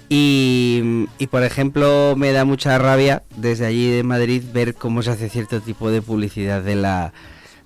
Y, 0.08 1.06
y, 1.18 1.26
por 1.26 1.42
ejemplo 1.42 2.14
me 2.16 2.30
da 2.30 2.44
mucha 2.44 2.78
rabia 2.78 3.24
desde 3.36 3.66
allí 3.66 3.90
de 3.90 4.04
Madrid 4.04 4.40
ver 4.52 4.74
cómo 4.76 5.02
se 5.02 5.10
hace 5.10 5.28
cierto 5.28 5.60
tipo 5.60 5.90
de 5.90 6.00
publicidad 6.00 6.62
de 6.62 6.76
la, 6.76 7.12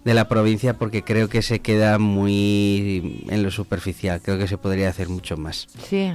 de 0.07 0.15
la 0.15 0.27
provincia 0.27 0.73
porque 0.79 1.03
creo 1.03 1.29
que 1.29 1.43
se 1.43 1.59
queda 1.61 1.99
muy 1.99 3.27
en 3.29 3.43
lo 3.43 3.51
superficial, 3.51 4.23
creo 4.23 4.39
que 4.39 4.49
se 4.49 4.57
podría 4.57 4.89
hacer 4.89 5.11
mucho 5.11 5.37
más. 5.37 5.67
Sí. 5.87 6.13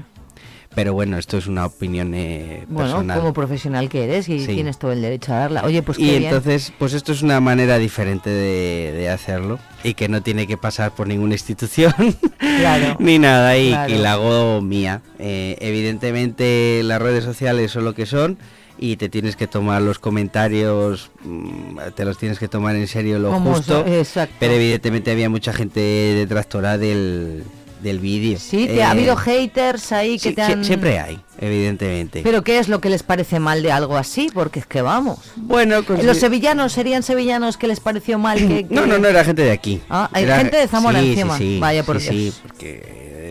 Pero 0.76 0.94
bueno, 0.94 1.18
esto 1.18 1.38
es 1.38 1.48
una 1.48 1.66
opinión 1.66 2.14
eh, 2.14 2.66
Bueno, 2.68 2.90
personal. 2.92 3.20
como 3.20 3.34
profesional 3.34 3.88
que 3.90 4.04
eres 4.04 4.28
y 4.30 4.42
Sí. 4.46 4.54
tienes 4.56 4.78
todo 4.78 4.92
el 4.92 5.02
derecho 5.02 5.34
a 5.34 5.38
darla. 5.38 5.64
Oye, 5.64 5.82
pues 5.82 5.98
qué 5.98 6.04
y 6.04 6.10
bien. 6.10 6.24
entonces, 6.26 6.74
pues 6.78 6.94
esto 6.94 7.14
es 7.14 7.22
una 7.22 7.40
manera 7.40 7.78
diferente 7.78 8.30
de, 8.30 8.92
de 8.92 9.10
hacerlo 9.10 9.58
y 9.86 9.94
que 9.94 10.10
no 10.10 10.22
tiene 10.22 10.48
que 10.48 10.58
pasar 10.58 10.94
por 10.94 11.08
ninguna 11.08 11.34
institución 11.36 11.94
Claro. 12.40 12.96
ni 13.00 13.18
nada 13.20 13.58
y, 13.58 13.70
Claro. 13.70 13.94
y 13.94 13.98
la 13.98 14.12
hago 14.14 14.62
mía. 14.62 15.02
Eh, 15.18 15.56
evidentemente 15.62 16.82
las 16.84 17.02
redes 17.02 17.24
sociales 17.24 17.72
son 17.72 17.86
lo 17.86 17.94
que 17.96 18.06
son 18.06 18.38
y 18.78 18.98
te 18.98 19.08
tienes 19.08 19.38
que 19.38 19.48
tomar 19.48 19.82
los 19.82 20.00
comentarios, 20.00 21.10
mm, 21.24 21.78
te 21.96 22.04
los 22.04 22.18
tienes 22.18 22.38
que 22.40 22.50
tomar 22.50 22.76
en 22.76 22.88
serio 22.88 23.18
lo 23.20 23.32
Como 23.32 23.54
justo, 23.56 23.86
exacto. 23.88 24.36
pero 24.40 24.54
evidentemente 24.54 25.12
había 25.12 25.30
mucha 25.30 25.54
gente 25.54 25.80
detractora 25.80 26.78
del, 26.78 27.44
del 27.82 28.00
vídeo. 28.00 28.38
Sí, 28.40 28.66
te 28.68 28.76
Eh, 28.78 28.84
ha 28.84 28.92
habido 28.92 29.16
haters 29.16 29.92
ahí 29.92 30.14
que 30.20 30.30
sí, 30.30 30.36
te 30.36 30.42
sie- 30.44 30.54
han... 30.54 30.66
Siempre 30.66 31.00
hay, 31.00 31.20
evidentemente. 31.40 32.22
Pero 32.24 32.44
¿qué 32.44 32.60
es 32.60 32.68
lo 32.68 32.82
que 32.82 32.90
les 32.90 33.04
parece 33.04 33.40
mal 33.40 33.62
de 33.64 33.72
algo 33.72 33.98
así? 33.98 34.30
Porque 34.34 34.60
es 34.60 34.66
que 34.66 34.82
vamos. 34.82 35.20
Bueno, 35.36 35.84
Los 36.04 36.18
sevillanos 36.18 36.72
serían 36.74 37.04
sevillanos 37.04 37.58
que 37.58 37.68
les 37.68 37.80
pareció 37.80 38.18
mal 38.18 38.38
que... 38.40 38.66
No, 38.70 38.82
que- 38.84 38.88
no, 38.88 38.98
no 38.98 39.08
era 39.08 39.24
gente 39.24 39.42
de 39.44 39.52
aquí. 39.52 39.82
Ah, 39.90 40.10
hay 40.14 40.24
Era- 40.24 40.38
gente 40.38 40.58
de 40.58 40.68
Zamora 40.68 41.00
sí, 41.02 41.10
encima. 41.12 41.38
sí, 41.38 41.58
Vaya 41.60 41.84
por 41.84 42.00
sí, 42.02 42.10
Dios. 42.16 42.36
sí, 42.36 42.42
porque 42.48 42.82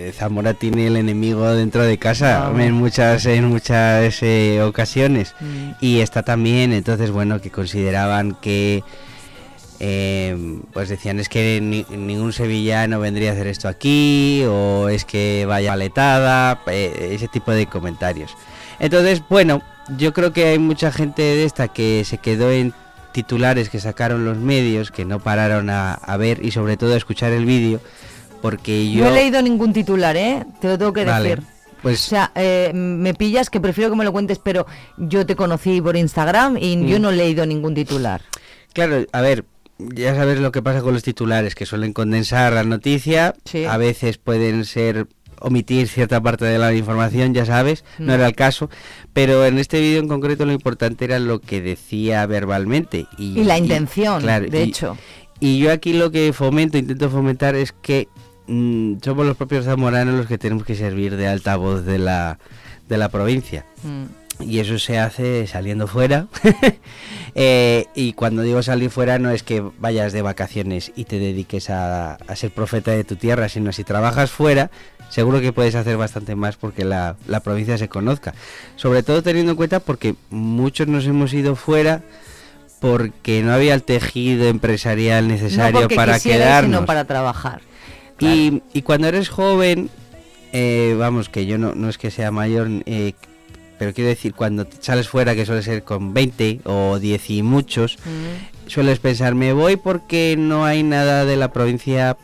eh, 0.07 0.13
Zamora 0.17 0.55
tiene 0.55 0.87
el 0.89 0.97
enemigo 0.97 1.45
dentro 1.55 1.83
de 1.83 1.99
casa 1.99 2.47
Ah. 2.49 2.63
en 2.65 2.73
muchas 2.75 3.25
en 3.27 3.47
muchas 3.47 4.23
eh, 4.23 4.61
ocasiones 4.63 5.35
Mm. 5.41 5.71
y 5.81 6.01
está 6.01 6.23
también, 6.23 6.73
entonces 6.73 7.11
bueno, 7.11 7.41
que 7.41 7.51
consideraban 7.51 8.37
que 8.41 8.83
eh, 9.87 10.35
pues 10.73 10.89
decían 10.89 11.21
es 11.21 11.29
que 11.29 11.61
ni- 11.63 11.85
ningún 11.95 12.33
sevillano 12.33 13.01
vendría 13.01 13.31
a 13.31 13.33
hacer 13.35 13.47
esto 13.49 13.69
aquí 13.69 14.43
o 14.49 14.89
es 14.89 15.05
que 15.05 15.45
vaya 15.47 15.73
paletada, 15.73 16.63
eh, 16.69 17.11
ese 17.13 17.29
tipo 17.29 17.53
de 17.53 17.67
comentarios. 17.67 18.35
Entonces, 18.79 19.23
bueno, 19.29 19.61
yo 19.99 20.15
creo 20.15 20.33
que 20.33 20.47
hay 20.47 20.59
mucha 20.59 20.91
gente 20.91 21.21
de 21.21 21.45
esta 21.45 21.69
que 21.69 22.03
se 22.07 22.17
quedó 22.17 22.51
en 22.51 22.73
titulares 23.13 23.69
que 23.69 23.79
sacaron 23.79 24.25
los 24.25 24.39
medios, 24.39 24.91
que 24.91 25.05
no 25.05 25.21
pararon 25.21 25.69
a, 25.69 25.93
a 25.93 26.17
ver 26.17 26.43
y 26.43 26.51
sobre 26.51 26.79
todo 26.79 26.95
a 26.95 26.97
escuchar 26.97 27.33
el 27.33 27.45
vídeo, 27.45 27.81
porque 28.41 28.91
yo... 28.91 29.05
No 29.05 29.11
he 29.11 29.15
leído 29.15 29.43
ningún 29.43 29.73
titular, 29.75 30.17
¿eh? 30.17 30.45
Te 30.63 30.69
lo 30.69 30.79
tengo 30.79 30.93
que 30.95 31.05
Vale, 31.05 31.29
decir. 31.29 31.45
pues- 31.83 32.07
O 32.07 32.09
sea, 32.09 32.33
eh, 32.35 32.73
me 32.75 33.13
pillas 33.13 33.51
que 33.51 33.61
prefiero 33.61 33.91
que 33.91 33.97
me 33.97 34.05
lo 34.05 34.13
cuentes, 34.13 34.39
pero 34.43 34.67
yo 34.97 35.27
te 35.27 35.37
conocí 35.37 35.81
por 35.83 35.95
Instagram 35.97 36.57
y 36.59 36.77
Mm. 36.79 36.87
yo 36.87 36.99
no 36.99 37.11
he 37.11 37.17
leído 37.17 37.45
ningún 37.45 37.75
titular. 37.75 38.23
Claro, 38.73 39.05
a 39.13 39.21
ver, 39.21 39.45
ya 39.79 40.15
sabes 40.15 40.39
lo 40.41 40.53
que 40.53 40.63
pasa 40.63 40.83
con 40.83 40.95
los 40.95 41.03
titulares, 41.03 41.55
que 41.55 41.67
suelen 41.67 41.93
condensar 41.93 42.53
la 42.53 42.65
noticia, 42.65 43.35
Sí. 43.45 43.65
a 43.65 43.77
veces 43.77 44.19
pueden 44.19 44.65
ser 44.65 45.07
omitir 45.41 45.89
cierta 45.89 46.21
parte 46.23 46.45
de 46.45 46.59
la 46.59 46.73
información, 46.75 47.35
ya 47.35 47.45
sabes, 47.45 47.85
no 47.99 48.07
Mm. 48.13 48.15
era 48.15 48.27
el 48.29 48.35
caso, 48.35 48.71
pero 49.13 49.45
en 49.45 49.59
este 49.59 49.81
vídeo 49.81 50.01
en 50.01 50.09
concreto 50.09 50.47
lo 50.47 50.53
importante 50.53 51.05
era 51.05 51.19
lo 51.19 51.41
que 51.41 51.61
decía 51.61 52.25
verbalmente. 52.27 53.07
Y, 53.19 53.41
Y 53.41 53.45
la 53.45 53.59
intención, 53.59 54.23
claro, 54.23 54.47
de 54.49 54.61
y- 54.65 54.69
hecho. 54.69 54.97
Y 55.41 55.59
yo 55.59 55.73
aquí 55.73 55.93
lo 55.93 56.11
que 56.13 56.33
fomento, 56.33 56.79
intento 56.79 57.11
fomentar 57.11 57.57
es 57.57 57.73
que 57.73 58.09
mm, 58.47 58.97
somos 59.03 59.27
los 59.27 59.37
propios 59.37 59.65
zamoranos 59.65 60.15
los 60.15 60.27
que 60.27 60.39
tenemos 60.39 60.65
que 60.65 60.77
servir 60.77 61.17
de 61.17 61.27
altavoz 61.29 61.85
de 61.85 61.99
la, 61.99 62.39
de 62.89 62.97
la 62.99 63.09
provincia. 63.09 63.65
Mm. 63.83 64.05
Y 64.47 64.61
eso 64.61 64.79
se 64.79 64.99
hace 64.99 65.47
saliendo 65.47 65.87
fuera. 65.87 66.27
Eh, 67.37 67.87
y 67.97 68.13
cuando 68.13 68.43
digo 68.43 68.63
salir 68.63 68.91
fuera 68.91 69.19
no 69.19 69.31
es 69.31 69.43
que 69.43 69.61
vayas 69.81 70.13
de 70.13 70.23
vacaciones 70.23 70.93
y 70.95 71.03
te 71.03 71.19
dediques 71.19 71.69
a, 71.69 72.15
a 72.15 72.37
ser 72.37 72.53
profeta 72.53 72.93
de 72.93 73.03
tu 73.03 73.17
tierra, 73.17 73.49
sino 73.49 73.73
si 73.73 73.83
trabajas 73.83 74.31
fuera, 74.31 74.71
seguro 75.09 75.41
que 75.41 75.53
puedes 75.53 75.75
hacer 75.75 75.97
bastante 75.97 76.37
más 76.37 76.55
porque 76.55 76.85
la, 76.85 77.17
la 77.27 77.41
provincia 77.41 77.77
se 77.77 77.89
conozca. 77.89 78.35
Sobre 78.77 79.03
todo 79.03 79.21
teniendo 79.25 79.51
en 79.51 79.57
cuenta 79.57 79.81
porque 79.81 80.15
muchos 80.31 80.87
nos 80.87 81.07
hemos 81.07 81.35
ido 81.35 81.57
fuera 81.57 82.03
porque 82.81 83.43
no 83.43 83.53
había 83.53 83.75
el 83.75 83.83
tejido 83.83 84.47
empresarial 84.47 85.27
necesario 85.27 85.89
para 85.89 86.21
quedarnos. 86.21 86.71
sino 86.71 86.87
para 86.87 87.05
trabajar. 87.05 87.63
Y, 88.21 88.63
y 88.73 88.83
cuando 88.83 89.09
eres 89.09 89.29
joven, 89.29 89.91
eh, 90.53 90.95
vamos, 90.99 91.29
que 91.29 91.47
yo 91.47 91.59
no, 91.59 91.75
no 91.75 91.89
es 91.89 91.99
que 91.99 92.11
sea 92.11 92.31
mayor, 92.31 92.69
eh, 92.87 93.15
pero 93.85 93.95
quiero 93.95 94.09
decir, 94.09 94.33
cuando 94.35 94.65
te 94.65 94.83
sales 94.83 95.09
fuera, 95.09 95.35
que 95.35 95.45
suele 95.45 95.63
ser 95.63 95.85
con 95.85 96.15
20 96.15 96.61
o 96.65 96.99
10 96.99 97.31
y 97.31 97.43
muchos, 97.43 97.99
Mm. 97.99 98.69
sueles 98.69 98.99
pensar, 98.99 99.35
me 99.35 99.53
voy 99.53 99.77
porque 99.77 100.37
no 100.39 100.65
hay 100.65 100.83
nada 100.83 101.27
de 101.27 101.37
la 101.37 101.53
provincia 101.53 102.17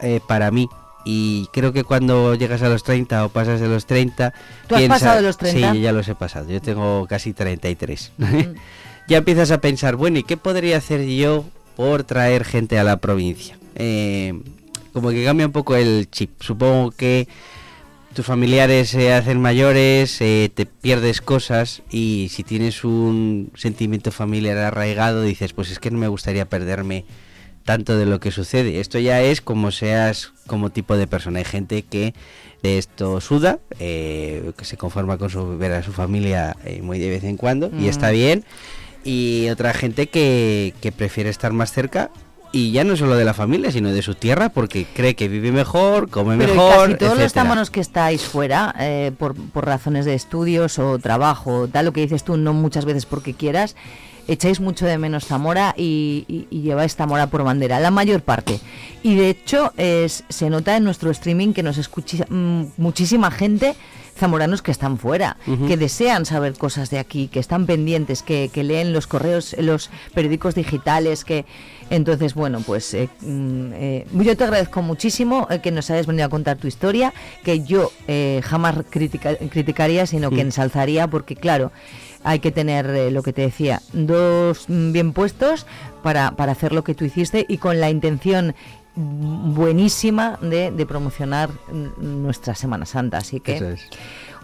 eh, 0.00 0.20
para 0.26 0.50
mí. 0.50 0.68
y 1.08 1.46
creo 1.52 1.72
que 1.72 1.84
cuando 1.84 2.34
llegas 2.34 2.62
a 2.62 2.68
los 2.68 2.82
30 2.82 3.24
o 3.26 3.28
pasas 3.28 3.60
de 3.60 3.68
los 3.68 3.86
30... 3.86 4.32
¿Tú 4.66 4.74
has 4.74 4.82
pasado 4.88 5.16
de 5.16 5.22
los 5.22 5.36
30? 5.38 5.72
Sí, 5.74 5.80
ya 5.80 5.92
los 5.92 6.08
he 6.08 6.14
pasado. 6.16 6.50
Yo 6.50 6.60
tengo 6.60 7.06
casi 7.08 7.32
33. 7.32 8.10
ya 9.08 9.18
empiezas 9.18 9.52
a 9.52 9.60
pensar, 9.60 9.94
bueno, 9.94 10.18
¿y 10.18 10.24
qué 10.24 10.36
podría 10.36 10.78
hacer 10.78 11.06
yo 11.06 11.44
por 11.76 12.02
traer 12.02 12.44
gente 12.44 12.76
a 12.78 12.82
la 12.84 12.96
provincia? 12.96 13.56
Eh, 13.76 14.34
como 14.92 15.10
que 15.10 15.24
cambia 15.24 15.46
un 15.46 15.52
poco 15.52 15.76
el 15.76 16.08
chip. 16.10 16.42
Supongo 16.42 16.90
que 16.90 17.28
tus 18.16 18.24
familiares 18.24 18.88
se 18.88 19.12
hacen 19.12 19.42
mayores, 19.42 20.22
eh, 20.22 20.50
te 20.52 20.64
pierdes 20.64 21.20
cosas 21.20 21.82
y 21.90 22.28
si 22.32 22.44
tienes 22.44 22.82
un 22.82 23.52
sentimiento 23.54 24.10
familiar 24.10 24.56
arraigado 24.56 25.20
dices, 25.20 25.52
pues 25.52 25.70
es 25.70 25.78
que 25.78 25.90
no 25.90 25.98
me 25.98 26.08
gustaría 26.08 26.46
perderme 26.48 27.04
tanto 27.64 27.98
de 27.98 28.06
lo 28.06 28.18
que 28.18 28.30
sucede. 28.30 28.80
Esto 28.80 28.98
ya 28.98 29.20
es 29.20 29.42
como 29.42 29.70
seas 29.70 30.32
como 30.46 30.70
tipo 30.70 30.96
de 30.96 31.06
persona. 31.06 31.40
Hay 31.40 31.44
gente 31.44 31.82
que 31.82 32.14
de 32.62 32.78
esto 32.78 33.20
suda, 33.20 33.58
eh, 33.80 34.52
que 34.56 34.64
se 34.64 34.78
conforma 34.78 35.18
con 35.18 35.28
su, 35.28 35.58
ver 35.58 35.72
a 35.72 35.82
su 35.82 35.92
familia 35.92 36.56
eh, 36.64 36.80
muy 36.80 36.98
de 36.98 37.10
vez 37.10 37.24
en 37.24 37.36
cuando 37.36 37.70
y 37.78 37.88
está 37.88 38.08
Mm. 38.08 38.12
bien. 38.14 38.44
Y 39.04 39.50
otra 39.50 39.74
gente 39.74 40.06
que, 40.06 40.72
que 40.80 40.90
prefiere 40.90 41.28
estar 41.28 41.52
más 41.52 41.70
cerca 41.70 42.10
y 42.52 42.72
ya 42.72 42.84
no 42.84 42.96
solo 42.96 43.16
de 43.16 43.24
la 43.24 43.34
familia, 43.34 43.70
sino 43.70 43.90
de 43.92 44.02
su 44.02 44.14
tierra, 44.14 44.48
porque 44.48 44.86
cree 44.94 45.14
que 45.14 45.28
vive 45.28 45.52
mejor, 45.52 46.08
come 46.08 46.36
Pero 46.36 46.54
mejor. 46.54 46.86
casi 46.86 46.94
todos 46.98 47.18
los 47.18 47.32
támanos 47.32 47.70
que 47.70 47.80
estáis 47.80 48.22
fuera, 48.22 48.74
eh, 48.78 49.12
por, 49.18 49.34
por 49.34 49.66
razones 49.66 50.04
de 50.04 50.14
estudios 50.14 50.78
o 50.78 50.98
trabajo, 50.98 51.68
tal 51.68 51.84
lo 51.86 51.92
que 51.92 52.00
dices 52.02 52.24
tú, 52.24 52.36
no 52.36 52.52
muchas 52.54 52.84
veces 52.84 53.04
porque 53.06 53.34
quieras, 53.34 53.76
echáis 54.28 54.58
mucho 54.60 54.86
de 54.86 54.98
menos 54.98 55.24
Zamora 55.26 55.74
y, 55.76 56.24
y- 56.28 56.46
y 56.50 56.62
lleváis 56.62 56.96
Zamora 56.96 57.28
por 57.28 57.44
bandera, 57.44 57.78
la 57.78 57.90
mayor 57.90 58.22
parte. 58.22 58.58
Y 59.02 59.14
de 59.14 59.28
hecho 59.30 59.72
es- 59.76 60.24
se 60.28 60.50
nota 60.50 60.76
en 60.76 60.84
nuestro 60.84 61.10
streaming 61.10 61.52
que 61.52 61.62
nos 61.62 61.78
escucha 61.78 62.24
mm, 62.28 62.62
muchísima 62.76 63.30
gente 63.30 63.74
zamoranos 64.18 64.62
que 64.62 64.70
están 64.70 64.96
fuera, 64.96 65.36
que 65.68 65.76
desean 65.76 66.24
saber 66.24 66.54
cosas 66.54 66.88
de 66.88 66.98
aquí, 66.98 67.28
que 67.28 67.38
están 67.38 67.66
pendientes, 67.66 68.22
que, 68.22 68.48
que 68.50 68.64
leen 68.64 68.94
los 68.94 69.06
correos, 69.06 69.54
los 69.58 69.90
periódicos 70.14 70.54
digitales, 70.54 71.22
que 71.22 71.44
entonces 71.90 72.34
bueno 72.34 72.60
pues 72.60 72.92
eh, 72.94 73.08
mm, 73.20 73.70
eh, 73.74 74.06
yo 74.12 74.36
te 74.36 74.44
agradezco 74.44 74.82
muchísimo 74.82 75.46
eh, 75.50 75.60
que 75.60 75.70
nos 75.70 75.90
hayas 75.90 76.06
venido 76.06 76.26
a 76.26 76.28
contar 76.28 76.56
tu 76.56 76.66
historia, 76.66 77.12
que 77.44 77.60
yo 77.64 77.92
eh, 78.08 78.40
jamás 78.44 78.76
critica- 78.90 79.36
criticaría, 79.50 80.06
sino 80.06 80.30
que 80.30 80.40
ensalzaría, 80.40 81.06
porque 81.08 81.36
claro 81.36 81.70
hay 82.24 82.40
que 82.40 82.50
tener 82.50 82.86
eh, 82.90 83.10
lo 83.12 83.22
que 83.22 83.32
te 83.32 83.42
decía, 83.42 83.80
dos 83.92 84.64
mm, 84.68 84.90
bien 84.92 85.12
puestos 85.12 85.64
para, 86.02 86.32
para 86.32 86.52
hacer 86.52 86.72
lo 86.72 86.82
que 86.82 86.94
tú 86.94 87.04
hiciste 87.04 87.46
y 87.48 87.58
con 87.58 87.78
la 87.80 87.88
intención 87.90 88.54
buenísima 88.96 90.38
de, 90.40 90.70
de 90.70 90.86
promocionar 90.86 91.50
mm, 91.70 92.22
nuestra 92.22 92.54
Semana 92.54 92.86
Santa. 92.86 93.18
Así 93.18 93.40
que, 93.40 93.56
Eso 93.56 93.68
es. 93.70 93.88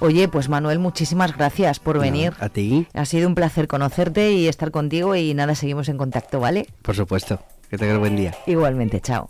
Oye, 0.00 0.28
pues 0.28 0.48
Manuel, 0.48 0.78
muchísimas 0.78 1.36
gracias 1.36 1.78
por 1.78 1.98
venir. 1.98 2.32
a 2.40 2.48
ti. 2.48 2.86
Ha 2.94 3.04
sido 3.04 3.28
un 3.28 3.34
placer 3.34 3.68
conocerte 3.68 4.32
y 4.32 4.48
estar 4.48 4.70
contigo 4.70 5.14
y 5.16 5.34
nada, 5.34 5.54
seguimos 5.54 5.88
en 5.88 5.98
contacto, 5.98 6.40
¿vale? 6.40 6.66
Por 6.82 6.94
supuesto. 6.96 7.38
Que 7.70 7.78
tengas 7.78 7.98
buen 7.98 8.16
día. 8.16 8.34
Igualmente, 8.46 9.00
chao. 9.00 9.28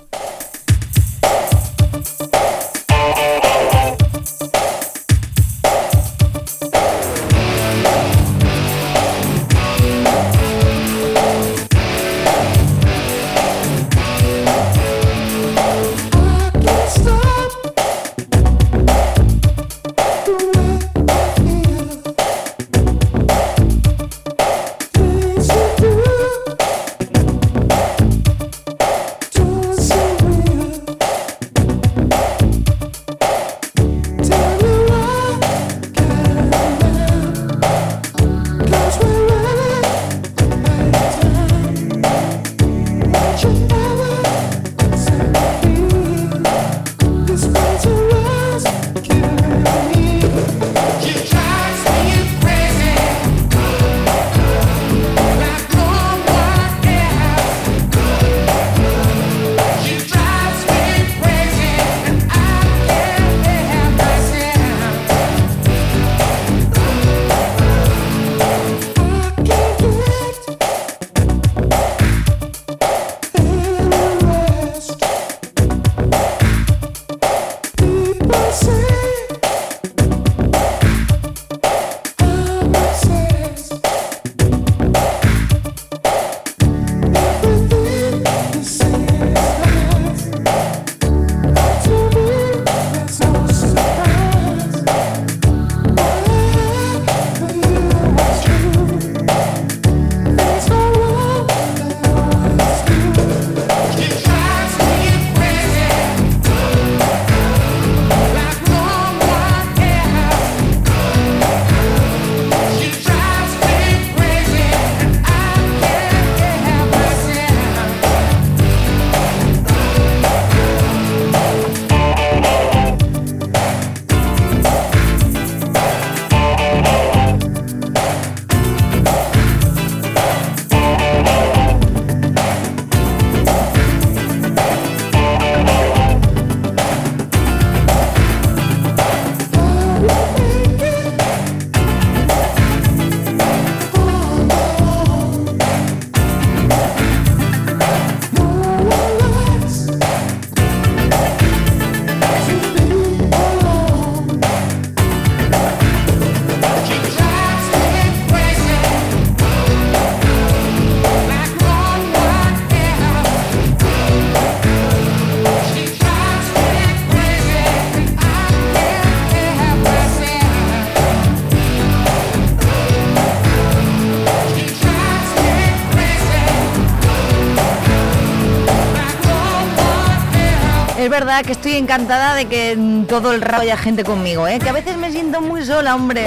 Que 181.41 181.53
estoy 181.53 181.77
encantada 181.77 182.35
de 182.35 182.45
que 182.45 182.77
todo 183.09 183.33
el 183.33 183.41
rato 183.41 183.63
haya 183.63 183.79
gente 183.79 184.05
conmigo, 184.05 184.47
¿eh? 184.47 184.59
que 184.59 184.69
a 184.69 184.73
veces 184.73 184.99
me 184.99 185.11
siento 185.11 185.41
muy 185.41 185.65
sola, 185.65 185.95
hombre. 185.95 186.27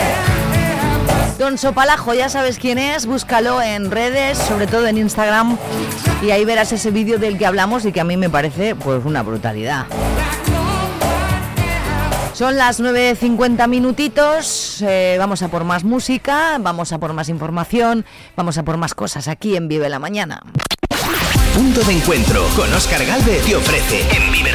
Don 1.38 1.60
Sopalajo, 1.60 2.14
ya 2.14 2.28
sabes 2.28 2.58
quién 2.58 2.80
es, 2.80 3.06
búscalo 3.06 3.62
en 3.62 3.92
redes, 3.92 4.38
sobre 4.38 4.66
todo 4.66 4.88
en 4.88 4.98
Instagram, 4.98 5.58
y 6.24 6.32
ahí 6.32 6.44
verás 6.44 6.72
ese 6.72 6.90
vídeo 6.90 7.20
del 7.20 7.38
que 7.38 7.46
hablamos 7.46 7.86
y 7.86 7.92
que 7.92 8.02
a 8.02 8.04
mí 8.04 8.18
me 8.18 8.30
parece 8.30 8.74
pues 8.74 9.06
una 9.06 9.22
brutalidad. 9.22 9.86
Son 12.34 12.58
las 12.58 12.82
9.50 12.82 13.68
minutitos, 13.68 14.82
eh, 14.82 15.18
vamos 15.20 15.44
a 15.44 15.50
por 15.50 15.66
más 15.66 15.84
música, 15.84 16.58
vamos 16.60 16.92
a 16.92 16.98
por 16.98 17.14
más 17.14 17.30
información, 17.30 18.06
vamos 18.36 18.58
a 18.58 18.64
por 18.64 18.78
más 18.78 18.94
cosas 18.96 19.28
aquí 19.28 19.56
en 19.56 19.68
Vive 19.68 19.88
la 19.88 20.00
Mañana. 20.00 20.42
Punto 21.54 21.82
de 21.82 21.94
encuentro 21.94 22.46
con 22.56 22.74
Oscar 22.74 23.06
Galvez 23.06 23.46
te 23.46 23.56
ofrece 23.56 24.02
en 24.18 24.32
Vive 24.32 24.55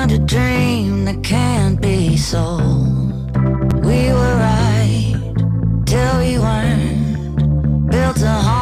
Of 0.00 0.26
dream 0.26 1.04
that 1.06 1.24
can't 1.24 1.80
be 1.82 2.16
sold. 2.16 3.34
We 3.84 4.12
were 4.12 4.36
right 4.36 5.16
till 5.84 6.18
we 6.20 6.38
weren't. 6.38 7.90
Built 7.90 8.22
a 8.22 8.30
home 8.30 8.57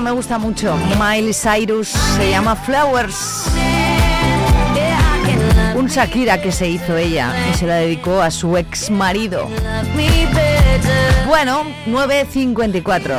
gusta, 0.00 0.38
me 0.38 0.38
gusta, 0.38 0.38
me 0.38 0.46
gusta 0.46 0.74
mucho. 0.74 0.76
Miley 0.98 1.34
Cyrus 1.34 1.88
se 1.88 2.30
llama 2.30 2.56
Flowers. 2.56 3.46
Un 5.74 5.86
Shakira 5.86 6.40
que 6.40 6.52
se 6.52 6.68
hizo 6.68 6.96
ella 6.96 7.32
y 7.50 7.56
se 7.56 7.66
la 7.66 7.76
dedicó 7.76 8.22
a 8.22 8.30
su 8.30 8.56
ex 8.56 8.90
marido. 8.90 9.48
Bueno, 11.26 11.64
9.54. 11.86 13.18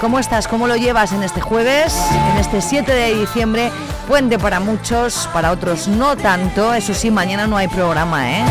¿Cómo 0.00 0.18
estás? 0.18 0.48
¿Cómo 0.48 0.68
lo 0.68 0.76
llevas 0.76 1.12
en 1.12 1.22
este 1.22 1.40
jueves? 1.40 1.94
En 2.32 2.38
este 2.38 2.60
7 2.60 2.90
de 2.90 3.14
diciembre, 3.14 3.70
puente 4.06 4.38
para 4.38 4.60
muchos, 4.60 5.28
para 5.32 5.50
otros 5.50 5.88
no 5.88 6.16
tanto. 6.16 6.72
Eso 6.74 6.94
sí, 6.94 7.10
mañana 7.10 7.46
no 7.46 7.56
hay 7.56 7.68
programa, 7.68 8.30
¿eh? 8.30 8.44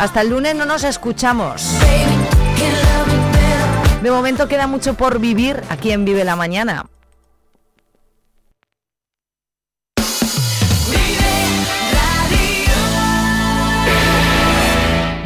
Hasta 0.00 0.20
el 0.20 0.30
lunes 0.30 0.54
no 0.54 0.64
nos 0.64 0.84
escuchamos. 0.84 1.74
De 4.02 4.12
momento 4.12 4.46
queda 4.46 4.68
mucho 4.68 4.94
por 4.94 5.18
vivir 5.18 5.60
aquí 5.70 5.90
en 5.90 6.04
Vive 6.04 6.24
la 6.24 6.36
Mañana. 6.36 6.86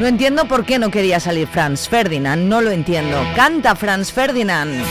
No 0.01 0.09
entiendo 0.09 0.47
por 0.49 0.65
qué 0.65 0.79
no 0.81 0.91
quería 0.91 1.21
salir 1.21 1.47
Franz 1.47 1.89
Ferdinand, 1.89 2.49
no 2.49 2.61
lo 2.61 2.71
entiendo. 2.71 3.23
Canta 3.37 3.77
Franz 3.77 4.11
Ferdinand. 4.11 4.83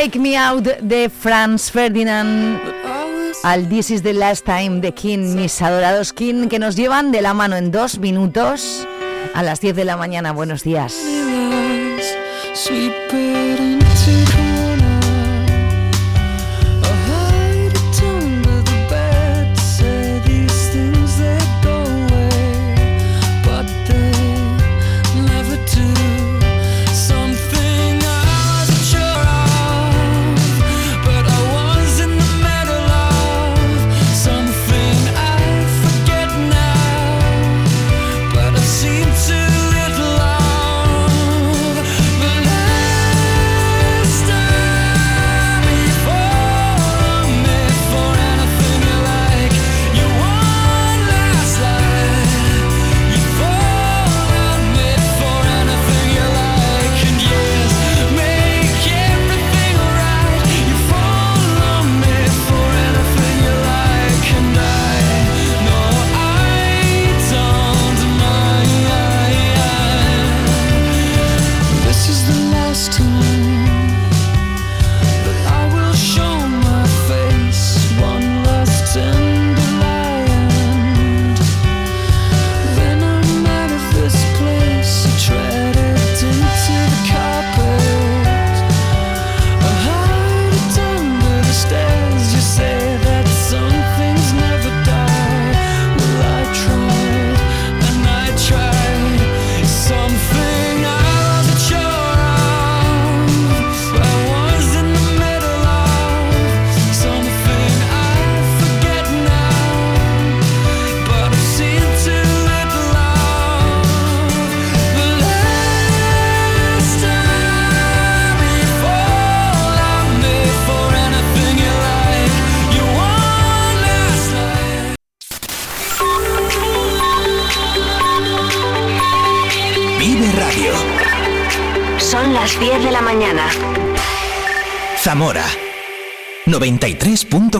Take 0.00 0.20
Me 0.20 0.36
Out 0.36 0.64
de 0.80 1.10
Franz 1.10 1.72
Ferdinand 1.72 2.60
al 3.42 3.68
This 3.68 3.90
is 3.90 4.04
the 4.04 4.12
Last 4.12 4.44
Time 4.44 4.80
de 4.80 4.92
King, 4.92 5.34
mis 5.34 5.60
adorados 5.60 6.12
King, 6.12 6.46
que 6.46 6.60
nos 6.60 6.76
llevan 6.76 7.10
de 7.10 7.20
la 7.20 7.34
mano 7.34 7.56
en 7.56 7.72
dos 7.72 7.98
minutos 7.98 8.86
a 9.34 9.42
las 9.42 9.60
10 9.60 9.74
de 9.74 9.84
la 9.84 9.96
mañana. 9.96 10.30
Buenos 10.30 10.62
días. 10.62 10.94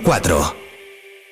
4 0.08 0.37